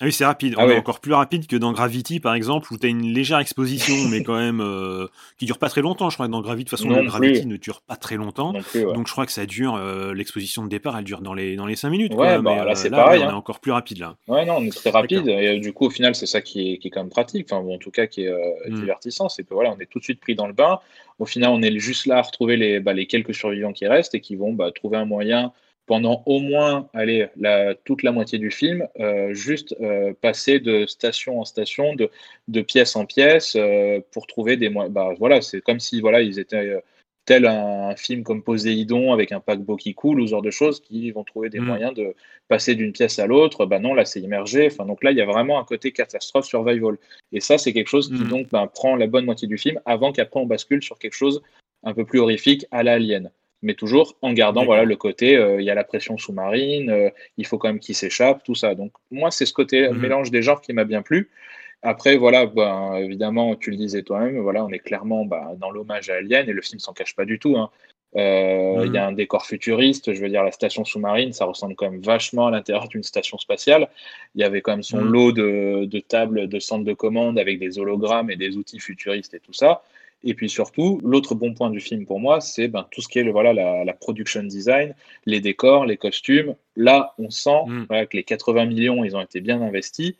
Ah 0.00 0.04
oui, 0.04 0.12
c'est 0.12 0.26
rapide. 0.26 0.54
Ah 0.58 0.66
On 0.66 0.68
est 0.70 0.76
encore 0.76 1.00
plus 1.00 1.14
rapide 1.14 1.46
que 1.46 1.56
dans 1.56 1.72
Gravity, 1.72 2.20
par 2.20 2.34
exemple, 2.34 2.70
où 2.70 2.76
tu 2.76 2.84
as 2.86 2.90
une 2.90 3.14
légère 3.14 3.38
exposition, 3.38 3.94
mais 4.10 4.22
quand 4.22 4.36
même 4.36 4.60
euh, 4.60 5.06
qui 5.38 5.46
dure 5.46 5.58
pas 5.58 5.70
très 5.70 5.80
longtemps. 5.80 6.10
Je 6.10 6.16
crois 6.16 6.26
que 6.26 6.32
dans 6.32 6.42
Gravity, 6.42 6.64
de 6.64 6.68
toute 6.70 6.78
façon, 6.78 6.90
Non 6.90 7.02
Gravity 7.04 7.46
ne 7.46 7.56
dure 7.56 7.80
pas 7.80 7.96
très 7.96 8.16
longtemps. 8.16 8.52
non 8.52 8.60
plus, 8.62 8.84
ouais. 8.84 8.92
Donc 8.92 9.06
je 9.06 9.12
crois 9.12 9.24
que 9.24 9.32
ça 9.32 9.46
dure, 9.46 9.74
euh, 9.76 10.12
l'exposition 10.12 10.64
de 10.64 10.68
départ, 10.68 10.98
elle 10.98 11.04
dure 11.04 11.22
dans 11.22 11.32
les, 11.32 11.56
dans 11.56 11.64
les 11.64 11.76
5 11.76 11.88
minutes. 11.88 12.12
Ouais, 12.12 12.16
quoi. 12.18 12.38
bah, 12.42 12.56
mais, 12.56 12.64
là, 12.64 12.72
euh, 12.72 12.74
c'est 12.74 12.90
pareil, 12.90 13.22
on 13.22 13.28
hein. 13.28 13.30
est 13.30 13.34
encore 13.34 13.58
plus 13.60 13.72
rapide 13.72 13.98
là. 13.98 14.16
Ouais, 14.28 14.44
non, 14.44 14.56
on 14.58 14.64
est 14.64 14.76
très 14.76 14.90
rapide. 14.90 15.28
Et 15.28 15.56
euh, 15.56 15.58
du 15.60 15.72
coup, 15.72 15.86
au 15.86 15.90
final, 15.90 16.14
c'est 16.14 16.26
ça 16.26 16.42
qui 16.42 16.72
est, 16.72 16.78
qui 16.78 16.88
est 16.88 16.90
quand 16.90 17.00
même 17.00 17.08
pratique. 17.08 17.46
Enfin, 17.50 17.62
bon, 17.62 17.76
en 17.76 17.78
tout 17.78 17.90
cas, 17.90 18.06
qui 18.06 18.24
est 18.24 18.28
euh, 18.28 18.38
Mm. 18.68 18.80
divertissant. 18.80 19.28
C'est 19.30 19.44
que 19.44 19.54
voilà, 19.54 19.72
on 19.72 19.78
est 19.80 19.86
tout 19.86 19.98
de 19.98 20.04
suite 20.04 20.20
pris 20.20 20.34
dans 20.34 20.46
le 20.46 20.52
bain. 20.52 20.78
Au 21.18 21.24
final, 21.24 21.50
on 21.50 21.62
est 21.62 21.78
juste 21.78 22.06
là 22.06 22.18
à 22.18 22.22
retrouver 22.22 22.56
les, 22.58 22.80
bah, 22.80 22.92
les 22.92 23.06
quelques 23.06 23.34
survivants 23.34 23.72
qui 23.72 23.86
restent 23.86 24.14
et 24.14 24.20
qui 24.20 24.36
vont 24.36 24.52
bah, 24.52 24.70
trouver 24.72 24.98
un 24.98 25.06
moyen 25.06 25.52
pendant 25.86 26.22
au 26.26 26.40
moins 26.40 26.88
allez, 26.92 27.28
la, 27.36 27.74
toute 27.74 28.02
la 28.02 28.12
moitié 28.12 28.38
du 28.38 28.50
film, 28.50 28.86
euh, 29.00 29.32
juste 29.32 29.74
euh, 29.80 30.12
passer 30.20 30.58
de 30.58 30.86
station 30.86 31.40
en 31.40 31.44
station, 31.44 31.94
de, 31.94 32.10
de 32.48 32.60
pièce 32.60 32.96
en 32.96 33.06
pièce, 33.06 33.56
euh, 33.56 34.00
pour 34.12 34.26
trouver 34.26 34.56
des 34.56 34.68
moyens. 34.68 34.92
Bah, 34.92 35.14
voilà, 35.18 35.40
c'est 35.40 35.60
comme 35.60 35.80
si 35.80 36.00
voilà, 36.00 36.20
ils 36.22 36.38
étaient 36.38 36.80
tel 37.26 37.44
un, 37.46 37.94
film 37.96 38.22
comme 38.22 38.42
Poséidon 38.42 39.12
avec 39.12 39.32
un 39.32 39.40
paquebot 39.40 39.76
qui 39.76 39.94
coule 39.94 40.20
ou 40.20 40.26
ce 40.26 40.30
genre 40.30 40.42
de 40.42 40.50
choses 40.50 40.80
qui 40.80 41.10
vont 41.10 41.24
trouver 41.24 41.50
des 41.50 41.60
Mm. 41.60 41.64
moyens 41.64 41.94
de 41.94 42.14
passer 42.48 42.74
d'une 42.74 42.92
pièce 42.92 43.18
à 43.18 43.26
l'autre. 43.26 43.66
Bah 43.66 43.78
non, 43.78 43.94
là 43.94 44.04
c'est 44.04 44.20
immergé. 44.20 44.66
Enfin, 44.66 44.86
donc 44.86 45.02
là, 45.02 45.10
il 45.10 45.18
y 45.18 45.20
a 45.20 45.26
vraiment 45.26 45.58
un 45.58 45.64
côté 45.64 45.92
catastrophe 45.92 46.46
survival. 46.46 46.96
Et 47.32 47.40
ça, 47.40 47.58
c'est 47.58 47.72
quelque 47.72 47.88
chose 47.88 48.08
qui 48.08 48.22
Mm. 48.22 48.28
donc 48.28 48.48
bah, 48.50 48.70
prend 48.72 48.96
la 48.96 49.06
bonne 49.06 49.24
moitié 49.24 49.48
du 49.48 49.58
film 49.58 49.80
avant 49.84 50.12
qu'après 50.12 50.40
on 50.40 50.46
bascule 50.46 50.82
sur 50.82 50.98
quelque 50.98 51.14
chose 51.14 51.42
un 51.82 51.94
peu 51.94 52.04
plus 52.04 52.20
horrifique 52.20 52.66
à 52.70 52.82
la 52.82 52.94
Alien. 52.94 53.30
Mais 53.62 53.74
toujours 53.74 54.16
en 54.22 54.32
gardant 54.32 54.64
voilà, 54.64 54.84
le 54.84 54.96
côté, 54.96 55.36
euh, 55.36 55.60
il 55.60 55.64
y 55.64 55.70
a 55.70 55.74
la 55.74 55.84
pression 55.84 56.18
sous-marine, 56.18 56.90
euh, 56.90 57.10
il 57.38 57.46
faut 57.46 57.58
quand 57.58 57.68
même 57.68 57.80
qu'il 57.80 57.94
s'échappe, 57.94 58.42
tout 58.44 58.54
ça. 58.54 58.74
Donc 58.74 58.92
moi, 59.10 59.30
c'est 59.30 59.46
ce 59.46 59.52
côté 59.52 59.88
Mhm. 59.88 59.98
mélange 59.98 60.30
des 60.30 60.42
genres 60.42 60.60
qui 60.60 60.72
m'a 60.72 60.84
bien 60.84 61.02
plu. 61.02 61.30
Après, 61.82 62.16
voilà, 62.16 62.46
ben, 62.46 62.96
évidemment, 62.96 63.54
tu 63.56 63.70
le 63.70 63.76
disais 63.76 64.02
toi-même, 64.02 64.38
voilà, 64.40 64.64
on 64.64 64.70
est 64.70 64.78
clairement 64.80 65.24
bah, 65.24 65.52
dans 65.58 65.70
l'hommage 65.70 66.10
à 66.10 66.14
Alien 66.16 66.48
et 66.48 66.52
le 66.52 66.62
film 66.62 66.80
s'en 66.80 66.92
cache 66.92 67.14
pas 67.14 67.24
du 67.24 67.38
tout. 67.38 67.56
hein. 67.56 67.70
Euh, 68.16 68.82
Il 68.84 68.88
Mhm. 68.88 68.94
y 68.94 68.98
a 68.98 69.06
un 69.06 69.12
décor 69.12 69.44
futuriste, 69.46 70.12
je 70.14 70.20
veux 70.20 70.28
dire, 70.28 70.42
la 70.42 70.52
station 70.52 70.84
sous-marine, 70.84 71.32
ça 71.32 71.44
ressemble 71.44 71.74
quand 71.74 71.90
même 71.90 72.00
vachement 72.00 72.46
à 72.46 72.50
l'intérieur 72.50 72.88
d'une 72.88 73.02
station 73.02 73.36
spatiale. 73.38 73.88
Il 74.34 74.40
y 74.40 74.44
avait 74.44 74.62
quand 74.62 74.72
même 74.72 74.82
son 74.82 75.00
Mhm. 75.00 75.10
lot 75.10 75.32
de, 75.32 75.84
de 75.84 76.00
tables, 76.00 76.48
de 76.48 76.58
centres 76.58 76.84
de 76.84 76.94
commande 76.94 77.38
avec 77.38 77.58
des 77.58 77.78
hologrammes 77.78 78.30
et 78.30 78.36
des 78.36 78.56
outils 78.56 78.80
futuristes 78.80 79.34
et 79.34 79.40
tout 79.40 79.52
ça. 79.52 79.82
Et 80.24 80.34
puis 80.34 80.48
surtout, 80.48 81.00
l'autre 81.04 81.34
bon 81.34 81.54
point 81.54 81.70
du 81.70 81.80
film 81.80 82.04
pour 82.06 82.18
moi, 82.20 82.40
c'est 82.40 82.68
ben, 82.68 82.86
tout 82.90 83.00
ce 83.00 83.08
qui 83.08 83.18
est 83.18 83.22
le, 83.22 83.32
voilà, 83.32 83.52
la, 83.52 83.84
la 83.84 83.92
production 83.92 84.42
design, 84.42 84.94
les 85.24 85.40
décors, 85.40 85.86
les 85.86 85.96
costumes. 85.96 86.54
Là, 86.76 87.14
on 87.18 87.30
sent 87.30 87.50
Mm. 87.66 87.84
voilà, 87.88 88.06
que 88.06 88.16
les 88.16 88.24
80 88.24 88.66
millions, 88.66 89.04
ils 89.04 89.14
ont 89.16 89.20
été 89.20 89.40
bien 89.40 89.60
investis. 89.62 90.14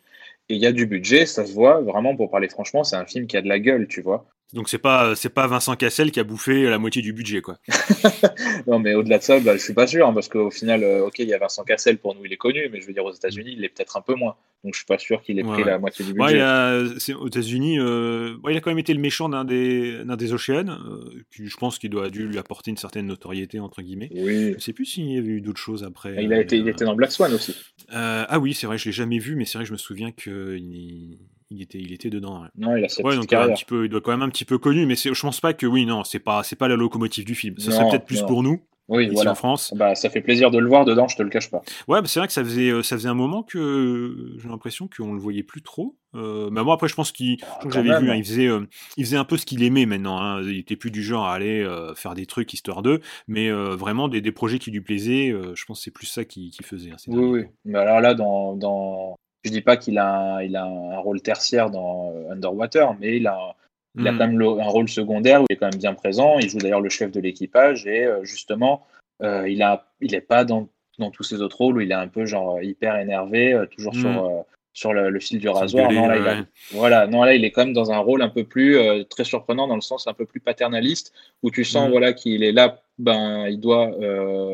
Et 0.49 0.55
il 0.55 0.61
y 0.61 0.65
a 0.65 0.71
du 0.71 0.85
budget, 0.87 1.25
ça 1.25 1.45
se 1.45 1.53
voit 1.53 1.81
vraiment, 1.81 2.15
pour 2.15 2.29
parler 2.31 2.47
franchement, 2.49 2.83
c'est 2.83 2.95
un 2.95 3.05
film 3.05 3.27
qui 3.27 3.35
a 3.37 3.41
de 3.41 3.49
la 3.49 3.59
gueule, 3.59 3.87
tu 3.87 4.01
vois. 4.01 4.25
Donc 4.53 4.69
c'est 4.69 4.77
pas 4.77 5.13
c'est 5.15 5.29
pas 5.33 5.45
Vincent 5.45 5.75
Cassel 5.75 6.09
qui 6.11 6.19
a 6.21 6.23
bouffé 6.23 6.63
la 6.69 6.77
moitié 6.77 7.01
du 7.01 7.11
budget 7.11 7.41
quoi. 7.41 7.57
Non, 8.67 8.79
mais 8.79 8.93
au-delà 8.95 9.17
de 9.17 9.23
ça, 9.23 9.39
bah, 9.39 9.55
je 9.55 9.61
suis 9.63 9.73
pas 9.73 9.87
sûr, 9.87 10.07
hein, 10.07 10.13
parce 10.13 10.27
qu'au 10.29 10.51
final, 10.51 10.83
euh, 10.83 11.05
ok, 11.05 11.19
il 11.19 11.27
y 11.27 11.33
a 11.33 11.37
Vincent 11.37 11.63
Cassel, 11.63 11.97
pour 11.97 12.15
nous, 12.15 12.25
il 12.25 12.33
est 12.33 12.37
connu, 12.37 12.67
mais 12.71 12.81
je 12.81 12.87
veux 12.87 12.93
dire, 12.93 13.05
aux 13.05 13.13
États-Unis, 13.13 13.53
il 13.57 13.63
est 13.63 13.69
peut-être 13.69 13.95
un 13.97 14.01
peu 14.01 14.13
moins. 14.13 14.35
Donc, 14.63 14.73
je 14.73 14.79
suis 14.79 14.85
pas 14.85 14.97
sûr 14.97 15.21
qu'il 15.21 15.39
ait 15.39 15.43
Ouais, 15.43 15.53
pris 15.53 15.63
ouais. 15.63 15.69
la 15.69 15.79
moitié 15.79 16.03
du 16.03 16.11
Ouais, 16.11 16.17
budget. 16.17 16.35
il 16.37 16.41
a, 16.41 16.83
c'est 16.97 17.13
aux 17.13 17.27
États-Unis, 17.27 17.79
euh, 17.79 18.35
il 18.49 18.57
a 18.57 18.61
quand 18.61 18.71
même 18.71 18.79
été 18.79 18.93
le 18.93 18.99
méchant 18.99 19.29
d'un 19.29 19.45
des 19.45 20.03
d'un 20.03 20.15
des 20.17 20.33
Oceans, 20.33 20.67
euh, 20.69 21.23
qui 21.33 21.47
je 21.47 21.55
pense 21.57 21.77
qu'il 21.79 21.89
doit 21.89 22.05
a 22.07 22.09
dû 22.09 22.27
lui 22.27 22.37
apporter 22.37 22.71
une 22.71 22.77
certaine 22.77 23.07
notoriété 23.07 23.59
entre 23.59 23.81
guillemets. 23.81 24.09
Oui. 24.13 24.53
Je 24.53 24.59
sais 24.59 24.73
plus 24.73 24.85
s'il 24.85 25.09
y 25.11 25.17
avait 25.17 25.27
eu 25.27 25.41
d'autres 25.41 25.61
choses 25.61 25.83
après. 25.83 26.15
Il 26.23 26.33
a 26.33 26.41
été, 26.41 26.57
il 26.57 26.67
était 26.67 26.83
dans 26.85 26.95
Black 26.95 27.11
Swan 27.11 27.33
aussi. 27.33 27.55
ah 27.89 28.39
oui, 28.39 28.53
c'est 28.53 28.67
vrai, 28.67 28.77
je 28.77 28.85
l'ai 28.85 28.91
jamais 28.93 29.19
vu, 29.19 29.35
mais 29.35 29.45
c'est 29.45 29.57
vrai 29.57 29.63
que 29.63 29.69
je 29.69 29.73
me 29.73 29.77
souviens 29.77 30.11
que 30.11 30.57
il, 30.57 31.17
il 31.49 31.61
était 31.61 31.79
il 31.79 31.93
était 31.93 32.09
dedans. 32.09 32.41
ouais. 32.43 32.47
Non, 32.57 32.75
il 32.75 32.83
a 32.85 32.87
Ouais, 33.03 33.15
donc 33.15 33.31
il, 33.31 33.33
est 33.33 33.37
un 33.37 33.39
carrière. 33.39 33.55
petit 33.55 33.65
peu, 33.65 33.85
il 33.85 33.89
doit 33.89 34.01
quand 34.01 34.11
même 34.11 34.21
un 34.21 34.29
petit 34.29 34.45
peu 34.45 34.57
connu, 34.57 34.85
mais 34.85 34.95
je 34.95 35.19
pense 35.21 35.39
pas 35.41 35.53
que 35.53 35.65
oui, 35.65 35.85
non, 35.85 36.03
c'est 36.03 36.19
pas, 36.19 36.43
c'est 36.43 36.55
pas 36.55 36.67
la 36.67 36.75
locomotive 36.75 37.25
du 37.25 37.35
film. 37.35 37.57
Ça 37.57 37.71
serait 37.71 37.89
peut-être 37.89 38.05
plus 38.05 38.21
non. 38.21 38.27
pour 38.27 38.43
nous 38.43 38.61
Oui, 38.89 39.05
ici 39.05 39.13
voilà. 39.13 39.31
en 39.31 39.35
France. 39.35 39.73
Bah, 39.75 39.95
ça 39.95 40.09
fait 40.09 40.21
plaisir 40.21 40.49
de 40.51 40.57
le 40.59 40.67
voir 40.67 40.85
dedans, 40.85 41.07
je 41.07 41.15
te 41.17 41.23
le 41.23 41.29
cache 41.29 41.49
pas. 41.51 41.61
Ouais, 41.87 42.01
bah, 42.01 42.07
c'est 42.07 42.19
vrai 42.19 42.27
que 42.27 42.33
ça 42.33 42.43
faisait, 42.43 42.69
euh, 42.69 42.83
ça 42.83 42.95
faisait 42.97 43.09
un 43.09 43.13
moment 43.13 43.43
que 43.43 44.35
j'ai 44.37 44.47
l'impression 44.49 44.87
qu'on 44.95 45.13
le 45.13 45.19
voyait 45.19 45.43
plus 45.43 45.61
trop. 45.61 45.95
Euh, 46.15 46.49
mais 46.51 46.63
moi 46.63 46.73
après, 46.75 46.87
je 46.87 46.95
pense 46.95 47.11
qu'il, 47.11 47.37
quand 47.61 47.69
j'avais 47.69 47.99
vu, 47.99 48.09
hein, 48.09 48.15
il 48.15 48.23
faisait, 48.23 48.47
euh, 48.47 48.65
il 48.95 49.05
faisait 49.05 49.17
un 49.17 49.25
peu 49.25 49.37
ce 49.37 49.45
qu'il 49.45 49.61
aimait 49.61 49.85
maintenant. 49.85 50.19
Hein. 50.19 50.41
Il 50.41 50.57
était 50.57 50.75
plus 50.77 50.89
du 50.89 51.03
genre 51.03 51.25
à 51.25 51.33
aller 51.33 51.61
euh, 51.61 51.93
faire 51.95 52.15
des 52.15 52.25
trucs 52.25 52.53
histoire 52.53 52.81
d'eux, 52.81 53.01
mais 53.27 53.51
vraiment 53.51 54.07
des, 54.07 54.21
des 54.21 54.31
projets 54.31 54.57
qui 54.59 54.71
lui 54.71 54.81
plaisaient. 54.81 55.33
je 55.53 55.65
pense 55.65 55.79
que 55.79 55.83
c'est 55.83 55.91
plus 55.91 56.07
ça 56.07 56.25
qu'il 56.25 56.51
faisait. 56.63 56.91
hein, 56.91 56.95
Oui, 57.07 57.23
oui. 57.25 57.45
Mais 57.65 57.77
alors 57.79 57.99
là, 58.01 58.13
dans, 58.15 58.55
dans... 58.55 59.15
je 59.43 59.51
dis 59.51 59.61
pas 59.61 59.77
qu'il 59.77 59.97
a, 59.97 60.35
un, 60.35 60.41
il 60.41 60.55
a 60.55 60.65
un 60.65 60.97
rôle 60.99 61.21
tertiaire 61.21 61.69
dans 61.69 62.11
euh, 62.13 62.31
Underwater, 62.31 62.95
mais 62.99 63.17
il 63.17 63.27
a, 63.27 63.55
il 63.97 64.07
a 64.07 64.11
Mm. 64.11 64.17
quand 64.17 64.27
même 64.27 64.39
le- 64.39 64.59
un 64.59 64.67
rôle 64.67 64.89
secondaire 64.89 65.41
où 65.41 65.45
il 65.49 65.53
est 65.53 65.57
quand 65.57 65.69
même 65.71 65.79
bien 65.79 65.93
présent. 65.93 66.37
Il 66.39 66.49
joue 66.49 66.57
d'ailleurs 66.59 66.81
le 66.81 66.89
chef 66.89 67.11
de 67.11 67.19
l'équipage 67.19 67.87
et 67.87 68.05
euh, 68.05 68.23
justement, 68.23 68.85
euh, 69.23 69.47
il 69.49 69.65
il 70.01 70.13
est 70.15 70.21
pas 70.21 70.43
dans, 70.45 70.67
dans 70.99 71.11
tous 71.11 71.23
ses 71.23 71.41
autres 71.41 71.57
rôles 71.57 71.77
où 71.77 71.81
il 71.81 71.91
est 71.91 71.95
un 71.95 72.07
peu 72.07 72.25
genre 72.25 72.61
hyper 72.61 72.97
énervé, 72.97 73.59
toujours 73.75 73.93
sur, 73.95 74.25
euh, 74.25 74.41
sur 74.73 74.93
le, 74.93 75.09
le 75.09 75.19
fil 75.19 75.39
du 75.39 75.49
rasoir. 75.49 75.91
Non, 75.91 76.07
là, 76.07 76.17
il 76.17 76.27
a- 76.27 76.33
ouais. 76.33 76.43
voilà, 76.71 77.07
non, 77.07 77.23
là, 77.23 77.33
il 77.33 77.43
est 77.45 77.51
quand 77.51 77.63
même 77.65 77.73
dans 77.73 77.91
un 77.91 77.97
rôle 77.97 78.21
un 78.21 78.29
peu 78.29 78.43
plus 78.43 78.77
euh, 78.77 79.03
très 79.03 79.23
surprenant 79.23 79.67
dans 79.67 79.75
le 79.75 79.81
sens 79.81 80.07
un 80.07 80.13
peu 80.13 80.25
plus 80.25 80.39
paternaliste 80.39 81.13
où 81.41 81.49
tu 81.51 81.63
sens 81.63 81.87
Mm. 81.87 81.91
voilà 81.91 82.13
qu'il 82.13 82.43
est 82.43 82.51
là, 82.51 82.81
ben 82.99 83.47
il 83.47 83.59
doit 83.59 83.91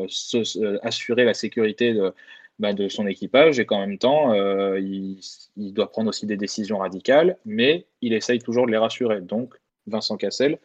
se- 0.08 0.44
se- 0.44 0.78
assurer 0.86 1.24
la 1.24 1.34
sécurité 1.34 1.92
de, 1.94 2.12
ben, 2.58 2.72
de 2.74 2.88
son 2.88 3.06
équipage 3.06 3.58
et 3.58 3.66
qu'en 3.66 3.80
même 3.80 3.98
temps 3.98 4.32
euh, 4.32 4.78
il, 4.80 5.18
il 5.56 5.72
doit 5.72 5.90
prendre 5.90 6.08
aussi 6.08 6.26
des 6.26 6.36
décisions 6.36 6.78
radicales, 6.78 7.36
mais 7.44 7.86
il 8.00 8.12
essaye 8.12 8.38
toujours 8.38 8.66
de 8.66 8.70
les 8.72 8.78
rassurer. 8.78 9.20
Donc 9.20 9.54
Vincent 9.86 10.16
Cassel 10.16 10.58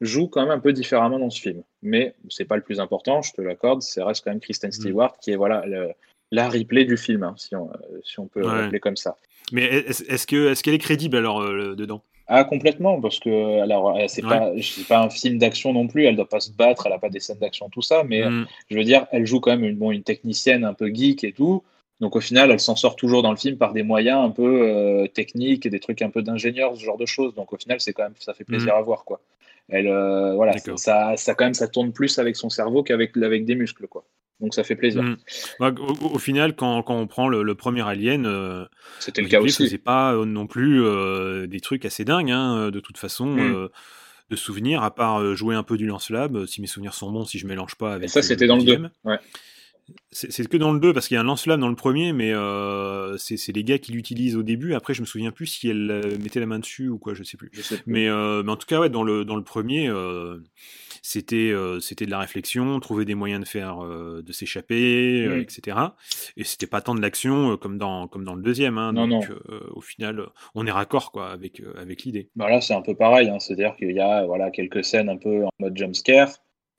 joue 0.00 0.28
quand 0.28 0.42
même 0.42 0.50
un 0.50 0.60
peu 0.60 0.72
différemment 0.72 1.18
dans 1.18 1.30
ce 1.30 1.40
film, 1.40 1.62
mais 1.82 2.14
c'est 2.30 2.44
pas 2.46 2.56
le 2.56 2.62
plus 2.62 2.80
important, 2.80 3.22
je 3.22 3.32
te 3.32 3.40
l'accorde, 3.40 3.82
ça 3.82 4.04
reste 4.06 4.24
quand 4.24 4.30
même 4.30 4.40
Kristen 4.40 4.70
Mm. 4.70 4.72
Stewart 4.72 5.18
qui 5.20 5.30
est 5.32 5.36
voilà 5.36 5.66
le- 5.66 5.92
la 6.30 6.48
replay 6.48 6.86
du 6.86 6.96
film, 6.96 7.24
hein, 7.24 7.34
si, 7.36 7.54
on, 7.54 7.70
si 8.02 8.18
on 8.18 8.26
peut 8.26 8.40
Ouais. 8.42 8.62
l'appeler 8.62 8.80
comme 8.80 8.96
ça. 8.96 9.18
Mais 9.52 9.64
est-ce 9.64 10.02
est-ce 10.04 10.26
que, 10.26 10.48
est-ce 10.50 10.62
qu'elle 10.62 10.72
est 10.72 10.78
crédible 10.78 11.16
alors 11.18 11.42
euh, 11.42 11.74
dedans? 11.74 12.02
Ah 12.34 12.44
complètement 12.44 12.98
parce 12.98 13.18
que 13.20 13.60
alors 13.60 13.94
euh, 13.94 14.04
c'est 14.08 14.24
Ouais. 14.24 14.30
pas 14.38 14.52
c'est 14.62 14.86
pas 14.88 15.00
un 15.00 15.10
film 15.10 15.36
d'action 15.38 15.72
non 15.74 15.86
plus 15.86 16.06
elle 16.06 16.16
doit 16.16 16.28
pas 16.28 16.40
se 16.40 16.50
battre 16.50 16.86
elle 16.86 16.94
a 16.94 16.98
pas 16.98 17.10
des 17.10 17.20
scènes 17.20 17.38
d'action 17.38 17.68
tout 17.68 17.82
ça 17.82 18.04
mais 18.04 18.22
Mm. 18.24 18.46
je 18.70 18.76
veux 18.78 18.84
dire 18.84 19.06
elle 19.12 19.26
joue 19.26 19.38
quand 19.40 19.50
même 19.50 19.64
une 19.64 19.76
bon 19.76 19.90
une 19.90 20.02
technicienne 20.02 20.64
un 20.64 20.72
peu 20.74 20.88
geek 20.88 21.24
et 21.24 21.32
tout. 21.32 21.62
Donc 22.00 22.16
au 22.16 22.20
final 22.20 22.50
elle 22.50 22.58
s'en 22.60 22.74
sort 22.74 22.96
toujours 22.96 23.22
dans 23.22 23.30
le 23.30 23.36
film 23.36 23.56
par 23.58 23.72
des 23.74 23.82
moyens 23.82 24.18
un 24.24 24.30
peu 24.30 24.62
euh, 24.62 25.06
techniques 25.08 25.66
et 25.66 25.70
des 25.70 25.78
trucs 25.78 26.00
un 26.00 26.10
peu 26.10 26.22
d'ingénieur 26.22 26.74
ce 26.74 26.82
genre 26.82 26.96
de 26.96 27.06
choses. 27.06 27.34
Donc 27.34 27.52
au 27.52 27.58
final 27.58 27.80
c'est 27.80 27.92
quand 27.92 28.04
même 28.04 28.14
ça 28.18 28.32
fait 28.34 28.44
plaisir 28.44 28.74
à 28.74 28.82
voir 28.82 29.04
quoi. 29.04 29.20
Elle 29.68 29.88
euh, 29.88 30.32
voilà 30.34 30.52
ça 30.76 31.14
ça 31.16 31.34
quand 31.34 31.44
même 31.44 31.54
ça 31.62 31.68
tourne 31.68 31.92
plus 31.92 32.18
avec 32.18 32.34
son 32.36 32.48
cerveau 32.48 32.82
qu'avec 32.82 33.14
avec 33.18 33.44
des 33.44 33.54
muscles 33.56 33.86
quoi 33.88 34.04
donc 34.42 34.54
ça 34.54 34.64
fait 34.64 34.76
plaisir 34.76 35.02
Mm. 35.02 35.16
Au, 35.60 36.14
au 36.14 36.18
final, 36.18 36.54
quand, 36.54 36.82
quand 36.82 36.96
on 36.96 37.06
prend 37.06 37.28
le, 37.28 37.42
le 37.42 37.54
premier 37.54 37.80
Alien, 37.88 38.26
euh, 38.26 38.64
c'était 38.98 39.22
le 39.22 39.28
cas 39.28 39.40
aussi 39.40 39.64
faisait 39.64 39.78
pas 39.78 40.12
euh, 40.14 40.24
non 40.26 40.46
plus 40.46 40.84
euh, 40.84 41.46
des 41.46 41.60
trucs 41.60 41.84
assez 41.86 42.04
dingues, 42.04 42.30
hein, 42.30 42.70
de 42.70 42.80
toute 42.80 42.98
façon. 42.98 43.26
Mm. 43.36 43.54
euh, 43.54 43.68
de 44.30 44.36
souvenirs, 44.36 44.82
à 44.82 44.94
part 44.94 45.20
euh, 45.20 45.34
jouer 45.34 45.54
un 45.54 45.62
peu 45.62 45.76
du 45.76 45.86
lance-flamme, 45.86 46.36
euh, 46.36 46.46
si 46.46 46.62
mes 46.62 46.66
souvenirs 46.66 46.94
sont 46.94 47.12
bons, 47.12 47.26
si 47.26 47.38
je 47.38 47.46
mélange 47.46 47.74
pas 47.74 47.92
avec. 47.92 48.06
et 48.06 48.08
ça 48.08 48.20
euh, 48.20 48.22
c'était 48.22 48.46
dans 48.46 48.56
le 48.56 48.62
2 48.62 48.66
deuxième. 48.66 48.90
ouais 49.04 49.18
C'est 50.10 50.46
que 50.48 50.56
dans 50.56 50.72
le 50.72 50.80
2, 50.80 50.92
parce 50.92 51.08
qu'il 51.08 51.14
y 51.14 51.18
a 51.18 51.20
un 51.20 51.24
lance-flamme 51.24 51.60
dans 51.60 51.68
le 51.68 51.74
premier, 51.74 52.12
mais 52.12 52.32
euh, 52.32 53.16
c'est 53.18 53.54
les 53.54 53.64
gars 53.64 53.78
qui 53.78 53.92
l'utilisent 53.92 54.36
au 54.36 54.42
début. 54.42 54.74
Après, 54.74 54.94
je 54.94 55.00
me 55.00 55.06
souviens 55.06 55.30
plus 55.32 55.46
si 55.46 55.68
elle 55.68 55.90
euh, 55.90 56.18
mettait 56.22 56.40
la 56.40 56.46
main 56.46 56.58
dessus 56.58 56.88
ou 56.88 56.98
quoi, 56.98 57.14
je 57.14 57.22
sais 57.22 57.36
plus. 57.36 57.50
je 57.52 57.62
sais 57.62 57.76
plus. 57.78 57.92
Mais, 57.92 58.08
euh, 58.08 58.42
mais 58.42 58.52
en 58.52 58.56
tout 58.56 58.66
cas, 58.66 58.80
ouais, 58.80 58.90
dans 58.90 59.02
le, 59.02 59.24
dans 59.24 59.36
le 59.36 59.42
premier, 59.44 59.90
c'était 61.02 61.52
c'était 61.80 62.06
de 62.06 62.10
la 62.10 62.18
réflexion, 62.20 62.78
trouver 62.80 63.04
des 63.04 63.14
moyens 63.14 63.42
de 63.42 63.48
faire, 63.48 63.78
de 63.82 64.32
s'échapper, 64.32 65.26
Mm. 65.28 65.40
etc. 65.40 65.76
Et 66.36 66.44
c'était 66.44 66.66
pas 66.66 66.80
tant 66.80 66.94
de 66.94 67.00
l'action 67.00 67.56
comme 67.56 67.78
dans 67.78 68.06
comme 68.08 68.24
dans 68.24 68.34
le 68.34 68.42
deuxième. 68.42 68.78
Hein, 68.78 68.92
Non, 68.92 69.08
donc, 69.08 69.28
non. 69.28 69.36
au 69.74 69.80
final, 69.80 70.26
on 70.54 70.66
est 70.66 70.70
raccord 70.70 71.12
quoi 71.12 71.30
avec 71.30 71.62
avec 71.76 72.02
l'idée. 72.04 72.30
Bah 72.36 72.48
là, 72.48 72.60
c'est 72.60 72.74
un 72.74 72.82
peu 72.82 72.94
pareil, 72.94 73.28
hein. 73.28 73.38
c'est-à-dire 73.40 73.74
qu'il 73.76 73.92
y 73.92 74.00
a 74.00 74.24
voilà, 74.26 74.50
quelques 74.50 74.84
scènes 74.84 75.08
un 75.08 75.16
peu 75.16 75.44
en 75.44 75.50
mode 75.58 75.76
jumpscare, 75.76 76.30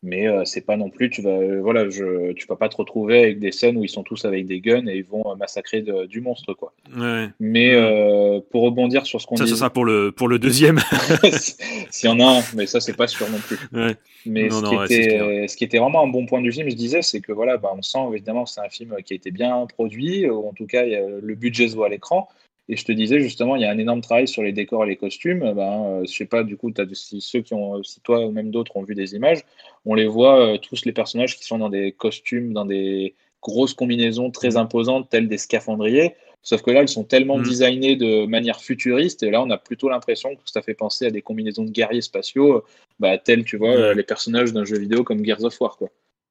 mais 0.04 0.28
euh, 0.28 0.44
c'est 0.46 0.62
pas 0.66 0.78
non 0.78 0.90
plus, 0.90 1.10
tu 1.10 1.22
vas, 1.22 1.30
euh, 1.32 1.62
voilà, 1.62 1.90
je, 1.90 2.34
tu 2.34 2.46
vas 2.48 2.56
pas 2.58 2.70
te 2.70 2.76
retrouver 2.76 3.24
avec 3.24 3.40
des 3.40 3.52
scènes 3.52 3.78
où 3.78 3.84
ils 3.84 3.90
sont 3.90 4.04
tous 4.04 4.26
avec 4.26 4.46
des 4.46 4.60
guns 4.60 4.86
et 4.88 4.98
ils 4.98 5.06
vont 5.06 5.24
euh, 5.32 5.36
massacrer 5.36 5.82
du 6.08 6.22
monstre, 6.22 6.54
quoi. 6.54 6.74
Ouais. 6.96 7.30
Mais 7.40 7.74
euh, 7.74 8.40
pour 8.52 8.64
rebondir 8.64 9.06
sur 9.06 9.20
ce 9.22 9.26
qu'on 9.28 9.38
Ça, 9.38 9.46
dit, 9.46 9.56
ça 9.56 9.70
pour 9.70 9.86
le, 9.86 10.12
pour 10.12 10.28
le 10.28 10.38
deuxième. 10.40 10.80
s'il 11.90 12.10
y 12.10 12.12
en 12.14 12.20
a 12.20 12.40
un, 12.40 12.42
mais 12.56 12.66
ça 12.66 12.80
c'est 12.80 12.96
pas 12.96 13.08
sûr 13.08 13.28
non 13.30 13.40
plus. 13.40 13.58
Ouais. 13.72 13.96
Mais 14.26 14.50
Non, 14.50 14.60
ce, 14.60 14.64
non, 14.64 14.70
qui 14.70 14.76
ouais, 14.78 14.88
c'est 14.88 15.04
était, 15.04 15.48
ce 15.48 15.58
qui 15.58 15.64
était 15.64 15.80
vraiment 15.80 16.04
un 16.04 16.08
bon 16.08 16.26
point 16.26 16.42
du 16.42 16.52
film, 16.52 16.70
je 16.70 16.76
disais, 16.76 17.02
c'est 17.02 17.22
que 17.22 17.32
voilà, 17.32 17.58
bah, 17.58 17.74
on 17.78 17.82
sent 17.82 18.00
évidemment 18.12 18.44
que 18.44 18.50
c'est 18.50 18.62
un 18.62 18.70
film 18.70 18.96
qui 19.06 19.14
a 19.14 19.16
été 19.16 19.32
bien 19.32 19.66
produit, 19.68 20.30
ou 20.30 20.48
en 20.48 20.54
tout 20.54 20.66
cas 20.68 20.84
il 20.86 20.92
y 20.92 20.96
a- 20.96 21.08
le 21.22 21.36
budget 21.36 21.70
se 21.70 21.76
voit 21.76 21.88
à 21.88 21.90
l'écran. 21.90 22.28
Et 22.70 22.78
je 22.78 22.86
te 22.86 22.92
disais 22.92 23.20
justement, 23.20 23.56
il 23.56 23.62
y 23.62 23.66
a 23.66 23.72
un 23.72 23.78
énorme 23.78 24.02
travail 24.02 24.28
sur 24.28 24.42
les 24.42 24.54
décors 24.54 24.86
et 24.86 24.88
les 24.88 24.96
costumes. 24.96 25.40
Ben, 25.54 25.84
euh, 25.86 26.06
je 26.06 26.16
sais 26.16 26.26
pas, 26.26 26.44
du 26.44 26.56
coup, 26.56 26.72
si 26.94 27.20
ceux 27.20 27.42
qui 27.42 27.54
ont, 27.54 27.84
si 27.84 28.00
toi 28.02 28.26
ou 28.26 28.32
même 28.32 28.52
d'autres 28.52 28.78
ont 28.78 28.84
vu 28.84 28.96
des 28.96 29.16
images, 29.16 29.44
on 29.86 29.96
les 29.96 30.08
voit 30.08 30.40
euh, 30.40 30.58
tous 30.58 30.86
les 30.86 30.94
personnages 30.94 31.38
qui 31.38 31.44
sont 31.44 31.58
dans 31.58 31.70
des 31.70 31.92
costumes, 31.92 32.54
dans 32.54 32.66
des 32.66 33.16
grosses 33.42 33.74
combinaisons 33.74 34.32
très 34.32 34.56
imposantes, 34.56 35.10
telles 35.10 35.28
des 35.28 35.38
scaphandriers. 35.38 36.16
Sauf 36.42 36.62
que 36.62 36.72
là, 36.72 36.82
ils 36.82 36.90
sont 36.90 37.04
tellement 37.04 37.38
Mm. 37.38 37.44
designés 37.44 37.96
de 37.96 38.26
manière 38.26 38.62
futuriste, 38.62 39.24
et 39.24 39.32
là, 39.32 39.42
on 39.42 39.50
a 39.50 39.58
plutôt 39.58 39.90
l'impression 39.90 40.36
que 40.36 40.42
ça 40.46 40.62
fait 40.62 40.74
penser 40.74 41.06
à 41.06 41.12
des 41.12 41.22
combinaisons 41.22 41.64
de 41.64 41.72
guerriers 41.72 42.02
spatiaux, 42.02 42.58
euh, 42.58 42.64
bah, 43.00 43.18
tels, 43.18 43.44
tu 43.44 43.58
vois, 43.58 43.94
les 43.94 44.04
personnages 44.04 44.54
d'un 44.54 44.64
jeu 44.66 44.78
vidéo 44.78 45.04
comme 45.04 45.24
Gears 45.24 45.44
of 45.44 45.60
War, 45.60 45.78
quoi. 45.78 45.90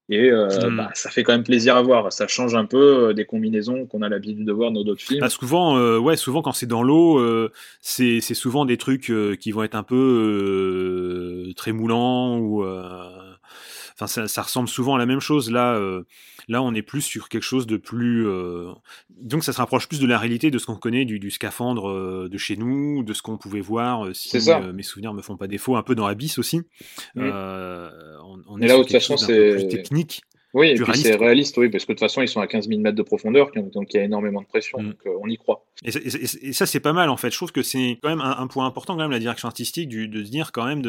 Et 0.09 0.29
euh, 0.31 0.69
Mm. 0.69 0.77
bah, 0.77 0.89
ça 0.93 1.09
fait 1.09 1.23
quand 1.23 1.31
même 1.31 1.43
plaisir 1.43 1.77
à 1.77 1.81
voir. 1.81 2.11
Ça 2.11 2.27
change 2.27 2.55
un 2.55 2.65
peu 2.65 3.09
euh, 3.09 3.13
des 3.13 3.25
combinaisons 3.25 3.85
qu'on 3.85 4.01
a 4.01 4.09
l'habitude 4.09 4.45
de 4.45 4.51
voir 4.51 4.71
dans 4.71 4.83
d'autres 4.83 5.01
films. 5.01 5.27
Souvent, 5.29 5.77
euh, 5.77 5.97
ouais, 5.97 6.17
souvent 6.17 6.41
quand 6.41 6.51
c'est 6.51 6.65
dans 6.65 6.83
l'eau, 6.83 7.19
euh, 7.19 7.51
c'est 7.81 8.19
c'est 8.19 8.33
souvent 8.33 8.65
des 8.65 8.77
trucs 8.77 9.09
euh, 9.09 9.35
qui 9.35 9.51
vont 9.51 9.63
être 9.63 9.75
un 9.75 9.83
peu 9.83 9.95
euh, 9.95 11.53
très 11.55 11.71
moulants 11.71 12.37
ou. 12.37 12.65
Enfin, 14.03 14.07
ça, 14.07 14.27
ça 14.27 14.41
ressemble 14.41 14.67
souvent 14.67 14.95
à 14.95 14.97
la 14.97 15.05
même 15.05 15.19
chose. 15.19 15.49
Là, 15.51 15.75
euh, 15.75 16.03
là, 16.47 16.61
on 16.61 16.73
est 16.73 16.81
plus 16.81 17.01
sur 17.01 17.29
quelque 17.29 17.43
chose 17.43 17.65
de 17.67 17.77
plus. 17.77 18.27
euh, 18.27 18.71
donc, 19.09 19.43
ça 19.43 19.53
se 19.53 19.57
rapproche 19.59 19.87
plus 19.87 19.99
de 19.99 20.07
la 20.07 20.17
réalité 20.17 20.51
de 20.51 20.57
ce 20.57 20.65
qu'on 20.65 20.75
connaît 20.75 21.05
du, 21.05 21.19
du 21.19 21.31
scaphandre 21.31 21.89
euh, 21.89 22.27
de 22.29 22.37
chez 22.37 22.57
nous, 22.57 23.03
de 23.03 23.13
ce 23.13 23.21
qu'on 23.21 23.37
pouvait 23.37 23.61
voir. 23.61 24.13
si 24.15 24.29
C'est 24.29 24.39
ça. 24.41 24.59
mes 24.59 24.83
souvenirs 24.83 25.13
me 25.13 25.21
font 25.21 25.37
pas 25.37 25.47
défaut, 25.47 25.75
un 25.77 25.83
peu 25.83 25.95
dans 25.95 26.05
Abyss 26.05 26.37
aussi. 26.37 26.57
Mm. 27.15 27.21
Euh, 27.21 27.89
on, 28.47 28.59
est 28.59 28.67
là, 28.67 28.77
de 28.77 28.81
toute 28.83 28.91
façon, 28.91 29.17
c'est- 29.17 29.67
technique. 29.69 30.21
Oui, 30.55 30.67
et 30.67 30.75
puis 30.75 30.95
c'est 30.99 31.15
réaliste, 31.15 31.57
oui, 31.57 31.67
parce 31.69 31.83
que 31.83 31.93
de 31.93 31.95
toute 31.95 32.01
façon, 32.01 32.21
ils 32.21 32.27
sont 32.27 32.39
à 32.39 32.45
15 32.45 32.67
000 32.67 32.79
mètres 32.79 32.95
de 32.95 33.01
profondeur, 33.01 33.49
donc 33.73 33.91
il 33.91 33.97
y 33.97 33.99
a 33.99 34.03
énormément 34.03 34.39
de 34.39 34.45
pression, 34.45 34.79
Mm. 34.79 34.85
donc 34.89 34.97
euh, 35.07 35.17
on 35.23 35.27
y 35.27 35.35
croit. 35.37 35.65
Et, 35.83 35.89
ça- 35.91 35.99
et 36.03 36.09
ça- 36.27 36.37
et 36.43 36.53
ça, 36.53 36.65
c'est 36.67 36.79
pas 36.79 36.93
mal 36.93 37.09
en 37.09 37.17
fait. 37.17 37.31
Je 37.31 37.37
trouve 37.37 37.51
que 37.51 37.63
c'est 37.63 37.97
quand 38.03 38.09
même 38.09 38.21
un, 38.21 38.37
un 38.37 38.45
point 38.45 38.67
important, 38.67 38.93
quand 38.93 39.01
même, 39.01 39.09
la 39.09 39.17
direction 39.17 39.47
artistique, 39.47 39.89
du, 39.89 40.07
de 40.07 40.23
se 40.23 40.29
dire 40.29 40.51
quand 40.51 40.65
même 40.65 40.83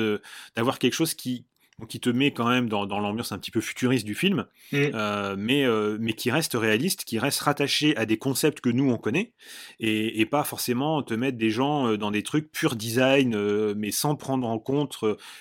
d'avoir 0.55 0.79
quelque 0.79 0.93
chose 0.93 1.15
qui, 1.15 1.47
qui 1.89 1.99
te 1.99 2.09
met 2.09 2.31
quand 2.31 2.49
même 2.49 2.69
dans, 2.69 2.87
dans 2.87 3.01
l'ambiance 3.01 3.33
un 3.33 3.39
petit 3.39 3.51
peu 3.51 3.61
futuriste 3.61 4.07
du 4.07 4.15
film, 4.15 4.47
Mm. 4.73 4.77
euh, 4.95 5.35
mais, 5.37 5.65
euh, 5.65 5.99
mais 6.01 6.13
qui 6.15 6.31
reste 6.31 6.55
réaliste, 6.55 7.05
qui 7.05 7.19
reste 7.19 7.41
rattaché 7.41 7.97
à 7.97 8.07
des 8.07 8.17
concepts 8.17 8.61
que 8.61 8.71
nous 8.71 8.91
on 8.91 8.97
connaît, 8.97 9.33
et, 9.81 10.21
et 10.21 10.27
pas 10.27 10.45
forcément 10.45 11.03
te 11.03 11.15
mettre 11.15 11.37
des 11.37 11.51
gens 11.51 11.89
euh, 11.89 11.97
dans 11.99 12.11
des 12.11 12.23
trucs 12.23 12.51
pur 12.53 12.77
design, 12.77 13.35
euh, 13.35 13.75
mais 13.77 13.91
sans 13.91 14.15
prendre 14.15 14.47
en 14.49 14.59
compte 14.59 14.99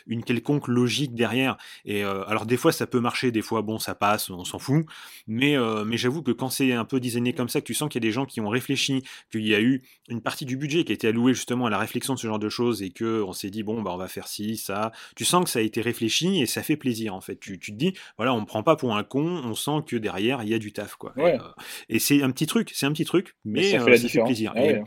une 0.08 0.24
quelconque 0.24 0.68
logique 0.68 1.14
derrière. 1.14 1.58
Et 1.86 2.04
alors 2.04 2.46
des 2.46 2.58
fois 2.58 2.72
ça 2.72 2.88
peut 2.88 3.00
marcher, 3.00 3.32
des 3.32 3.42
fois 3.42 3.62
bon 3.62 3.78
ça 3.80 3.96
passe, 3.96 4.30
on 4.30 4.44
s'en 4.44 4.60
fout, 4.60 4.86
mais, 5.28 5.56
mais 5.86 5.98
j'avoue 5.98 6.24
que 6.24 6.32
quand 6.32 6.50
c'est 6.50 6.74
un 6.74 6.86
peu 6.86 7.00
designé 7.00 7.34
comme 7.34 7.50
ça, 7.50 7.62
que 7.62 7.66
tu 7.66 7.74
sens 7.74 7.90
qu'il 7.90 8.04
y 8.04 8.06
a 8.06 8.08
des 8.10 8.12
gens 8.12 8.26
qui 8.26 8.42
ont 8.42 8.50
réfléchi, 8.50 9.04
qu'il 9.32 9.48
y 9.48 9.56
a 9.56 9.62
eu 9.62 9.84
une 10.10 10.22
partie 10.22 10.46
du 10.46 10.58
budget 10.58 10.84
qui 10.84 10.92
a 10.92 10.96
été 10.96 11.08
allouée 11.08 11.34
justement 11.34 11.68
à 11.68 11.70
la 11.70 11.78
réflexion 11.78 12.16
de 12.16 12.20
ce 12.20 12.28
genre 12.28 12.40
de 12.40 12.50
choses 12.50 12.82
et 12.82 12.90
que 12.90 13.22
on 13.24 13.34
s'est 13.34 13.50
dit 13.50 13.64
bon 13.64 13.82
bah 13.82 13.92
on 13.94 13.98
va 13.98 14.08
faire 14.08 14.28
ci 14.28 14.58
ça 14.58 14.92
tu 15.16 15.26
sens 15.26 15.44
que 15.44 15.50
ça 15.50 15.60
a 15.60 15.62
été 15.62 15.82
réfléchi 15.82 16.23
et 16.28 16.46
ça 16.46 16.64
fait 16.64 16.78
plaisir 16.78 17.14
en 17.16 17.22
fait 17.22 17.40
tu, 17.40 17.60
tu 17.60 17.72
te 17.72 17.78
dis 17.78 17.94
voilà 18.18 18.34
on 18.34 18.42
me 18.42 18.46
prend 18.46 18.64
pas 18.64 18.76
pour 18.76 18.96
un 18.96 19.04
con 19.04 19.42
on 19.44 19.56
sent 19.56 19.84
que 19.88 19.96
derrière 19.96 20.42
il 20.44 20.50
y 20.50 20.54
a 20.54 20.60
du 20.60 20.74
taf 20.74 20.96
quoi 20.96 21.14
Ouais. 21.18 21.36
et, 21.36 21.40
euh, 21.40 21.44
et 21.90 22.00
c'est 22.00 22.22
un 22.24 22.32
petit 22.32 22.46
truc 22.48 22.72
c'est 22.74 22.86
un 22.86 22.92
petit 22.92 23.06
truc 23.06 23.36
mais 23.46 23.72
ça 23.72 23.78
euh, 23.78 23.84
fait 23.86 23.92
la 23.92 23.96
ça 23.98 24.02
fait 24.04 24.08
différence. 24.08 24.28
plaisir 24.30 24.52
Ah 24.56 24.62
et, 24.64 24.74
ouais. 24.74 24.84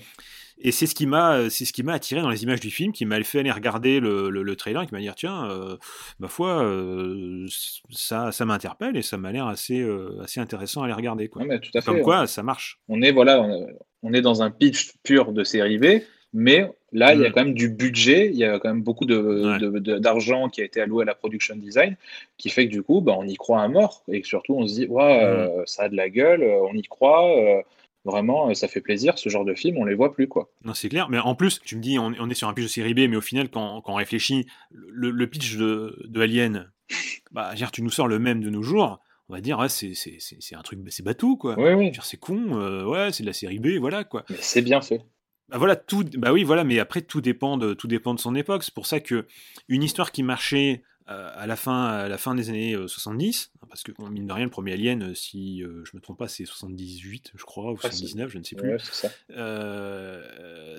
et 0.58 0.72
c'est 0.72 0.86
ce 0.86 0.94
qui 0.94 1.06
m'a 1.06 1.50
c'est 1.50 1.64
ce 1.66 1.72
qui 1.72 1.82
m'a 1.82 1.92
attiré 1.94 2.20
dans 2.22 2.30
les 2.30 2.42
images 2.42 2.60
du 2.60 2.70
film 2.70 2.92
qui 2.92 3.04
m'a 3.04 3.22
fait 3.22 3.40
aller 3.40 3.50
regarder 3.52 4.00
le, 4.00 4.30
le, 4.30 4.42
le 4.42 4.56
trailer 4.56 4.82
et 4.82 4.86
qui 4.86 4.94
m'a 4.94 5.00
dit 5.00 5.08
tiens 5.16 5.50
euh, 5.50 5.76
ma 6.18 6.28
foi 6.28 6.62
euh, 6.64 7.46
ça 7.90 8.32
ça 8.32 8.44
m'interpelle 8.44 8.96
et 8.96 9.02
ça 9.02 9.16
m'a 9.18 9.32
l'air 9.32 9.46
assez 9.46 9.80
euh, 9.80 10.20
assez 10.22 10.40
intéressant 10.40 10.82
à 10.82 10.84
aller 10.86 10.94
regarder 10.94 11.28
quoi 11.28 11.42
tout 11.42 11.70
à 11.74 11.80
fait. 11.80 11.86
comme 11.86 12.00
quoi 12.00 12.26
ça 12.26 12.42
marche 12.42 12.78
on 12.88 13.02
est 13.02 13.12
voilà, 13.12 13.40
on 13.42 13.50
est- 13.68 13.76
on 14.02 14.12
est 14.12 14.20
dans 14.20 14.42
un 14.42 14.50
pitch 14.50 14.92
pur 15.02 15.32
de 15.32 15.42
série 15.42 15.78
B, 15.78 15.86
mais 16.32 16.70
là 16.92 17.14
il 17.14 17.20
y 17.20 17.24
a 17.26 17.28
Mm. 17.28 17.32
quand 17.32 17.44
même 17.44 17.54
du 17.54 17.68
budget, 17.68 18.28
il 18.32 18.36
y 18.36 18.44
a 18.44 18.58
quand 18.58 18.68
même 18.68 18.82
beaucoup 18.82 19.04
Ouais. 19.06 19.98
d'argent 20.00 20.48
qui 20.48 20.60
a 20.60 20.64
été 20.64 20.80
alloué 20.80 21.02
à 21.02 21.06
la 21.06 21.14
production 21.14 21.56
design, 21.56 21.96
qui 22.38 22.48
fait 22.48 22.66
que 22.66 22.72
du 22.72 22.82
coup, 22.82 23.00
bah, 23.00 23.14
on 23.18 23.26
y 23.26 23.34
croit 23.36 23.62
à 23.62 23.68
mort 23.68 24.02
et 24.08 24.22
surtout 24.22 24.54
on 24.56 24.66
se 24.66 24.74
dit, 24.74 24.86
ouais, 24.86 25.22
euh, 25.24 25.62
ça 25.66 25.84
a 25.84 25.88
de 25.88 25.96
la 25.96 26.08
gueule, 26.08 26.42
euh, 26.42 26.60
on 26.70 26.74
y 26.74 26.82
croit, 26.82 27.28
euh, 27.36 27.60
vraiment, 28.04 28.54
ça 28.54 28.68
fait 28.68 28.80
plaisir. 28.80 29.18
Ce 29.18 29.28
genre 29.28 29.44
de 29.44 29.54
film, 29.54 29.78
on 29.78 29.84
les 29.84 29.94
voit 29.96 30.12
plus 30.12 30.28
quoi. 30.28 30.48
Non, 30.64 30.74
c'est 30.74 30.88
clair. 30.88 31.08
Mais 31.08 31.18
en 31.18 31.34
plus, 31.34 31.60
tu 31.64 31.74
me 31.76 31.80
dis, 31.82 31.98
on, 31.98 32.12
on 32.20 32.30
est 32.30 32.34
sur 32.34 32.46
un 32.48 32.54
pitch 32.54 32.64
de 32.64 32.68
série 32.70 32.94
B, 32.94 33.00
mais 33.10 33.16
au 33.16 33.20
final, 33.20 33.48
quand, 33.50 33.80
quand 33.80 33.92
on 33.92 33.96
réfléchit, 33.96 34.46
le, 34.70 35.10
le 35.10 35.26
pitch 35.26 35.56
de, 35.56 35.98
de 36.06 36.20
Alien, 36.20 36.70
bah, 37.32 37.52
dire, 37.56 37.72
tu 37.72 37.82
nous 37.82 37.90
sors 37.90 38.06
le 38.06 38.18
même 38.20 38.42
de 38.44 38.48
nos 38.50 38.62
jours. 38.62 39.00
On 39.28 39.34
va 39.34 39.40
dire, 39.40 39.58
ouais, 39.58 39.68
c'est, 39.68 39.92
un 40.54 40.62
truc, 40.62 40.78
c'est 40.90 41.02
bateau, 41.02 41.36
quoi. 41.36 41.56
Oui, 41.58 41.72
oui, 41.72 41.92
C'est 42.00 42.16
con, 42.16 42.60
euh, 42.60 42.84
ouais, 42.84 43.10
c'est 43.10 43.24
de 43.24 43.26
la 43.28 43.32
série 43.32 43.58
B, 43.58 43.70
voilà, 43.80 44.04
quoi. 44.04 44.24
mais 44.30 44.36
c'est 44.38 44.62
bien 44.62 44.80
fait. 44.80 45.00
Bah 45.48 45.58
voilà, 45.58 45.76
tout, 45.76 46.04
bah 46.16 46.32
oui, 46.32 46.42
voilà, 46.44 46.64
mais 46.64 46.78
après 46.80 47.02
tout 47.02 47.20
dépend 47.20 47.56
de 47.56 47.72
tout 47.74 47.86
dépend 47.86 48.14
de 48.14 48.20
son 48.20 48.34
époque. 48.34 48.64
C'est 48.64 48.74
pour 48.74 48.86
ça 48.86 49.00
que 49.00 49.26
une 49.68 49.82
histoire 49.84 50.10
qui 50.12 50.22
marchait 50.24 50.82
euh, 51.08 51.30
à 51.36 51.46
la 51.46 51.54
fin 51.54 51.84
à 51.84 52.08
la 52.08 52.18
fin 52.18 52.34
des 52.34 52.48
années 52.48 52.74
euh, 52.74 52.88
70, 52.88 53.52
parce 53.68 53.84
que 53.84 53.92
bon, 53.92 54.10
mine 54.10 54.26
de 54.26 54.32
rien, 54.32 54.44
le 54.46 54.50
premier 54.50 54.72
Alien, 54.72 55.10
euh, 55.10 55.14
si 55.14 55.62
euh, 55.62 55.84
je 55.84 55.92
me 55.94 56.00
trompe 56.00 56.18
pas, 56.18 56.26
c'est 56.26 56.44
78, 56.44 57.30
je 57.36 57.44
crois, 57.44 57.70
ou 57.70 57.76
Ah, 57.84 57.90
c'est- 57.92 57.98
79, 57.98 58.30
je 58.32 58.38
ne 58.38 58.42
sais 58.42 58.56
plus. 58.56 58.70
Ouais, 58.70 58.76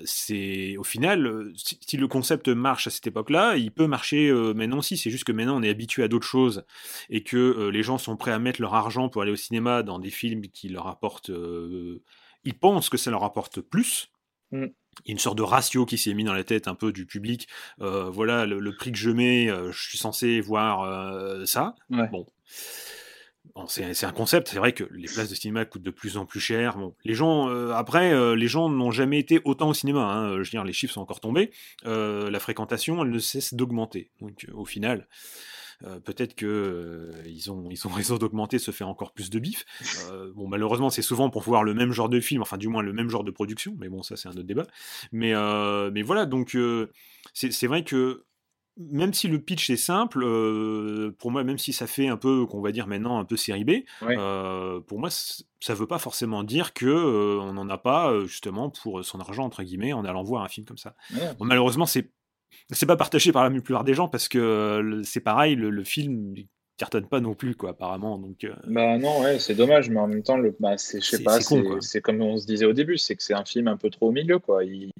c'est 0.04 0.76
au 0.76 0.84
final, 0.84 1.50
si, 1.56 1.78
si 1.80 1.96
le 1.96 2.06
concept 2.08 2.48
marche 2.48 2.86
à 2.86 2.90
cette 2.90 3.06
époque-là, 3.06 3.56
il 3.56 3.70
peut 3.70 3.86
marcher 3.86 4.30
maintenant 4.54 4.78
aussi. 4.78 4.96
C'est 4.98 5.10
juste 5.10 5.24
que 5.24 5.32
maintenant 5.32 5.56
on 5.58 5.62
est 5.62 5.70
habitué 5.70 6.02
à 6.02 6.08
d'autres 6.08 6.26
choses 6.26 6.64
et 7.10 7.22
que 7.22 7.68
les 7.72 7.82
gens 7.82 7.98
sont 7.98 8.16
prêts 8.16 8.32
à 8.32 8.38
mettre 8.38 8.60
leur 8.60 8.74
argent 8.74 9.08
pour 9.08 9.22
aller 9.22 9.32
au 9.32 9.36
cinéma 9.36 9.82
dans 9.82 9.98
des 9.98 10.10
films 10.10 10.42
qui 10.48 10.68
leur 10.68 10.86
apportent. 10.88 11.30
ils 12.44 12.54
pensent 12.54 12.88
que 12.90 12.96
ça 12.98 13.10
leur 13.10 13.24
apporte 13.24 13.60
plus. 13.62 14.10
Mm. 14.52 14.66
Il 15.04 15.08
y 15.08 15.10
a 15.10 15.12
une 15.12 15.18
sorte 15.18 15.38
de 15.38 15.42
ratio 15.42 15.86
qui 15.86 15.96
s'est 15.96 16.12
mis 16.12 16.24
dans 16.24 16.32
la 16.32 16.42
tête 16.42 16.66
un 16.66 16.74
peu 16.74 16.92
du 16.92 17.06
public. 17.06 17.46
Euh, 17.80 18.10
voilà, 18.10 18.46
le, 18.46 18.58
le 18.58 18.74
prix 18.74 18.90
que 18.90 18.98
je 18.98 19.10
mets, 19.10 19.48
euh, 19.48 19.70
je 19.70 19.80
suis 19.80 19.98
censé 19.98 20.40
voir 20.40 20.82
euh, 20.82 21.44
ça. 21.44 21.76
Ouais. 21.90 22.08
Bon. 22.08 22.26
Bon, 23.54 23.66
c'est 23.66 23.94
c'est 23.94 24.06
un 24.06 24.12
concept, 24.12 24.48
c'est 24.48 24.58
vrai 24.58 24.72
que 24.72 24.84
les 24.92 25.08
places 25.08 25.30
de 25.30 25.34
cinéma 25.34 25.64
coûtent 25.64 25.82
de 25.82 25.90
plus 25.90 26.16
en 26.16 26.26
plus 26.26 26.38
cher. 26.40 26.76
Bon, 26.76 26.94
les 27.04 27.14
gens, 27.14 27.48
après, 27.72 28.36
les 28.36 28.46
gens 28.46 28.68
n'ont 28.68 28.90
jamais 28.92 29.18
été 29.18 29.40
autant 29.44 29.68
au 29.70 29.74
cinéma. 29.74 30.00
hein. 30.02 30.32
Je 30.34 30.38
veux 30.38 30.44
dire, 30.50 30.64
les 30.64 30.72
chiffres 30.72 30.92
sont 30.94 31.00
encore 31.00 31.20
tombés. 31.20 31.50
La 31.84 32.38
fréquentation, 32.40 33.02
elle 33.02 33.10
ne 33.10 33.18
cesse 33.18 33.54
d'augmenter. 33.54 34.10
Donc, 34.20 34.46
au 34.52 34.64
final, 34.64 35.08
euh, 35.84 36.00
peut-être 36.00 36.34
que 36.34 36.46
euh, 36.46 37.12
ils 37.26 37.50
ont 37.50 37.68
ils 37.70 37.86
ont 37.86 37.90
raison 37.94 38.16
d'augmenter, 38.18 38.58
se 38.58 38.70
faire 38.70 38.88
encore 38.88 39.12
plus 39.12 39.30
de 39.30 39.38
bif. 39.38 39.64
Euh, 40.10 40.32
bon, 40.34 40.48
malheureusement, 40.48 40.90
c'est 40.90 41.02
souvent 41.02 41.30
pour 41.30 41.42
voir 41.42 41.62
le 41.64 41.74
même 41.74 41.92
genre 41.92 42.08
de 42.08 42.20
film, 42.20 42.42
enfin 42.42 42.58
du 42.58 42.68
moins 42.68 42.82
le 42.82 42.92
même 42.92 43.08
genre 43.10 43.24
de 43.24 43.30
production. 43.30 43.76
Mais 43.78 43.88
bon, 43.88 44.02
ça 44.02 44.16
c'est 44.16 44.28
un 44.28 44.32
autre 44.32 44.42
débat. 44.42 44.66
Mais 45.12 45.32
mais 45.90 46.02
voilà, 46.02 46.26
donc 46.26 46.56
c'est 47.34 47.66
vrai 47.66 47.84
que 47.84 48.24
même 48.80 49.12
si 49.12 49.26
le 49.26 49.40
pitch 49.40 49.70
est 49.70 49.76
simple, 49.76 50.22
euh, 50.22 51.10
pour 51.18 51.32
moi, 51.32 51.42
même 51.42 51.58
si 51.58 51.72
ça 51.72 51.88
fait 51.88 52.06
un 52.06 52.16
peu, 52.16 52.46
qu'on 52.46 52.60
va 52.60 52.70
dire 52.70 52.86
maintenant, 52.86 53.18
un 53.18 53.24
peu 53.24 53.36
série 53.36 53.64
B, 53.64 53.70
Ouais. 54.02 54.14
euh, 54.16 54.78
pour 54.78 55.00
moi, 55.00 55.08
ça 55.10 55.74
veut 55.74 55.88
pas 55.88 55.98
forcément 55.98 56.44
dire 56.44 56.72
que 56.74 56.86
euh, 56.86 57.40
on 57.40 57.54
n'en 57.54 57.68
a 57.68 57.76
pas 57.78 58.12
justement 58.26 58.70
pour 58.70 59.04
son 59.04 59.18
argent 59.18 59.44
entre 59.44 59.64
guillemets 59.64 59.92
en 59.92 60.04
allant 60.04 60.22
voir 60.22 60.44
un 60.44 60.48
film 60.48 60.64
comme 60.64 60.78
ça. 60.78 60.94
Ouais. 61.12 61.34
Bon, 61.40 61.44
malheureusement, 61.44 61.86
c'est 61.86 62.12
c'est 62.70 62.86
pas 62.86 62.96
partagé 62.96 63.32
par 63.32 63.48
la 63.48 63.50
plupart 63.60 63.84
des 63.84 63.94
gens 63.94 64.08
parce 64.08 64.28
que 64.28 65.00
c'est 65.04 65.20
pareil, 65.20 65.54
le, 65.54 65.70
le 65.70 65.84
film 65.84 66.34
il 66.36 66.46
cartonne 66.76 67.06
pas 67.06 67.20
non 67.20 67.34
plus 67.34 67.54
quoi, 67.56 67.70
apparemment. 67.70 68.18
Donc 68.18 68.44
euh, 68.44 68.54
Bah 68.66 68.98
non, 68.98 69.20
ouais, 69.20 69.38
c'est 69.38 69.54
dommage, 69.54 69.90
mais 69.90 69.98
en 69.98 70.06
même 70.06 70.22
temps, 70.22 70.36
le, 70.36 70.54
bah, 70.60 70.78
c'est, 70.78 71.00
je 71.00 71.06
sais 71.06 71.22
pas, 71.22 71.40
c'est 71.80 72.00
comme 72.00 72.22
on 72.22 72.36
se 72.38 72.46
disait 72.46 72.66
au 72.66 72.72
début, 72.72 72.98
c'est 72.98 73.16
que 73.16 73.22
c'est 73.22 73.34
un 73.34 73.44
film 73.44 73.68
un 73.68 73.76
peu 73.76 73.90
trop 73.90 74.08
au 74.08 74.12
milieu, 74.12 74.38
quoi. 74.38 74.64
Il, 74.64 74.90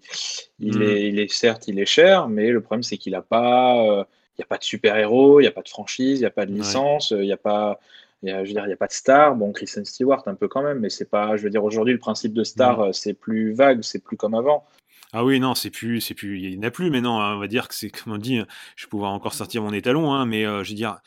il 0.59 0.79
Mm. 0.79 0.83
est, 0.83 1.09
il 1.09 1.19
est 1.21 1.33
certes, 1.33 1.69
il 1.69 1.79
est 1.79 1.87
cher, 1.87 2.29
mais 2.29 2.51
le 2.51 2.61
problème 2.61 2.83
c'est 2.83 2.97
qu'il 2.99 3.15
a 3.15 3.23
pas, 3.23 3.77
euh, 3.85 4.05
il 4.37 4.41
y 4.41 4.43
a 4.43 4.47
pas 4.47 4.59
de 4.59 4.65
super-héros, 4.65 5.41
il 5.41 5.45
y 5.45 5.47
a 5.47 5.53
pas 5.53 5.63
de 5.63 5.69
franchise, 5.69 6.19
il 6.19 6.23
y 6.23 6.27
a 6.27 6.31
pas 6.31 6.47
de 6.47 6.53
Ouais. 6.53 6.59
licence, 6.59 7.13
il 7.17 7.25
y 7.27 7.33
a 7.33 7.37
pas, 7.37 7.79
a, 8.27 8.45
je 8.45 8.49
veux 8.49 8.55
dire, 8.55 8.67
il 8.67 8.71
y 8.71 8.73
a 8.73 8.77
pas 8.77 8.87
de 8.89 8.93
star. 8.93 9.37
Bon, 9.37 9.53
Kristen 9.53 9.85
Stewart 9.85 10.23
un 10.27 10.35
peu 10.35 10.49
quand 10.49 10.63
même, 10.63 10.81
mais 10.81 10.91
c'est 10.91 11.09
pas, 11.09 11.37
je 11.37 11.43
veux 11.43 11.51
dire, 11.51 11.63
aujourd'hui 11.65 11.93
le 11.93 12.01
principe 12.01 12.33
de 12.33 12.45
star, 12.45 12.81
euh, 12.81 12.93
c'est 12.93 13.15
plus 13.15 13.53
vague, 13.53 13.83
c'est 13.83 14.03
plus 14.03 14.17
comme 14.17 14.35
avant. 14.35 14.65
Ah 15.13 15.25
oui, 15.25 15.41
non, 15.41 15.55
c'est 15.55 15.71
plus, 15.71 16.01
c'est 16.01 16.15
plus, 16.15 16.39
il 16.41 16.59
n'y 16.59 16.65
en 16.65 16.69
a 16.69 16.71
plus 16.71 16.91
maintenant. 16.91 17.21
hein, 17.21 17.37
on 17.37 17.39
va 17.39 17.49
dire 17.49 17.69
que 17.69 17.75
c'est, 17.75 17.91
comme 17.91 18.13
on 18.13 18.19
dit, 18.19 18.41
je 18.77 18.85
vais 18.85 18.91
pouvoir 18.91 19.13
encore 19.13 19.33
sortir 19.35 19.63
mon 19.63 19.73
étalon, 19.73 20.13
hein, 20.13 20.27
mais 20.27 20.45
euh, 20.45 20.65
je 20.65 20.71
veux 20.71 20.77
dire, 20.77 20.99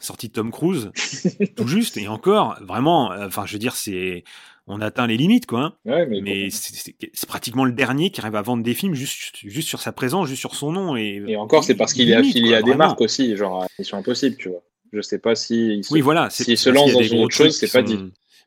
sortie 0.00 0.28
de 0.28 0.32
Tom 0.34 0.50
Cruise, 0.50 0.90
tout 1.56 1.66
juste, 1.66 1.96
et 1.96 2.08
encore, 2.08 2.58
vraiment, 2.62 3.10
euh, 3.12 3.26
enfin, 3.26 3.46
je 3.46 3.54
veux 3.54 3.58
dire, 3.58 3.74
c'est, 3.74 4.24
on 4.66 4.80
atteint 4.82 5.06
les 5.06 5.16
limites, 5.16 5.46
quoi. 5.46 5.60
hein, 5.60 5.74
Ouais, 5.86 6.06
mais, 6.06 6.20
mais 6.20 6.50
c'est, 6.50 6.94
pratiquement 7.26 7.64
le 7.64 7.72
dernier 7.72 8.10
qui 8.10 8.20
arrive 8.20 8.36
à 8.36 8.42
vendre 8.42 8.62
des 8.62 8.74
films 8.74 8.94
juste, 8.94 9.36
juste 9.42 9.68
sur 9.68 9.80
sa 9.80 9.92
présence, 9.92 10.28
juste 10.28 10.40
sur 10.40 10.54
son 10.54 10.72
nom. 10.72 10.96
Et, 10.96 11.22
Et 11.26 11.36
encore, 11.36 11.64
c'est 11.64 11.74
parce 11.74 11.94
qu'il 11.94 12.10
est 12.10 12.14
affilié 12.14 12.50
quoi, 12.50 12.58
à 12.58 12.62
des 12.62 12.74
marques 12.74 13.00
aussi, 13.00 13.34
genre 13.36 13.66
Mission 13.78 13.96
Impossible, 13.96 14.36
tu 14.36 14.50
vois. 14.50 14.62
Je 14.92 15.00
sais 15.00 15.18
pas 15.18 15.34
si 15.34 15.82
oui, 15.90 16.00
voilà, 16.00 16.30
s'il 16.30 16.56
se 16.56 16.70
lance 16.70 16.92
dans 16.92 17.02
une 17.02 17.20
autre 17.20 17.34
chose, 17.34 17.56
c'est 17.56 17.70
pas 17.70 17.82
dit. 17.82 17.98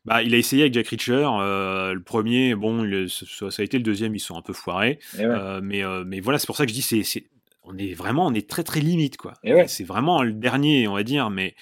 Bah, 0.04 0.22
il 0.22 0.34
a 0.34 0.38
essayé 0.38 0.62
avec 0.62 0.74
Jack 0.74 0.88
Reacher. 0.88 1.28
Euh, 1.40 1.94
le 1.94 2.02
premier, 2.02 2.54
bon, 2.54 2.84
ça, 3.08 3.46
a 3.56 3.62
été 3.62 3.78
le 3.78 3.84
deuxième, 3.84 4.14
ils 4.14 4.20
sont 4.20 4.36
un 4.36 4.42
peu 4.42 4.52
foirés. 4.52 4.98
Euh, 5.18 5.60
mais, 5.62 5.84
euh, 5.84 6.04
mais 6.04 6.20
voilà, 6.20 6.38
c'est 6.38 6.46
pour 6.46 6.56
ça 6.56 6.64
que 6.64 6.70
je 6.70 6.74
dis, 6.74 6.82
c'est, 6.82 7.24
on 7.62 7.78
est 7.78 7.94
vraiment, 7.94 8.26
on 8.26 8.34
est 8.34 8.48
très 8.48 8.64
très 8.64 8.80
limite, 8.80 9.16
quoi. 9.16 9.34
C'est 9.66 9.84
vraiment 9.84 10.22
le 10.22 10.32
dernier, 10.32 10.88
on 10.88 10.94
va 10.94 11.02
dire, 11.02 11.30
mais. 11.30 11.54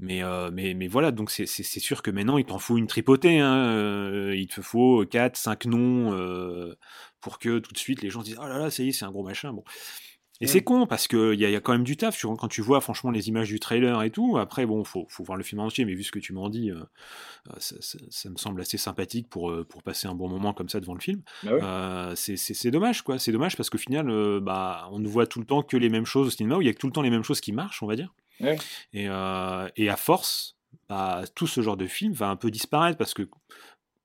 Mais, 0.00 0.22
mais, 0.52 0.74
mais 0.74 0.86
voilà, 0.86 1.10
donc 1.10 1.28
c'est 1.28 1.46
sûr 1.46 2.02
que 2.02 2.12
maintenant, 2.12 2.38
il 2.38 2.44
t'en 2.44 2.60
faut 2.60 2.78
une 2.78 2.86
tripotée. 2.86 3.40
Hein, 3.40 4.30
il 4.32 4.46
te 4.46 4.60
faut 4.60 5.04
4, 5.04 5.36
5 5.36 5.64
noms 5.64 6.12
pour 7.20 7.40
que 7.40 7.58
tout 7.58 7.72
de 7.72 7.78
suite 7.78 8.00
les 8.02 8.08
gens 8.08 8.22
disent 8.22 8.38
Oh 8.40 8.46
là 8.46 8.58
là, 8.58 8.70
ça 8.70 8.84
y 8.84 8.90
est, 8.90 8.92
c'est 8.92 9.06
un 9.06 9.10
gros 9.10 9.24
machin. 9.24 9.52
Bon. 9.52 9.64
Et 10.40 10.46
c'est 10.46 10.62
con 10.62 10.86
parce 10.86 11.08
qu'il 11.08 11.34
y, 11.34 11.44
a, 11.44 11.50
y 11.50 11.56
a 11.56 11.60
quand 11.60 11.72
même 11.72 11.84
du 11.84 11.96
taf. 11.96 12.20
Quand 12.22 12.48
tu 12.48 12.62
vois 12.62 12.80
franchement 12.80 13.10
les 13.10 13.28
images 13.28 13.48
du 13.48 13.58
trailer 13.58 14.02
et 14.02 14.10
tout, 14.10 14.38
après, 14.38 14.66
bon, 14.66 14.84
faut, 14.84 15.06
faut 15.08 15.24
voir 15.24 15.36
le 15.36 15.42
film 15.42 15.60
entier, 15.60 15.84
mais 15.84 15.94
vu 15.94 16.04
ce 16.04 16.12
que 16.12 16.20
tu 16.20 16.32
m'en 16.32 16.48
dis, 16.48 16.70
euh, 16.70 16.80
euh, 17.48 17.54
ça, 17.58 18.30
me 18.30 18.36
semble 18.36 18.60
assez 18.60 18.78
sympathique 18.78 19.28
pour, 19.28 19.50
euh, 19.50 19.64
pour 19.64 19.82
passer 19.82 20.06
un 20.06 20.14
bon 20.14 20.28
moment 20.28 20.52
comme 20.52 20.68
ça 20.68 20.78
devant 20.78 20.94
le 20.94 21.00
film. 21.00 21.22
Bah 21.42 22.12
c'est 22.14 22.70
dommage, 22.70 23.02
quoi. 23.02 23.18
C'est 23.18 23.32
dommage 23.32 23.56
parce 23.56 23.68
qu'au 23.68 23.78
final, 23.78 24.40
bah, 24.40 24.88
on 24.92 25.00
ne 25.00 25.08
voit 25.08 25.26
tout 25.26 25.40
le 25.40 25.46
temps 25.46 25.62
que 25.62 25.76
les 25.76 25.88
mêmes 25.88 26.06
choses 26.06 26.28
au 26.28 26.30
cinéma, 26.30 26.56
où 26.56 26.62
il 26.62 26.66
y 26.66 26.70
a 26.70 26.74
tout 26.74 26.86
le 26.86 26.92
temps 26.92 27.02
les 27.02 27.10
mêmes 27.10 27.24
choses 27.24 27.40
qui 27.40 27.52
marchent, 27.52 27.82
on 27.82 27.86
va 27.86 27.96
dire. 27.96 28.14
Et, 28.92 29.04
et, 29.04 29.08
à 29.88 29.96
force, 29.96 30.56
bah, 30.88 31.24
tout 31.34 31.48
ce 31.48 31.62
genre 31.62 31.76
de 31.76 31.86
film 31.86 32.12
va 32.12 32.28
un 32.28 32.36
peu 32.36 32.50
disparaître 32.50 32.96
parce 32.96 33.14
que, 33.14 33.28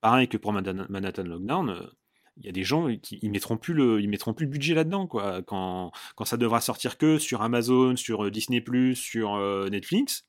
pareil 0.00 0.28
que 0.28 0.36
pour 0.36 0.52
Manhattan 0.52 1.22
Lockdown, 1.22 1.90
il 2.36 2.46
y 2.46 2.48
a 2.48 2.52
des 2.52 2.64
gens 2.64 2.88
qui 2.96 3.18
ils 3.22 3.30
mettront 3.30 3.56
plus 3.56 3.74
le 3.74 4.00
ils 4.00 4.08
mettront 4.08 4.34
plus 4.34 4.46
le 4.46 4.50
budget 4.50 4.74
là-dedans 4.74 5.06
quoi 5.06 5.42
quand, 5.42 5.92
quand 6.16 6.24
ça 6.24 6.36
devra 6.36 6.60
sortir 6.60 6.98
que 6.98 7.18
sur 7.18 7.42
Amazon, 7.42 7.96
sur 7.96 8.24
euh, 8.24 8.30
Disney+, 8.30 8.62
sur 8.94 9.34
euh, 9.34 9.68
Netflix. 9.68 10.26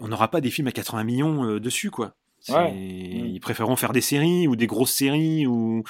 on 0.00 0.08
n'aura 0.08 0.30
pas 0.30 0.40
des 0.40 0.50
films 0.50 0.68
à 0.68 0.72
80 0.72 1.04
millions 1.04 1.44
euh, 1.44 1.60
dessus 1.60 1.90
quoi. 1.90 2.14
Ils 2.48 3.40
préféreront 3.40 3.76
faire 3.76 3.92
des 3.92 4.00
séries 4.00 4.48
ou 4.48 4.56
des 4.56 4.68
grosses 4.68 4.92
séries 4.92 5.46
ou 5.46 5.82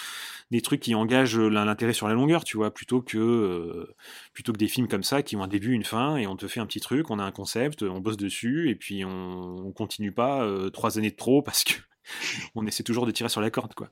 des 0.50 0.60
trucs 0.62 0.80
qui 0.80 0.94
engagent 0.94 1.38
l'intérêt 1.38 1.92
sur 1.92 2.08
la 2.08 2.14
longueur, 2.14 2.42
tu 2.42 2.56
vois, 2.56 2.72
plutôt 2.72 3.00
que 3.02 3.94
plutôt 4.32 4.52
que 4.52 4.58
des 4.58 4.66
films 4.66 4.88
comme 4.88 5.04
ça 5.04 5.22
qui 5.22 5.36
ont 5.36 5.42
un 5.42 5.46
début, 5.46 5.72
une 5.72 5.84
fin 5.84 6.16
et 6.16 6.26
on 6.26 6.36
te 6.36 6.48
fait 6.48 6.58
un 6.58 6.66
petit 6.66 6.80
truc, 6.80 7.10
on 7.10 7.18
a 7.18 7.22
un 7.22 7.30
concept, 7.30 7.82
on 7.82 8.00
bosse 8.00 8.16
dessus 8.16 8.70
et 8.70 8.74
puis 8.74 9.04
on, 9.04 9.58
on 9.66 9.72
continue 9.72 10.10
pas 10.10 10.44
trois 10.72 10.98
années 10.98 11.10
de 11.10 11.16
trop 11.16 11.42
parce 11.42 11.62
que 11.62 11.74
on 12.54 12.66
essaie 12.66 12.82
toujours 12.82 13.06
de 13.06 13.10
tirer 13.10 13.28
sur 13.28 13.40
la 13.40 13.50
corde, 13.50 13.74
quoi. 13.74 13.90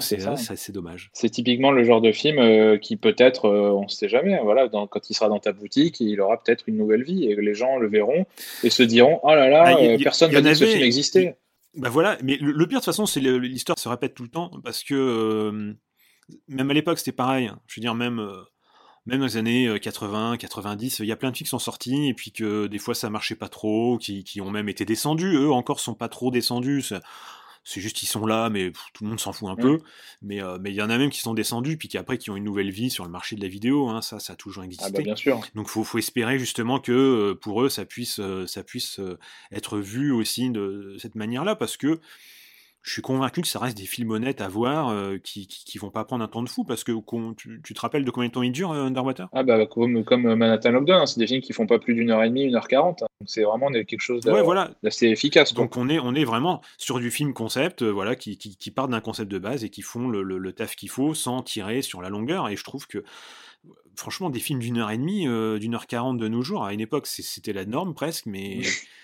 c'est 0.00 0.20
ça, 0.20 0.36
c'est 0.36 0.72
dommage. 0.72 1.10
C'est 1.12 1.30
typiquement 1.30 1.70
le 1.70 1.84
genre 1.84 2.00
de 2.00 2.12
film 2.12 2.38
euh, 2.38 2.78
qui 2.78 2.96
peut-être, 2.96 3.46
euh, 3.46 3.70
on 3.70 3.84
ne 3.84 3.88
sait 3.88 4.08
jamais, 4.08 4.38
voilà, 4.42 4.68
quand 4.68 5.10
il 5.10 5.14
sera 5.14 5.28
dans 5.28 5.38
ta 5.38 5.52
boutique, 5.52 6.00
il 6.00 6.20
aura 6.20 6.42
peut-être 6.42 6.64
une 6.66 6.76
nouvelle 6.76 7.02
vie 7.02 7.24
et 7.24 7.36
les 7.36 7.54
gens 7.54 7.78
le 7.78 7.88
verront 7.88 8.26
et 8.62 8.70
se 8.70 8.82
diront, 8.82 9.20
oh 9.22 9.34
là 9.34 9.48
là, 9.48 9.64
ah, 9.66 9.76
euh, 9.80 9.98
personne 10.02 10.32
n'a 10.32 10.40
dit 10.40 10.48
que 10.48 10.54
ce 10.54 10.64
film 10.64 10.82
existait. 10.82 11.36
Bah 11.74 11.88
voilà, 11.88 12.18
mais 12.22 12.36
le, 12.38 12.52
pire 12.66 12.66
de 12.66 12.74
toute 12.74 12.84
façon, 12.84 13.06
c'est 13.06 13.20
l'histoire 13.20 13.78
se 13.78 13.88
répète 13.88 14.14
tout 14.14 14.22
le 14.22 14.28
temps 14.28 14.50
parce 14.62 14.84
que 14.84 15.74
même 16.48 16.70
à 16.70 16.74
l'époque, 16.74 16.98
c'était 16.98 17.12
pareil. 17.12 17.46
Hein. 17.46 17.60
Je 17.66 17.80
veux 17.80 17.82
dire, 17.82 17.94
même 17.94 18.20
même 19.06 19.18
dans 19.18 19.26
les 19.26 19.36
années 19.36 19.80
80, 19.80 20.36
90, 20.36 21.00
il 21.00 21.06
y 21.06 21.12
a 21.12 21.16
plein 21.16 21.30
de 21.30 21.36
filles 21.36 21.46
qui 21.46 21.50
sont 21.50 21.58
sorties 21.58 22.08
et 22.08 22.14
puis 22.14 22.30
que 22.30 22.66
des 22.66 22.78
fois 22.78 22.94
ça 22.94 23.10
marchait 23.10 23.34
pas 23.34 23.48
trop, 23.48 23.98
qui, 23.98 24.22
qui 24.22 24.40
ont 24.40 24.50
même 24.50 24.68
été 24.68 24.84
descendus. 24.84 25.34
Eux 25.34 25.50
encore 25.50 25.80
sont 25.80 25.94
pas 25.94 26.08
trop 26.08 26.30
descendus 26.30 26.92
c'est 27.64 27.80
juste 27.80 27.96
qu'ils 27.96 28.08
sont 28.08 28.26
là, 28.26 28.50
mais 28.50 28.72
tout 28.92 29.04
le 29.04 29.10
monde 29.10 29.20
s'en 29.20 29.32
fout 29.32 29.48
un 29.48 29.56
peu. 29.56 29.78
Mais 30.20 30.42
euh, 30.42 30.58
mais 30.60 30.70
il 30.70 30.76
y 30.76 30.82
en 30.82 30.90
a 30.90 30.98
même 30.98 31.10
qui 31.10 31.20
sont 31.20 31.34
descendus, 31.34 31.76
puis 31.76 31.88
qui 31.88 31.98
après 31.98 32.18
qui 32.18 32.30
ont 32.30 32.36
une 32.36 32.44
nouvelle 32.44 32.70
vie 32.70 32.90
sur 32.90 33.04
le 33.04 33.10
marché 33.10 33.36
de 33.36 33.40
la 33.40 33.48
vidéo. 33.48 33.88
Hein, 33.88 34.02
ça, 34.02 34.18
ça 34.18 34.32
a 34.32 34.36
toujours 34.36 34.64
existé. 34.64 34.84
Ah 34.86 34.90
bah 34.90 35.02
bien 35.02 35.16
sûr. 35.16 35.40
Donc 35.54 35.68
faut 35.68 35.84
faut 35.84 35.98
espérer 35.98 36.38
justement 36.38 36.80
que 36.80 36.92
euh, 36.92 37.34
pour 37.34 37.62
eux 37.62 37.68
ça 37.68 37.84
puisse 37.84 38.18
euh, 38.18 38.46
ça 38.46 38.62
puisse 38.64 39.00
être 39.52 39.78
vu 39.78 40.12
aussi 40.12 40.50
de 40.50 40.96
cette 40.98 41.14
manière-là, 41.14 41.56
parce 41.56 41.76
que 41.76 42.00
je 42.82 42.92
suis 42.92 43.02
convaincu 43.02 43.42
que 43.42 43.48
ça 43.48 43.60
reste 43.60 43.76
des 43.76 43.86
films 43.86 44.10
honnêtes 44.10 44.40
à 44.40 44.48
voir 44.48 44.88
euh, 44.88 45.16
qui, 45.22 45.46
qui, 45.46 45.78
vont 45.78 45.90
pas 45.90 46.04
prendre 46.04 46.24
un 46.24 46.28
temps 46.28 46.42
de 46.42 46.48
fou 46.48 46.64
parce 46.64 46.82
que 46.82 46.92
tu, 47.36 47.62
te 47.62 47.80
rappelles 47.80 48.04
de 48.04 48.10
combien 48.10 48.28
de 48.28 48.34
temps 48.34 48.42
ils 48.42 48.50
durent 48.50 48.72
euh, 48.72 48.86
Underwater 48.86 49.28
Ah 49.32 49.44
bah 49.44 49.64
comme, 49.66 50.04
comme 50.04 50.34
Manhattan 50.34 50.72
Lockdown, 50.72 51.02
hein, 51.02 51.06
c'est 51.06 51.20
des 51.20 51.28
films 51.28 51.42
qui 51.42 51.52
font 51.52 51.68
pas 51.68 51.78
plus 51.78 51.94
d'une 51.94 52.10
heure 52.10 52.22
et 52.24 52.28
demie, 52.28 52.42
une 52.42 52.56
heure 52.56 52.66
quarante. 52.66 53.04
Hein. 53.04 53.06
donc 53.20 53.30
c'est 53.30 53.44
vraiment 53.44 53.70
quelque 53.70 54.00
chose 54.00 54.22
d'assez 54.22 54.42
voilà. 54.42 54.74
efficace. 55.02 55.54
Donc 55.54 55.76
on 55.76 55.88
est, 55.88 56.00
on 56.00 56.14
est 56.14 56.24
vraiment 56.24 56.60
sur 56.76 56.98
du 56.98 57.12
film 57.12 57.32
concept, 57.34 57.82
euh, 57.82 57.90
voilà, 57.90 58.16
qui, 58.16 58.36
qui, 58.36 58.56
qui 58.56 58.70
part 58.72 58.88
d'un 58.88 59.00
concept 59.00 59.30
de 59.30 59.38
base 59.38 59.62
et 59.62 59.70
qui 59.70 59.82
font 59.82 60.08
le, 60.08 60.22
le, 60.22 60.52
taf 60.52 60.74
qu'il 60.74 60.90
faut 60.90 61.14
sans 61.14 61.42
tirer 61.42 61.82
sur 61.82 62.02
la 62.02 62.08
longueur. 62.08 62.48
Et 62.48 62.56
je 62.56 62.64
trouve 62.64 62.88
que 62.88 63.04
franchement 63.94 64.28
des 64.28 64.40
films 64.40 64.58
d'une 64.58 64.78
heure 64.78 64.90
et 64.90 64.98
demie, 64.98 65.26
d'une 65.60 65.74
heure 65.74 65.86
quarante 65.86 66.18
de 66.18 66.26
nos 66.26 66.42
jours, 66.42 66.64
à 66.64 66.72
une 66.72 66.80
époque 66.80 67.06
c'était 67.06 67.52
la 67.52 67.64
norme 67.64 67.94
presque, 67.94 68.26
mais 68.26 68.60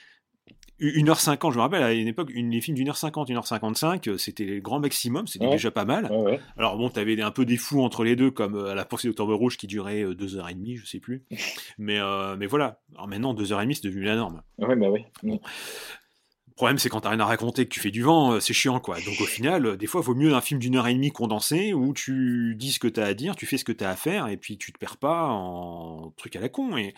1h50, 0.81 1.53
je 1.53 1.57
me 1.57 1.63
rappelle, 1.63 1.83
à 1.83 1.93
une 1.93 2.07
époque, 2.07 2.31
une, 2.33 2.51
les 2.51 2.61
films 2.61 2.77
d'une 2.77 2.89
heure 2.89 2.97
50, 2.97 3.31
1h55, 3.31 4.09
euh, 4.09 4.19
c'était 4.19 4.45
le 4.45 4.61
grand 4.61 4.81
maximum, 4.81 5.27
c'était 5.27 5.51
déjà 5.51 5.71
pas 5.71 5.85
mal. 5.85 6.11
Alors 6.57 6.77
bon, 6.77 6.89
t'avais 6.89 7.21
un 7.21 7.31
peu 7.31 7.45
des 7.45 7.57
fous 7.57 7.83
entre 7.83 8.05
les 8.05 8.17
deux, 8.17 8.31
comme 8.31 8.55
euh, 8.55 8.71
à 8.71 8.75
la 8.75 8.85
poursuite 8.85 9.11
d'Octobre 9.11 9.35
Rouge 9.35 9.57
qui 9.57 9.67
durait 9.67 10.05
2h30, 10.05 10.75
euh, 10.75 10.81
je 10.81 10.87
sais 10.87 11.01
plus. 11.01 11.25
mais, 11.79 11.99
mais 12.37 12.47
voilà, 12.47 12.81
alors 12.95 13.09
maintenant, 13.09 13.35
2h30, 13.35 13.75
c'est 13.75 13.85
devenu 13.85 14.05
la 14.05 14.17
norme. 14.17 14.43
Ouais, 14.59 14.77
bah 14.77 14.89
oui. 14.89 15.05
Le 15.23 16.55
problème, 16.55 16.79
c'est 16.79 16.89
quand 16.89 17.03
t'as 17.03 17.11
rien 17.11 17.21
à 17.21 17.25
raconter, 17.25 17.67
que 17.67 17.71
tu 17.73 17.79
fais 17.79 17.93
du 17.93 18.03
vent, 18.03 18.41
c'est 18.41 18.53
chiant, 18.53 18.81
quoi. 18.81 18.97
Donc 18.97 19.21
au 19.21 19.27
final, 19.27 19.77
des 19.77 19.87
fois, 19.87 20.01
il 20.03 20.05
vaut 20.05 20.17
mieux 20.17 20.35
un 20.35 20.41
film 20.41 20.59
d'une 20.59 20.75
heure 20.75 20.89
et 20.89 20.95
demie 20.95 21.13
condensé, 21.13 21.73
où 21.73 21.93
tu 21.93 22.57
dis 22.57 22.73
ce 22.73 22.81
que 22.81 22.89
t'as 22.89 23.07
à 23.07 23.15
dire, 23.15 23.37
tu 23.37 23.47
fais 23.47 23.59
ce 23.59 23.65
que 23.65 23.71
t'as 23.73 23.91
à 23.91 23.97
faire, 23.97 24.27
et 24.27 24.37
puis 24.37 24.59
tu 24.59 24.73
te 24.73 24.79
perds 24.79 24.97
pas 24.97 25.29
en 25.29 26.13
truc 26.17 26.35
à 26.35 26.41
la 26.41 26.49
con. 26.49 26.77
Et, 26.77 26.95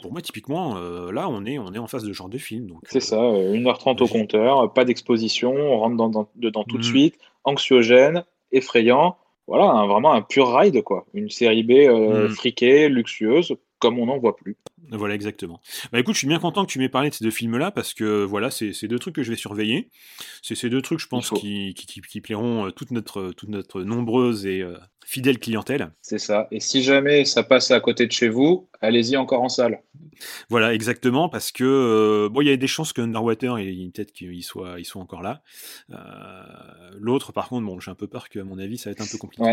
pour 0.00 0.12
moi, 0.12 0.22
typiquement, 0.22 0.76
euh, 0.76 1.12
là, 1.12 1.28
on 1.28 1.44
est, 1.44 1.58
on 1.58 1.72
est 1.72 1.78
en 1.78 1.86
face 1.86 2.04
de 2.04 2.12
genre 2.12 2.28
de 2.28 2.38
film. 2.38 2.72
C'est 2.84 3.00
ça, 3.00 3.16
1h30 3.16 4.00
euh, 4.00 4.04
au 4.04 4.08
compteur, 4.08 4.72
pas 4.72 4.84
d'exposition, 4.84 5.52
on 5.54 5.78
rentre 5.78 5.96
dans, 5.96 6.28
dedans 6.36 6.64
tout 6.64 6.78
de 6.78 6.82
mmh. 6.82 6.86
suite, 6.86 7.18
anxiogène, 7.44 8.24
effrayant. 8.52 9.16
Voilà, 9.48 9.86
vraiment 9.86 10.12
un 10.12 10.22
pur 10.22 10.54
ride, 10.54 10.82
quoi. 10.82 11.06
Une 11.14 11.28
série 11.28 11.64
B 11.64 11.72
euh, 11.72 12.28
mmh. 12.28 12.30
friquée, 12.30 12.88
luxueuse, 12.88 13.56
comme 13.78 13.98
on 13.98 14.06
n'en 14.06 14.18
voit 14.18 14.36
plus. 14.36 14.56
Voilà, 14.90 15.14
exactement. 15.14 15.60
Bah 15.90 15.98
écoute, 15.98 16.14
je 16.14 16.18
suis 16.18 16.28
bien 16.28 16.38
content 16.38 16.64
que 16.64 16.70
tu 16.70 16.78
m'aies 16.78 16.88
parlé 16.88 17.08
de 17.08 17.14
ces 17.14 17.24
deux 17.24 17.30
films-là 17.30 17.70
parce 17.70 17.94
que 17.94 18.24
voilà, 18.24 18.50
c'est 18.50 18.86
deux 18.86 18.98
trucs 18.98 19.14
que 19.14 19.22
je 19.22 19.30
vais 19.30 19.36
surveiller. 19.36 19.90
C'est 20.42 20.54
ces 20.54 20.68
deux 20.68 20.82
trucs, 20.82 20.98
je 20.98 21.08
pense, 21.08 21.30
qui, 21.30 21.72
qui, 21.74 22.20
plairont 22.20 22.70
toute 22.72 22.90
notre, 22.90 23.32
toute 23.32 23.48
notre 23.48 23.82
nombreuse 23.82 24.44
et 24.44 24.62
fidèle 25.04 25.38
clientèle. 25.38 25.90
C'est 26.00 26.18
ça. 26.18 26.48
Et 26.50 26.60
si 26.60 26.82
jamais 26.82 27.24
ça 27.24 27.42
passe 27.42 27.70
à 27.70 27.80
côté 27.80 28.06
de 28.06 28.12
chez 28.12 28.28
vous, 28.28 28.68
allez-y 28.80 29.16
encore 29.16 29.42
en 29.42 29.48
salle. 29.48 29.82
Voilà, 30.48 30.72
exactement, 30.74 31.28
parce 31.28 31.50
que 31.50 31.64
euh, 31.64 32.28
bon, 32.28 32.42
il 32.42 32.48
y 32.48 32.50
a 32.50 32.56
des 32.56 32.66
chances 32.66 32.92
que 32.92 33.00
Underwater, 33.00 33.56
peut-être 33.56 34.12
qu'il 34.12 34.42
soit, 34.44 34.78
il 34.78 34.84
soit 34.84 35.02
encore 35.02 35.22
là. 35.22 35.42
Euh, 35.90 35.96
l'autre, 36.98 37.32
par 37.32 37.48
contre, 37.48 37.66
bon, 37.66 37.80
j'ai 37.80 37.90
un 37.90 37.94
peu 37.96 38.06
peur 38.06 38.28
que, 38.28 38.38
à 38.38 38.44
mon 38.44 38.58
avis, 38.58 38.78
ça 38.78 38.90
va 38.90 38.92
être 38.92 39.00
un 39.00 39.06
peu 39.10 39.18
compliqué. 39.18 39.52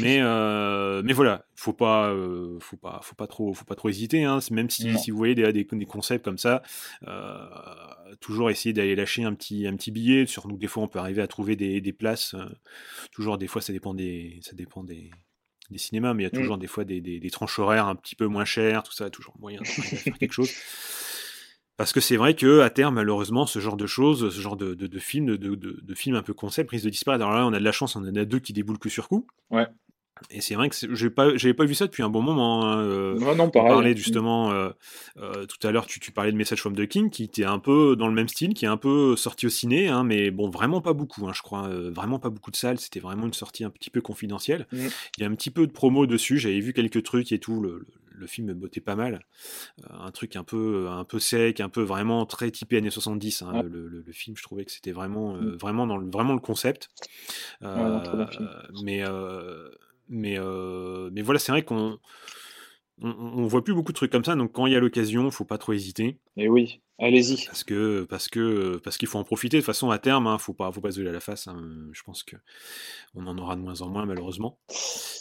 Mais, 0.00 0.18
euh, 0.20 1.02
mais 1.04 1.12
voilà, 1.12 1.46
faut 1.56 1.72
pas, 1.72 2.14
faut 2.60 2.76
pas, 2.76 3.00
faut 3.02 3.16
pas 3.16 3.26
trop, 3.26 3.54
faut 3.54 3.64
pas 3.64 3.74
trop 3.74 3.88
hésiter. 3.88 4.24
Hein. 4.24 4.38
Même 4.50 4.70
si, 4.70 4.96
si 4.98 5.10
vous 5.10 5.16
voyez 5.16 5.34
des, 5.34 5.52
des, 5.52 5.64
des 5.64 5.86
concepts 5.86 6.24
comme 6.24 6.38
ça, 6.38 6.62
toujours 8.20 8.50
essayer 8.50 8.72
d'aller 8.72 8.96
lâcher 8.96 9.24
un 9.24 9.34
petit, 9.34 9.66
un 9.66 9.76
petit 9.76 9.90
billet. 9.90 10.26
Sur 10.26 10.48
nous, 10.48 10.56
des 10.56 10.66
fois, 10.66 10.82
on 10.82 10.88
peut 10.88 10.98
arriver 10.98 11.22
à 11.22 11.26
trouver 11.26 11.56
des, 11.56 11.80
des 11.80 11.92
places. 11.92 12.34
toujours, 13.12 13.38
des 13.38 13.46
fois, 13.46 13.60
ça 13.62 13.72
dépend 13.72 13.94
des, 13.94 14.40
ça 14.42 14.54
dépend 14.54 14.84
des 14.84 15.10
des 15.70 15.78
cinémas, 15.78 16.14
mais 16.14 16.22
il 16.22 16.26
y 16.26 16.28
a 16.28 16.32
mmh. 16.32 16.40
toujours 16.40 16.58
des 16.58 16.66
fois 16.66 16.84
des, 16.84 17.00
des, 17.00 17.30
tranches 17.30 17.58
horaires 17.58 17.86
un 17.86 17.96
petit 17.96 18.16
peu 18.16 18.26
moins 18.26 18.44
chères, 18.44 18.82
tout 18.82 18.92
ça, 18.92 19.10
toujours 19.10 19.34
moyen 19.38 19.60
de 19.60 19.66
faire 19.66 20.18
quelque 20.18 20.32
chose. 20.32 20.50
Parce 21.76 21.92
que 21.92 22.00
c'est 22.00 22.16
vrai 22.16 22.34
que 22.34 22.60
à 22.60 22.70
terme, 22.70 22.94
malheureusement, 22.94 23.46
ce 23.46 23.58
genre 23.58 23.76
de 23.76 23.86
choses, 23.86 24.32
ce 24.32 24.40
genre 24.40 24.56
de, 24.56 24.74
de, 24.74 24.86
de 24.86 24.98
films, 25.00 25.36
de, 25.36 25.54
de, 25.56 25.94
films 25.94 26.14
un 26.14 26.22
peu 26.22 26.32
concept 26.32 26.70
risque 26.70 26.84
de 26.84 26.90
disparaître. 26.90 27.24
Alors 27.24 27.36
là, 27.36 27.46
on 27.46 27.52
a 27.52 27.58
de 27.58 27.64
la 27.64 27.72
chance, 27.72 27.96
on 27.96 28.02
en 28.02 28.14
a 28.14 28.24
deux 28.24 28.38
qui 28.38 28.52
déboulent 28.52 28.78
que 28.78 28.88
sur 28.88 29.08
coup. 29.08 29.26
Ouais. 29.50 29.66
Et 30.30 30.40
c'est 30.40 30.54
vrai 30.54 30.68
que 30.68 30.76
j'ai 30.94 31.10
pas, 31.10 31.36
j'avais 31.36 31.54
pas 31.54 31.64
vu 31.64 31.74
ça 31.74 31.86
depuis 31.86 32.02
un 32.02 32.08
bon 32.08 32.22
moment. 32.22 32.64
Hein, 32.64 32.78
euh, 32.78 33.18
non, 33.18 33.34
non, 33.34 33.50
pareil. 33.50 33.70
On 33.70 33.74
parlait 33.74 33.96
justement 33.96 34.52
euh, 34.52 34.70
euh, 35.18 35.44
tout 35.46 35.66
à 35.66 35.72
l'heure, 35.72 35.86
tu, 35.86 35.98
tu, 35.98 36.12
parlais 36.12 36.30
de 36.30 36.36
Message 36.36 36.60
from 36.60 36.76
the 36.76 36.86
King, 36.86 37.10
qui 37.10 37.24
était 37.24 37.44
un 37.44 37.58
peu 37.58 37.96
dans 37.96 38.06
le 38.06 38.14
même 38.14 38.28
style, 38.28 38.54
qui 38.54 38.64
est 38.64 38.68
un 38.68 38.76
peu 38.76 39.16
sorti 39.16 39.46
au 39.46 39.50
ciné, 39.50 39.88
hein, 39.88 40.04
mais 40.04 40.30
bon, 40.30 40.48
vraiment 40.48 40.80
pas 40.80 40.92
beaucoup, 40.92 41.26
hein, 41.26 41.32
je 41.34 41.42
crois, 41.42 41.68
vraiment 41.68 42.20
pas 42.20 42.30
beaucoup 42.30 42.52
de 42.52 42.56
salles. 42.56 42.78
C'était 42.78 43.00
vraiment 43.00 43.26
une 43.26 43.32
sortie 43.32 43.64
un 43.64 43.70
petit 43.70 43.90
peu 43.90 44.00
confidentielle. 44.00 44.66
Mm. 44.72 44.86
Il 45.18 45.22
y 45.22 45.24
a 45.24 45.28
un 45.28 45.34
petit 45.34 45.50
peu 45.50 45.66
de 45.66 45.72
promo 45.72 46.06
dessus. 46.06 46.38
J'avais 46.38 46.60
vu 46.60 46.72
quelques 46.72 47.02
trucs 47.02 47.32
et 47.32 47.38
tout. 47.38 47.60
Le, 47.60 47.84
le, 48.16 48.26
film 48.28 48.46
me 48.46 48.54
bottait 48.54 48.80
pas 48.80 48.94
mal. 48.94 49.20
un 49.90 50.10
truc 50.12 50.36
un 50.36 50.44
peu, 50.44 50.86
un 50.88 51.04
peu 51.04 51.18
sec, 51.18 51.60
un 51.60 51.68
peu 51.68 51.82
vraiment 51.82 52.24
très 52.24 52.50
typé 52.52 52.76
années 52.76 52.90
70. 52.90 53.42
Hein, 53.42 53.62
le, 53.64 53.88
le, 53.88 54.12
film, 54.12 54.36
je 54.36 54.42
trouvais 54.44 54.64
que 54.64 54.70
c'était 54.70 54.92
vraiment, 54.92 55.34
mm. 55.34 55.56
vraiment 55.56 55.86
dans 55.88 55.96
le, 55.96 56.08
vraiment 56.08 56.34
le 56.34 56.40
concept. 56.40 56.88
mais 57.60 59.02
mais, 60.08 60.38
euh, 60.38 61.10
mais 61.12 61.22
voilà, 61.22 61.38
c'est 61.38 61.52
vrai 61.52 61.62
qu'on 61.62 61.98
on, 63.00 63.46
voit 63.46 63.64
plus 63.64 63.74
beaucoup 63.74 63.92
de 63.92 63.96
trucs 63.96 64.12
comme 64.12 64.24
ça, 64.24 64.36
donc 64.36 64.52
quand 64.52 64.66
il 64.66 64.72
y 64.72 64.76
a 64.76 64.80
l'occasion, 64.80 65.30
faut 65.30 65.44
pas 65.44 65.58
trop 65.58 65.72
hésiter. 65.72 66.18
Et 66.36 66.48
oui, 66.48 66.80
allez-y. 66.98 67.44
Parce 67.46 67.64
que 67.64 68.04
parce 68.08 68.28
que 68.28 68.76
parce 68.84 68.96
qu'il 68.98 69.08
faut 69.08 69.18
en 69.18 69.24
profiter. 69.24 69.56
De 69.56 69.60
toute 69.62 69.66
façon, 69.66 69.90
à 69.90 69.98
terme, 69.98 70.26
hein, 70.26 70.38
faut 70.38 70.54
pas 70.54 70.70
faut 70.72 70.80
pas 70.80 70.90
se 70.92 71.00
à 71.00 71.12
la 71.12 71.20
face. 71.20 71.48
hein. 71.48 71.56
Je 71.92 72.02
pense 72.02 72.22
que 72.22 72.36
on 73.14 73.26
en 73.26 73.36
aura 73.38 73.56
de 73.56 73.60
moins 73.60 73.80
en 73.82 73.88
moins 73.88 74.06
malheureusement. 74.06 74.58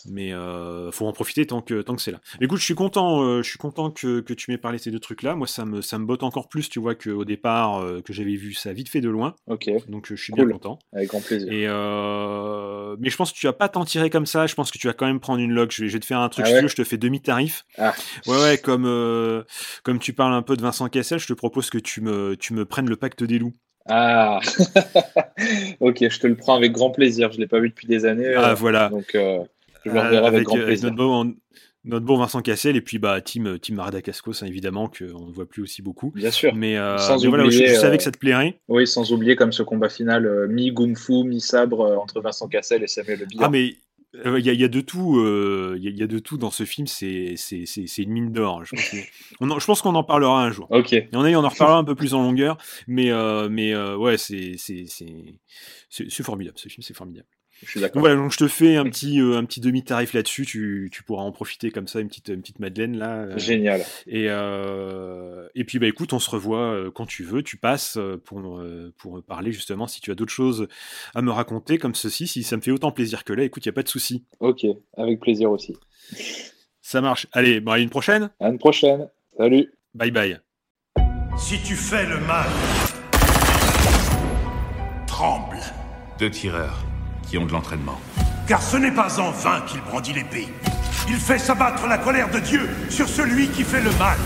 Mais 0.09 0.34
euh, 0.34 0.91
faut 0.91 1.05
en 1.07 1.13
profiter 1.13 1.45
tant 1.45 1.61
que 1.61 1.82
tant 1.82 1.95
que 1.95 2.01
c'est 2.01 2.11
là. 2.11 2.19
Écoute, 2.41 2.59
je 2.59 2.63
suis 2.65 2.76
content. 2.76 3.24
euh, 3.24 3.41
je 3.41 3.49
suis 3.49 3.57
content 3.57 3.91
que, 3.91 4.19
que 4.21 4.34
tu 4.34 4.51
m'aies 4.51 4.57
parlé 4.57 4.78
de 4.78 4.84
ces 4.84 4.91
deux 4.91 4.99
trucs-là. 4.99 5.36
Moi, 5.36 5.47
ça 5.47 5.65
me 5.65 5.82
ça 5.82 5.97
me 5.99 6.05
botte 6.05 6.24
encore 6.24 6.49
plus. 6.49 6.69
Tu 6.69 6.80
vois 6.80 6.95
qu'au 6.95 7.24
départ 7.26 7.82
euh, 7.82 8.01
que 8.01 8.13
j'avais 8.13 8.36
vu 8.36 8.53
ça 8.53 8.74
vite 8.74 8.89
fait 8.89 9.01
de 9.01 9.09
loin. 9.09 9.36
Ok, 9.47 9.69
Donc 9.89 10.07
je 10.07 10.15
suis 10.15 10.34
Cool. 10.34 10.45
bien 10.47 10.53
content. 10.57 10.80
avec 10.93 11.09
grand 11.09 11.21
plaisir. 11.21 11.51
Et 11.51 11.67
euh, 11.67 12.95
mais 12.99 13.09
je 13.09 13.15
pense 13.17 13.32
que 13.32 13.38
tu 13.38 13.45
vas 13.47 13.53
pas 13.53 13.69
t'en 13.69 13.86
tirer 13.86 14.09
comme 14.09 14.26
ça. 14.26 14.47
Je 14.47 14.55
pense 14.55 14.71
que 14.71 14.78
tu 14.78 14.88
vas 14.88 14.93
quand 14.93 15.05
même 15.05 15.19
prendre 15.19 15.39
une 15.39 15.51
log. 15.53 15.71
Je 15.71 15.84
vais, 15.84 15.88
je 15.89 15.93
vais 15.93 15.99
te 15.99 16.05
faire 16.05 16.19
un 16.19 16.30
truc. 16.30 16.45
Ah 16.47 16.51
ouais? 16.51 16.67
je 16.67 16.76
te 16.76 16.84
fais 16.84 16.97
demi-tarif. 16.97 17.65
Ah. 17.78 17.93
Ouais, 18.28 18.41
ouais. 18.41 18.57
Comme 18.57 18.84
comme 19.84 19.99
tu 19.99 20.13
parles 20.13 20.34
un 20.34 20.41
peu 20.41 20.55
de 20.57 20.61
Vincent 20.61 20.88
Cassel, 20.89 21.19
je 21.19 21.28
te 21.28 21.34
propose 21.34 21.62
que 21.70 21.78
tu 21.78 22.01
me 22.01 22.36
tu 22.36 22.53
me 22.53 22.66
prennes 22.66 22.89
le 22.89 22.95
pacte 22.97 23.24
des 23.24 23.39
loups. 23.39 23.53
Ah, 23.88 24.39
ok, 25.80 25.97
je 26.09 26.20
te 26.20 26.28
le 26.28 26.36
prends 26.36 26.55
avec 26.55 26.72
grand 26.72 26.91
plaisir. 26.91 27.32
Je 27.32 27.39
l'ai 27.39 27.47
pas 27.47 27.59
vu 27.59 27.70
depuis 27.70 27.88
des 27.88 28.05
années, 28.05 28.34
Ah 28.36 28.51
euh, 28.51 28.53
voilà. 28.53 28.89
donc 28.89 29.16
euh, 29.16 29.39
je 29.86 29.91
le 29.91 29.97
Euh, 29.97 30.01
reverrai 30.01 30.28
avec, 30.28 30.34
avec, 30.36 30.43
grand 30.45 30.57
euh, 30.57 30.66
avec 30.66 30.68
plaisir. 30.68 30.86
notre 30.89 30.95
bon 30.97 31.36
notre 31.86 32.05
bon 32.05 32.18
Vincent 32.18 32.41
Cassel 32.41 32.78
et 32.78 32.82
puis 32.82 32.97
bah 32.97 33.20
Tim 33.20 33.57
Marada 33.72 34.01
Cascos 34.01 34.41
hein, 34.41 34.45
évidemment 34.47 34.88
qu'on 34.88 35.28
ne 35.28 35.34
voit 35.34 35.45
plus 35.47 35.61
aussi 35.64 35.82
beaucoup. 35.82 36.11
Bien 36.16 36.32
sûr. 36.32 36.55
Mais, 36.55 36.78
euh, 36.78 36.97
Sans 36.97 37.22
mais 37.22 37.28
voilà, 37.28 37.43
je, 37.43 37.47
oublier, 37.49 37.68
je 37.68 37.74
savais 37.76 37.97
que 37.97 38.03
ça 38.03 38.11
te 38.11 38.18
plairait. 38.18 38.61
Oui, 38.70 38.88
sans 38.88 39.11
oublier 39.11 39.36
comme 39.36 39.51
ce 39.51 39.64
combat 39.64 39.89
final 39.89 40.47
mi-gung-fu, 40.47 41.26
mi-sabre 41.26 41.97
entre 42.01 42.22
Vincent 42.22 42.47
Cassel 42.47 42.84
et 42.84 42.88
Samuel 42.88 43.20
Le. 43.20 43.26
Ah 43.39 43.49
mais 43.49 43.76
il 44.38 44.45
y, 44.45 44.49
a- 44.49 44.53
y 44.53 44.64
a 44.64 44.68
de 44.68 44.82
tout, 44.82 45.18
euh, 45.20 45.76
il 45.78 45.84
y, 45.84 45.88
a- 45.88 45.91
y 45.91 46.03
a 46.03 46.07
de 46.07 46.20
tout 46.20 46.38
dans 46.38 46.51
ce 46.51 46.66
film. 46.66 46.86
C'est 46.88 47.36
c'est 47.38 47.66
c'est 47.66 48.03
une 48.03 48.11
mine 48.11 48.32
d'or. 48.32 48.64
Je 48.66 48.76
pense 48.76 48.91
en- 49.51 49.59
je 49.59 49.66
pense 49.66 49.82
qu'on 49.82 49.95
en 49.95 50.03
parlera 50.03 50.43
un 50.43 50.51
jour. 50.51 50.68
Ok, 50.72 50.91
y 50.91 51.26
a, 51.34 51.39
on 51.39 51.43
en 51.43 51.49
reparlera 51.49 51.78
un 51.80 51.84
peu 51.84 51.95
plus 51.95 52.14
en 52.14 52.22
longueur, 52.22 52.57
mais 52.88 53.11
euh, 53.11 53.49
mais 53.49 53.74
euh, 53.74 53.95
ouais, 53.97 54.18
c'est 54.18 54.55
c'est 54.57 54.86
c'est 54.88 55.39
c'est 55.89 56.09
c'est 56.11 56.24
formidable. 56.24 56.57
Ce 56.57 56.70
film, 56.70 56.84
c'est 56.84 56.93
formidable. 56.95 57.28
Je 57.64 57.70
suis 57.72 57.80
Donc 57.80 57.89
d'accord. 57.89 57.99
voilà, 58.01 58.16
donc 58.16 58.32
je 58.32 58.38
te 58.38 58.47
fais 58.47 58.76
un 58.76 58.86
petit 58.86 59.20
euh, 59.22 59.38
un 59.38 59.45
petit 59.45 59.59
demi 59.61 59.84
tarif 59.84 60.14
là-dessus. 60.14 60.45
Tu, 60.45 60.89
tu 60.91 61.03
pourras 61.03 61.24
en 61.24 61.32
profiter 61.32 61.72
comme 61.72 61.88
ça, 61.88 61.99
une 61.99 62.07
petite 62.07 62.30
une 62.30 62.41
petite 62.41 62.59
Madeleine 62.59 62.97
là. 62.97 63.24
euh, 63.24 63.38
Génial. 63.38 63.82
Et, 64.07 64.26
euh, 64.30 65.47
et 65.55 65.64
puis 65.64 65.80
bah 65.80 65.88
écoute, 65.88 66.14
on 66.14 66.20
se 66.20 66.30
revoit 66.30 66.78
quand 66.93 67.05
tu 67.05 67.24
veux. 67.24 67.43
Tu 67.43 67.57
passes 67.57 67.97
pour, 68.26 68.61
pour 68.97 69.24
parler 69.24 69.51
justement 69.51 69.88
si 69.88 70.01
tu 70.01 70.11
as 70.11 70.16
d'autres 70.16 70.32
choses 70.34 70.68
à 71.16 71.22
me 71.22 71.32
raconter 71.32 71.78
comme 71.78 71.95
ceci. 71.95 72.28
Si 72.28 72.43
ça 72.43 72.57
me 72.57 72.61
fait 72.61 72.72
autant 72.72 72.91
plaisir 72.91 73.24
que 73.24 73.34
là, 73.34 73.43
écoute, 73.43 73.66
il 73.66 73.70
n'y 73.70 73.74
a 73.74 73.76
pas 73.76 73.84
de 73.84 73.89
souci. 73.89 74.26
Ok, 74.39 74.66
avec 74.97 75.20
plaisir 75.20 75.49
aussi. 75.51 75.76
Ça 76.82 76.99
marche. 77.01 77.28
Allez, 77.32 77.59
bon, 77.61 77.72
à 77.72 77.80
une 77.80 77.89
prochaine. 77.89 78.30
À 78.39 78.49
une 78.49 78.57
prochaine. 78.59 79.07
Salut. 79.38 79.72
Bye 79.93 80.11
bye. 80.11 80.39
Si 81.38 81.55
tu 81.64 81.76
fais 81.76 82.05
le 82.05 82.20
mal, 82.20 82.47
tremble, 85.07 85.57
Deux 86.20 86.30
tireurs 86.30 86.84
qui 87.34 87.39
ont 87.39 87.47
de 87.47 87.51
l'entraînement. 87.51 87.99
car 88.47 88.61
ce 88.61 88.77
n'est 88.77 88.91
pas 88.91 89.19
en 89.19 89.31
vain 89.31 89.61
qu'il 89.65 89.81
brandit 89.81 90.13
l'épée. 90.13 90.47
Il 91.07 91.15
fait 91.15 91.39
s'abattre 91.39 91.88
la 91.88 91.97
colère 91.97 92.29
de 92.29 92.38
Dieu 92.38 92.69
sur 92.91 93.09
celui 93.09 93.47
qui 93.47 93.63
fait 93.63 93.81
le 93.81 93.89
mal. 93.93 94.19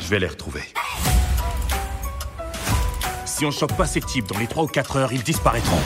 Je 0.00 0.08
vais 0.08 0.18
les 0.18 0.26
retrouver. 0.26 0.62
Si 3.24 3.46
on 3.46 3.52
choque 3.52 3.76
pas 3.76 3.86
ces 3.86 4.00
types 4.00 4.26
dans 4.26 4.40
les 4.40 4.48
3 4.48 4.64
ou 4.64 4.66
4 4.66 4.96
heures, 4.96 5.12
ils 5.12 5.22
disparaîtront. 5.22 5.78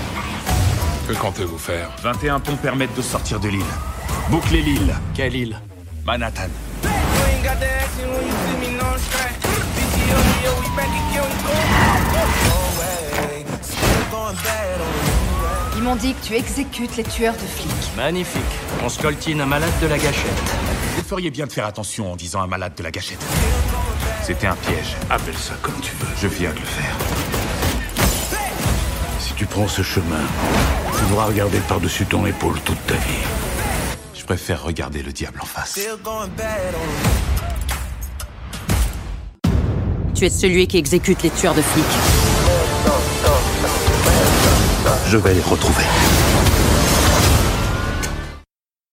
Que 1.06 1.12
comptez-vous 1.12 1.58
faire? 1.58 1.90
21 2.02 2.40
ponts 2.40 2.56
permettent 2.56 2.96
de 2.96 3.02
sortir 3.02 3.38
de 3.38 3.48
l'île. 3.48 3.72
Boucler 4.30 4.62
l'île. 4.62 4.94
Quelle 5.14 5.36
île? 5.36 5.60
Manhattan. 6.06 6.48
M'ont 15.87 15.95
dit 15.95 16.14
que 16.14 16.26
tu 16.26 16.34
exécutes 16.34 16.97
les 16.97 17.05
tueurs 17.05 17.34
de 17.34 17.39
flics. 17.39 17.97
Magnifique. 17.97 18.43
On 18.84 18.89
scoltine 18.89 19.41
un 19.41 19.47
malade 19.47 19.70
de 19.80 19.87
la 19.87 19.97
gâchette. 19.99 20.43
Vous 20.97 21.05
feriez 21.05 21.30
bien 21.30 21.47
de 21.47 21.53
faire 21.53 21.64
attention 21.64 22.11
en 22.11 22.16
disant 22.16 22.43
un 22.43 22.49
malade 22.49 22.72
de 22.76 22.82
la 22.82 22.91
gâchette. 22.91 23.24
C'était 24.20 24.49
un 24.49 24.57
piège. 24.57 24.97
Appelle 25.09 25.37
ça 25.37 25.55
comme 25.62 25.80
tu 25.80 25.93
veux. 25.93 26.09
Je 26.20 26.26
viens 26.26 26.51
de 26.51 26.59
le 26.59 26.64
faire. 26.64 26.97
Si 29.20 29.32
tu 29.34 29.47
prends 29.47 29.68
ce 29.68 29.82
chemin, 29.82 30.24
tu 30.99 31.05
devras 31.05 31.26
regarder 31.26 31.61
par-dessus 31.68 32.05
ton 32.05 32.26
épaule 32.26 32.59
toute 32.64 32.84
ta 32.89 32.95
vie. 32.95 33.22
Je 34.12 34.24
préfère 34.24 34.64
regarder 34.64 35.05
le 35.05 35.12
diable 35.12 35.39
en 35.41 35.47
face. 35.47 35.78
Tu 40.16 40.24
es 40.24 40.30
celui 40.30 40.66
qui 40.66 40.78
exécute 40.78 41.22
les 41.22 41.30
tueurs 41.30 41.55
de 41.55 41.62
flics. 41.62 42.15
Je 45.09 45.18
vais 45.18 45.34
les 45.34 45.40
retrouver. 45.40 45.84